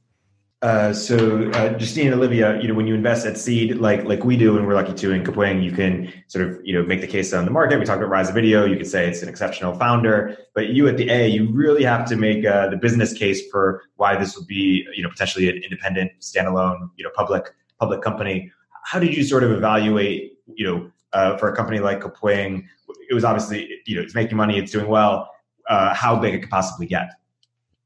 Uh, 0.62 0.94
so 0.94 1.50
uh, 1.50 1.76
Justine 1.76 2.06
and 2.06 2.14
Olivia, 2.14 2.58
you 2.58 2.68
know, 2.68 2.72
when 2.74 2.86
you 2.86 2.94
invest 2.94 3.26
at 3.26 3.36
seed, 3.36 3.76
like 3.76 4.04
like 4.04 4.24
we 4.24 4.34
do, 4.34 4.56
and 4.56 4.66
we're 4.66 4.74
lucky 4.74 4.94
to 4.94 5.10
in 5.10 5.22
Kapwing, 5.22 5.62
you 5.62 5.70
can 5.70 6.10
sort 6.28 6.48
of 6.48 6.58
you 6.64 6.72
know 6.72 6.82
make 6.86 7.02
the 7.02 7.06
case 7.06 7.34
on 7.34 7.44
the 7.44 7.50
market. 7.50 7.78
We 7.78 7.84
talked 7.84 7.98
about 7.98 8.08
Rise 8.08 8.30
of 8.30 8.34
Video. 8.34 8.64
You 8.64 8.78
could 8.78 8.86
say 8.86 9.06
it's 9.06 9.22
an 9.22 9.28
exceptional 9.28 9.74
founder, 9.74 10.38
but 10.54 10.68
you 10.68 10.88
at 10.88 10.96
the 10.96 11.10
A, 11.10 11.28
you 11.28 11.52
really 11.52 11.84
have 11.84 12.06
to 12.06 12.16
make 12.16 12.46
uh, 12.46 12.70
the 12.70 12.78
business 12.78 13.12
case 13.12 13.46
for 13.50 13.82
why 13.96 14.16
this 14.16 14.38
would 14.38 14.46
be 14.46 14.86
you 14.96 15.02
know 15.02 15.10
potentially 15.10 15.50
an 15.50 15.56
independent, 15.62 16.12
standalone, 16.20 16.88
you 16.96 17.04
know, 17.04 17.10
public 17.14 17.44
public 17.78 18.00
company. 18.00 18.50
How 18.84 18.98
did 18.98 19.14
you 19.14 19.22
sort 19.22 19.42
of 19.42 19.50
evaluate 19.50 20.38
you 20.46 20.66
know 20.66 20.90
uh, 21.12 21.36
for 21.36 21.52
a 21.52 21.54
company 21.54 21.80
like 21.80 22.00
Kapwing? 22.00 22.64
It 23.10 23.12
was 23.12 23.24
obviously 23.24 23.68
you 23.84 23.96
know 23.96 24.02
it's 24.02 24.14
making 24.14 24.38
money, 24.38 24.56
it's 24.56 24.72
doing 24.72 24.88
well. 24.88 25.28
Uh, 25.68 25.92
how 25.92 26.16
big 26.18 26.32
it 26.32 26.38
could 26.40 26.50
possibly 26.50 26.86
get? 26.86 27.10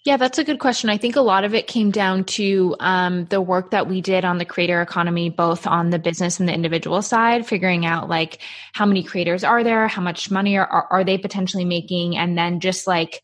Yeah, 0.04 0.16
that's 0.16 0.38
a 0.38 0.44
good 0.44 0.60
question. 0.60 0.90
I 0.90 0.96
think 0.96 1.16
a 1.16 1.20
lot 1.20 1.44
of 1.44 1.54
it 1.54 1.66
came 1.66 1.90
down 1.90 2.24
to 2.24 2.76
um, 2.80 3.26
the 3.26 3.40
work 3.42 3.72
that 3.72 3.88
we 3.88 4.00
did 4.00 4.24
on 4.24 4.38
the 4.38 4.44
creator 4.44 4.80
economy, 4.80 5.28
both 5.28 5.66
on 5.66 5.90
the 5.90 5.98
business 5.98 6.38
and 6.38 6.48
the 6.48 6.54
individual 6.54 7.02
side, 7.02 7.46
figuring 7.46 7.84
out 7.84 8.08
like 8.08 8.38
how 8.72 8.86
many 8.86 9.02
creators 9.02 9.42
are 9.44 9.64
there, 9.64 9.88
how 9.88 10.00
much 10.00 10.30
money 10.30 10.56
are, 10.56 10.66
are, 10.66 10.86
are 10.90 11.04
they 11.04 11.18
potentially 11.18 11.64
making, 11.64 12.16
and 12.16 12.38
then 12.38 12.60
just 12.60 12.86
like 12.86 13.22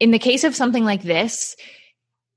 in 0.00 0.10
the 0.10 0.18
case 0.18 0.44
of 0.44 0.56
something 0.56 0.84
like 0.84 1.02
this, 1.02 1.56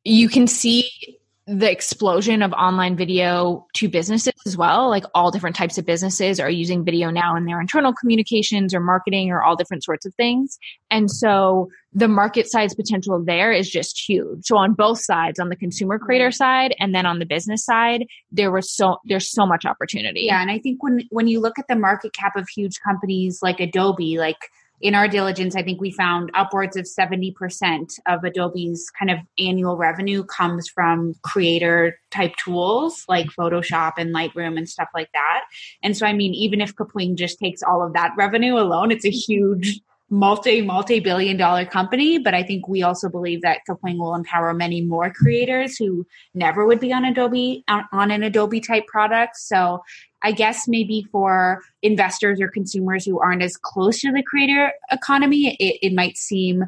you 0.03 0.29
can 0.29 0.47
see 0.47 1.16
the 1.47 1.71
explosion 1.71 2.41
of 2.41 2.51
online 2.51 2.97
video 2.97 3.65
to 3.73 3.87
businesses 3.87 4.33
as 4.45 4.57
well. 4.57 4.89
Like 4.89 5.05
all 5.15 5.31
different 5.31 5.55
types 5.55 5.77
of 5.77 5.85
businesses 5.85 6.41
are 6.41 6.49
using 6.49 6.83
video 6.83 7.09
now 7.09 7.37
in 7.37 7.45
their 7.45 7.61
internal 7.61 7.93
communications 7.93 8.73
or 8.73 8.81
marketing 8.81 9.31
or 9.31 9.41
all 9.41 9.55
different 9.55 9.85
sorts 9.85 10.05
of 10.05 10.13
things. 10.15 10.59
And 10.91 11.09
so 11.09 11.69
the 11.93 12.09
market 12.09 12.51
size 12.51 12.75
potential 12.75 13.23
there 13.23 13.53
is 13.53 13.69
just 13.69 13.97
huge. 13.97 14.43
So 14.43 14.57
on 14.57 14.73
both 14.73 14.99
sides, 14.99 15.39
on 15.39 15.47
the 15.47 15.55
consumer 15.55 15.97
creator 15.97 16.27
mm-hmm. 16.27 16.33
side 16.33 16.75
and 16.81 16.93
then 16.93 17.05
on 17.05 17.19
the 17.19 17.25
business 17.25 17.63
side, 17.63 18.07
there 18.29 18.51
was 18.51 18.69
so 18.69 18.97
there's 19.05 19.31
so 19.31 19.45
much 19.45 19.65
opportunity. 19.65 20.23
Yeah, 20.23 20.41
and 20.41 20.51
I 20.51 20.59
think 20.59 20.83
when 20.83 21.03
when 21.11 21.29
you 21.29 21.39
look 21.39 21.57
at 21.57 21.69
the 21.69 21.77
market 21.77 22.11
cap 22.11 22.35
of 22.35 22.49
huge 22.49 22.81
companies 22.81 23.39
like 23.41 23.61
Adobe, 23.61 24.17
like 24.17 24.49
in 24.79 24.93
our 24.93 25.07
diligence, 25.07 25.55
I 25.55 25.63
think 25.63 25.81
we 25.81 25.91
found 25.91 26.29
upwards 26.33 26.77
of 26.77 26.85
70% 26.85 27.99
of 28.05 28.23
Adobe's 28.23 28.91
kind 28.97 29.09
of 29.09 29.19
annual 29.39 29.75
revenue 29.75 30.23
comes 30.23 30.69
from 30.69 31.15
creator 31.23 31.99
type 32.11 32.35
tools 32.35 33.03
like 33.07 33.27
Photoshop 33.27 33.93
and 33.97 34.13
Lightroom 34.13 34.57
and 34.57 34.69
stuff 34.69 34.89
like 34.93 35.09
that. 35.13 35.45
And 35.81 35.97
so, 35.97 36.05
I 36.05 36.13
mean, 36.13 36.33
even 36.33 36.61
if 36.61 36.75
Kapwing 36.75 37.15
just 37.15 37.39
takes 37.39 37.63
all 37.63 37.85
of 37.85 37.93
that 37.93 38.11
revenue 38.17 38.57
alone, 38.57 38.91
it's 38.91 39.05
a 39.05 39.09
huge 39.09 39.81
multi 40.09 40.61
multi 40.61 41.01
billion 41.01 41.35
dollar 41.35 41.65
company 41.65 42.17
but 42.17 42.33
i 42.33 42.41
think 42.41 42.65
we 42.65 42.81
also 42.81 43.09
believe 43.09 43.41
that 43.41 43.59
Kapwing 43.69 43.97
will 43.97 44.15
empower 44.15 44.53
many 44.53 44.81
more 44.81 45.11
creators 45.11 45.75
who 45.75 46.05
never 46.33 46.65
would 46.65 46.79
be 46.79 46.93
on 46.93 47.03
adobe 47.03 47.65
on 47.67 48.09
an 48.09 48.23
adobe 48.23 48.61
type 48.61 48.87
product 48.87 49.35
so 49.35 49.83
I 50.23 50.31
guess 50.31 50.67
maybe 50.67 51.07
for 51.11 51.61
investors 51.81 52.41
or 52.41 52.47
consumers 52.47 53.05
who 53.05 53.19
aren't 53.19 53.43
as 53.43 53.55
close 53.55 53.99
to 54.01 54.11
the 54.11 54.23
creator 54.23 54.73
economy, 54.91 55.55
it, 55.59 55.79
it 55.81 55.93
might 55.93 56.17
seem 56.17 56.65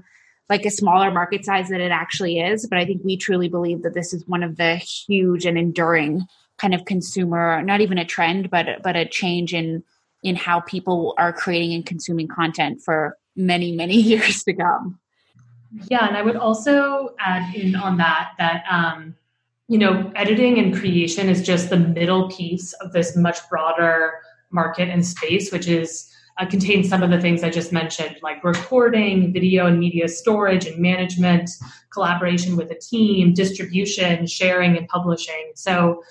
like 0.50 0.66
a 0.66 0.72
smaller 0.72 1.12
market 1.12 1.46
size 1.46 1.70
than 1.70 1.82
it 1.82 1.92
actually 1.92 2.40
is. 2.40 2.68
But 2.68 2.80
I 2.80 2.86
think 2.86 3.04
we 3.04 3.18
truly 3.18 3.50
believe 3.50 3.84
that 3.84 3.94
this 3.94 4.14
is 4.14 4.28
one 4.28 4.44
of 4.44 4.58
the 4.58 4.76
huge 4.76 5.46
and 5.46 5.58
enduring 5.58 6.28
kind 6.58 6.74
of 6.74 6.86
consumer, 6.86 7.62
not 7.64 7.82
even 7.82 7.98
a 7.98 8.06
trend, 8.06 8.50
but 8.50 8.68
but 8.84 8.96
a 8.96 9.06
change 9.06 9.54
in 9.54 9.84
in 10.22 10.36
how 10.36 10.60
people 10.60 11.14
are 11.18 11.32
creating 11.32 11.74
and 11.74 11.86
consuming 11.86 12.28
content 12.28 12.82
for 12.84 13.18
many 13.36 13.72
many 13.72 13.96
years 14.02 14.44
to 14.44 14.54
come. 14.54 15.00
Yeah, 15.88 16.08
and 16.08 16.18
I 16.18 16.24
would 16.24 16.36
also 16.36 17.16
add 17.20 17.54
in 17.56 17.76
on 17.76 17.98
that 17.98 18.32
that 18.38 18.64
um, 18.70 19.16
you 19.70 19.78
know, 19.78 20.12
editing 20.16 20.58
and 20.58 20.76
creation 20.76 21.30
is 21.30 21.44
just 21.44 21.70
the 21.70 21.78
middle 21.78 22.28
piece 22.30 22.74
of 22.82 22.92
this 22.92 23.16
much 23.16 23.38
broader 23.50 24.14
market 24.50 24.90
and 24.90 25.06
space, 25.06 25.52
which 25.52 25.68
is 25.68 26.12
uh, 26.40 26.46
contains 26.48 26.90
some 26.90 27.04
of 27.04 27.12
the 27.12 27.22
things 27.22 27.44
I 27.44 27.52
just 27.52 27.72
mentioned, 27.72 28.18
like 28.24 28.44
recording, 28.44 29.32
video 29.32 29.68
and 29.68 29.78
media 29.78 30.08
storage 30.08 30.66
and 30.66 30.80
management, 30.80 31.52
collaboration 31.94 32.56
with 32.56 32.72
a 32.72 32.80
team, 32.80 33.34
distribution, 33.34 34.26
sharing, 34.26 34.76
and 34.76 34.88
publishing. 34.88 35.52
So, 35.54 36.02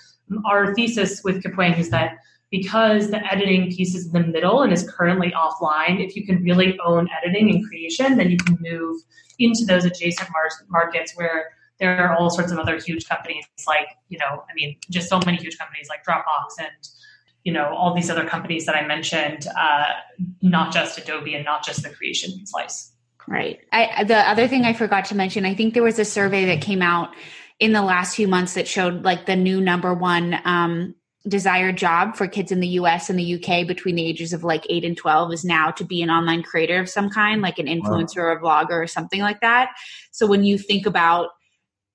our 0.47 0.73
thesis 0.75 1.25
with 1.25 1.43
Kapwing 1.43 1.79
is 1.79 1.91
that 1.91 2.19
because 2.53 3.11
the 3.11 3.27
editing 3.33 3.73
piece 3.73 3.95
is 3.95 4.07
in 4.07 4.13
the 4.13 4.29
middle 4.29 4.63
and 4.63 4.73
is 4.73 4.89
currently 4.89 5.33
offline, 5.33 6.05
if 6.05 6.15
you 6.15 6.25
can 6.25 6.45
really 6.45 6.79
own 6.85 7.09
editing 7.21 7.51
and 7.51 7.67
creation, 7.67 8.19
then 8.19 8.31
you 8.31 8.37
can 8.37 8.57
move 8.61 9.01
into 9.41 9.65
those 9.65 9.85
adjacent 9.85 10.29
mar- 10.31 10.67
markets 10.69 11.17
where 11.17 11.51
there 11.81 11.99
are 11.99 12.17
all 12.17 12.31
sorts 12.31 12.53
of 12.53 12.59
other 12.59 12.79
huge 12.79 13.09
companies 13.09 13.45
like 13.67 13.89
you 14.09 14.19
know 14.19 14.45
i 14.51 14.55
mean 14.55 14.77
just 14.91 15.09
so 15.09 15.21
many 15.25 15.39
huge 15.39 15.59
companies 15.59 15.89
like 15.89 16.05
dropbox 16.05 16.59
and 16.59 16.89
you 17.45 17.53
know 17.53 17.67
all 17.75 17.95
these 17.95 18.11
other 18.11 18.25
companies 18.25 18.67
that 18.67 18.75
i 18.75 18.87
mentioned 18.87 19.47
uh, 19.57 19.87
not 20.43 20.73
just 20.73 20.99
adobe 20.99 21.35
and 21.35 21.45
not 21.45 21.65
just 21.65 21.83
the 21.83 21.91
creation 21.91 22.47
slice 22.47 22.93
right 23.27 23.61
I, 23.73 24.05
the 24.05 24.17
other 24.17 24.49
thing 24.49 24.65
i 24.65 24.73
forgot 24.73 25.07
to 25.07 25.15
mention 25.15 25.45
i 25.45 25.55
think 25.55 25.75
there 25.75 25.83
was 25.83 25.99
a 25.99 26.05
survey 26.05 26.47
that 26.47 26.61
came 26.61 26.83
out 26.83 27.11
in 27.59 27.73
the 27.73 27.83
last 27.83 28.15
few 28.15 28.29
months 28.29 28.55
that 28.55 28.69
showed 28.69 29.05
like 29.05 29.27
the 29.27 29.37
new 29.37 29.61
number 29.61 29.93
one 29.93 30.39
um, 30.45 30.95
desired 31.27 31.77
job 31.77 32.17
for 32.17 32.27
kids 32.27 32.53
in 32.53 32.61
the 32.61 32.69
US 32.69 33.11
and 33.11 33.19
the 33.19 33.35
UK 33.35 33.67
between 33.67 33.97
the 33.97 34.07
ages 34.07 34.33
of 34.33 34.45
like 34.45 34.65
8 34.69 34.85
and 34.85 34.97
12 34.97 35.33
is 35.33 35.45
now 35.45 35.71
to 35.73 35.85
be 35.85 36.03
an 36.03 36.11
online 36.11 36.43
creator 36.43 36.81
of 36.81 36.89
some 36.89 37.11
kind, 37.11 37.43
like 37.43 37.59
an 37.59 37.67
influencer 37.67 38.19
wow. 38.19 38.23
or 38.23 38.33
a 38.33 38.41
vlogger 38.41 38.83
or 38.83 38.87
something 38.87 39.21
like 39.21 39.41
that. 39.41 39.71
So 40.13 40.27
when 40.27 40.45
you 40.45 40.59
think 40.59 40.87
about 40.87 41.31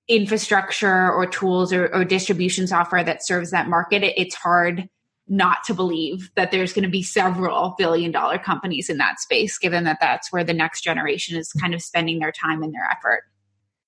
infrastructure 0.08 1.12
or 1.12 1.26
tools 1.26 1.72
or, 1.72 1.94
or 1.94 2.04
distribution 2.04 2.68
software 2.68 3.04
that 3.04 3.26
serves 3.26 3.52
that 3.52 3.70
market, 3.70 4.04
it, 4.04 4.14
it's 4.18 4.36
hard 4.36 4.88
not 5.28 5.64
to 5.64 5.74
believe 5.74 6.30
that 6.36 6.52
there's 6.52 6.74
going 6.74 6.84
to 6.84 6.90
be 6.90 7.02
several 7.02 7.76
billion 7.78 8.12
dollar 8.12 8.38
companies 8.38 8.90
in 8.90 8.98
that 8.98 9.20
space, 9.20 9.58
given 9.58 9.86
that 9.86 9.98
that's 10.02 10.32
where 10.32 10.44
the 10.44 10.54
next 10.54 10.82
generation 10.82 11.38
is 11.38 11.54
kind 11.54 11.74
of 11.74 11.82
spending 11.82 12.20
their 12.20 12.32
time 12.32 12.62
and 12.62 12.74
their 12.74 12.86
effort. 12.92 13.24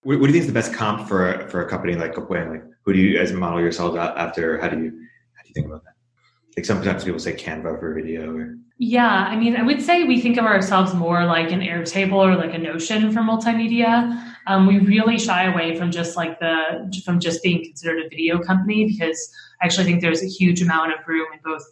What, 0.04 0.20
what 0.20 0.28
do 0.28 0.34
you 0.34 0.34
think 0.34 0.42
is 0.44 0.48
the 0.48 0.54
best 0.54 0.74
comp 0.74 1.08
for 1.08 1.48
for 1.50 1.66
a 1.66 1.70
company 1.70 1.96
like 1.96 2.14
Kapwing? 2.14 2.52
Like, 2.52 2.64
who 2.84 2.94
do 2.94 3.00
you 3.00 3.20
as 3.20 3.34
model 3.34 3.60
yourselves 3.60 3.98
uh, 3.98 4.14
after? 4.16 4.60
How 4.60 4.70
do 4.70 4.78
you 4.78 4.92
how 5.34 5.44
do 5.44 5.48
you 5.50 5.54
think 5.54 5.68
about 5.68 5.84
that? 5.84 5.96
Like 6.56 6.66
sometimes 6.66 7.04
people 7.04 7.20
say 7.20 7.34
Canva 7.34 7.80
for 7.80 7.94
video. 7.94 8.34
Or... 8.34 8.56
Yeah, 8.78 9.26
I 9.28 9.36
mean, 9.36 9.58
I 9.58 9.64
would 9.64 9.82
say 9.82 10.04
we 10.04 10.22
think 10.22 10.38
of 10.38 10.46
ourselves 10.46 10.94
more 10.94 11.26
like 11.26 11.52
an 11.52 11.60
Airtable 11.60 12.14
or 12.14 12.36
like 12.36 12.54
a 12.54 12.58
Notion 12.58 13.12
for 13.12 13.20
multimedia. 13.20 14.35
Um, 14.48 14.68
we 14.68 14.80
really 14.80 15.18
shy 15.18 15.46
away 15.46 15.76
from 15.76 15.92
just 15.92 16.16
like 16.16 16.40
the 16.40 17.02
from 17.04 17.20
just 17.20 17.42
being 17.42 17.64
considered 17.64 18.06
a 18.06 18.10
video 18.10 18.40
company 18.40 18.86
because 18.86 19.32
I 19.62 19.66
actually 19.66 19.86
think 19.86 20.02
there's 20.02 20.22
a 20.22 20.28
huge 20.28 20.62
amount 20.62 20.94
of 20.94 21.00
room 21.08 21.28
in 21.34 21.40
both 21.44 21.64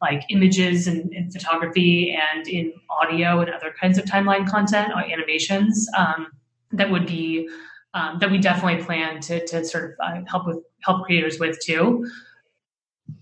like 0.00 0.24
images 0.30 0.86
and, 0.86 1.12
and 1.12 1.32
photography 1.32 2.16
and 2.16 2.46
in 2.46 2.72
audio 2.90 3.40
and 3.40 3.50
other 3.50 3.74
kinds 3.80 3.98
of 3.98 4.04
timeline 4.04 4.48
content 4.48 4.92
or 4.94 5.00
animations 5.00 5.88
um, 5.96 6.28
that 6.72 6.90
would 6.90 7.06
be 7.06 7.48
um, 7.94 8.18
that 8.20 8.30
we 8.30 8.38
definitely 8.38 8.82
plan 8.84 9.20
to, 9.20 9.44
to 9.46 9.64
sort 9.64 9.84
of 9.84 9.90
uh, 10.02 10.20
help 10.26 10.46
with 10.46 10.58
help 10.82 11.04
creators 11.04 11.38
with 11.38 11.58
too. 11.60 12.08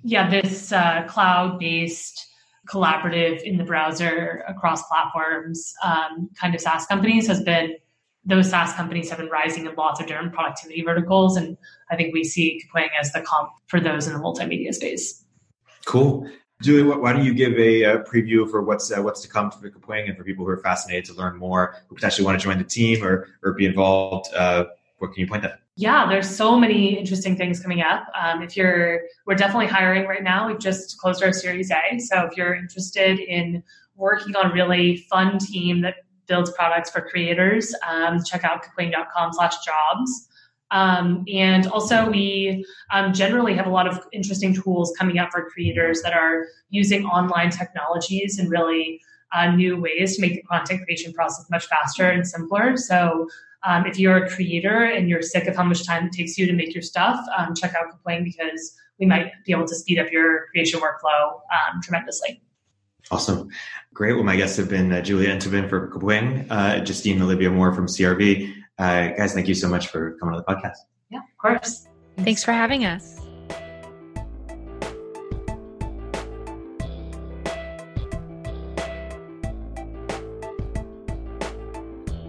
Yeah, 0.03 0.29
this 0.29 0.73
uh, 0.73 1.05
cloud 1.09 1.59
based 1.59 2.27
collaborative 2.69 3.43
in 3.43 3.57
the 3.57 3.65
browser 3.65 4.45
across 4.49 4.83
platforms 4.89 5.73
um, 5.85 6.29
kind 6.39 6.55
of 6.55 6.61
SaaS 6.61 6.87
companies 6.87 7.29
has 7.29 7.43
been 7.43 7.77
those 8.27 8.51
SaaS 8.51 8.73
companies 8.75 9.09
have 9.09 9.19
been 9.19 9.29
rising 9.29 9.67
in 9.67 9.75
lots 9.77 10.01
of 10.01 10.07
different 10.07 10.33
productivity 10.33 10.83
verticals. 10.83 11.37
And 11.37 11.57
I 11.91 11.97
think 11.97 12.13
we 12.13 12.25
see 12.25 12.61
Kapwing 12.63 12.89
as 13.01 13.13
the 13.13 13.21
comp 13.21 13.51
for 13.69 13.81
those 13.81 14.07
in 14.07 14.13
the 14.13 14.19
multimedia 14.19 14.75
space. 14.75 15.25
Cool. 15.87 16.29
Julie, 16.63 16.83
why 16.83 17.13
don't 17.13 17.25
you 17.25 17.35
give 17.35 17.53
a, 17.55 17.83
a 17.83 17.99
preview 18.01 18.51
for 18.51 18.63
what's 18.63 18.91
uh, 18.91 19.03
what's 19.03 19.21
to 19.21 19.29
come 19.29 19.51
for 19.51 19.71
Kapwing 19.71 20.09
and 20.09 20.17
for 20.17 20.25
people 20.25 20.45
who 20.45 20.51
are 20.51 20.59
fascinated 20.59 21.05
to 21.07 21.13
learn 21.15 21.37
more, 21.37 21.77
who 21.89 21.95
potentially 21.95 22.25
want 22.25 22.39
to 22.41 22.45
join 22.45 22.59
the 22.59 22.65
team 22.65 23.05
or, 23.05 23.29
or 23.43 23.53
be 23.53 23.67
involved? 23.67 24.35
Uh, 24.35 24.65
what 24.99 25.13
can 25.13 25.21
you 25.21 25.27
point 25.27 25.45
at? 25.45 25.61
Yeah, 25.77 26.07
there's 26.09 26.29
so 26.29 26.59
many 26.59 26.99
interesting 26.99 27.37
things 27.37 27.61
coming 27.61 27.83
up. 27.83 28.07
Um, 28.19 28.43
if 28.43 28.57
you're, 28.57 29.03
we're 29.27 29.35
definitely 29.35 29.67
hiring 29.67 30.07
right 30.07 30.23
now. 30.23 30.49
We've 30.49 30.59
just 30.59 30.97
closed 30.97 31.23
our 31.23 31.35
Series 31.35 31.71
A. 31.71 31.99
So 31.99 32.23
if 32.23 32.35
you're 32.35 32.55
interested 32.55 33.19
in 33.19 33.63
working 33.95 34.35
on 34.37 34.51
a 34.51 34.55
really 34.55 34.97
fun 35.11 35.39
team 35.39 35.83
that 35.83 35.97
builds 36.27 36.51
products 36.53 36.91
for 36.91 37.01
creators, 37.01 37.75
um, 37.87 38.23
check 38.25 38.45
out 38.45 38.65
kapwing.com 38.65 39.33
slash 39.33 39.55
jobs. 39.65 40.29
Um, 40.71 41.25
and 41.33 41.67
also, 41.69 42.11
we 42.11 42.65
um, 42.93 43.13
generally 43.13 43.55
have 43.55 43.67
a 43.67 43.71
lot 43.71 43.87
of 43.87 44.01
interesting 44.13 44.53
tools 44.55 44.93
coming 44.99 45.19
up 45.19 45.31
for 45.31 45.49
creators 45.49 46.03
that 46.03 46.13
are 46.13 46.47
using 46.71 47.05
online 47.07 47.51
technologies 47.51 48.39
and 48.39 48.51
really 48.51 49.01
uh, 49.33 49.51
new 49.51 49.81
ways 49.81 50.17
to 50.17 50.23
make 50.23 50.35
the 50.35 50.43
content 50.43 50.83
creation 50.83 51.13
process 51.13 51.47
much 51.51 51.67
faster 51.67 52.09
and 52.11 52.27
simpler. 52.27 52.77
So, 52.77 53.29
um, 53.65 53.87
if 53.87 53.99
you're 53.99 54.25
a 54.25 54.31
creator 54.31 54.85
and 54.85 55.09
you're 55.09 55.23
sick 55.23 55.47
of 55.47 55.57
how 55.57 55.65
much 55.65 55.85
time 55.85 56.07
it 56.07 56.13
takes 56.13 56.39
you 56.39 56.47
to 56.47 56.53
make 56.53 56.75
your 56.75 56.83
stuff, 56.83 57.19
um, 57.37 57.55
check 57.55 57.75
out 57.75 57.87
Kapwing 57.93 58.25
because 58.25 58.77
we 58.99 59.07
might 59.07 59.33
be 59.45 59.53
able 59.53 59.67
to 59.67 59.75
speed 59.75 59.99
up 59.99 60.11
your 60.13 60.47
creation 60.53 60.81
workflow 60.81 61.41
um, 61.51 61.81
tremendously. 61.83 62.41
Awesome. 63.11 63.49
Great. 63.95 64.15
Well, 64.15 64.25
my 64.25 64.37
guests 64.37 64.57
have 64.57 64.69
been 64.69 64.93
uh, 64.93 65.01
Julia 65.01 65.29
Enthoven 65.29 65.69
for 65.69 65.89
Kapwing, 65.89 66.47
uh, 66.51 66.81
Justine 66.81 67.23
Olivia 67.23 67.51
Moore 67.51 67.73
from 67.73 67.87
CRV. 67.87 68.53
Uh, 68.79 69.09
guys, 69.17 69.33
thank 69.33 69.49
you 69.49 69.55
so 69.55 69.69
much 69.69 69.89
for 69.89 70.17
coming 70.19 70.35
on 70.35 70.45
the 70.47 70.55
podcast. 70.55 70.77
Yeah, 71.11 71.21
of 71.21 71.39
course. 71.39 71.87
Thanks 72.19 72.43
for 72.45 72.53
having 72.53 72.85
us. 72.85 73.21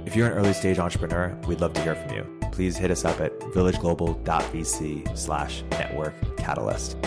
If 0.05 0.15
you're 0.15 0.27
an 0.27 0.33
early 0.33 0.53
stage 0.53 0.79
entrepreneur, 0.79 1.37
we'd 1.47 1.59
love 1.59 1.73
to 1.73 1.81
hear 1.81 1.95
from 1.95 2.15
you. 2.15 2.25
Please 2.51 2.77
hit 2.77 2.91
us 2.91 3.03
up 3.03 3.19
at 3.19 3.37
villageglobal.vc 3.39 5.17
slash 5.17 5.63
network 5.71 6.13
catalyst. 6.37 6.97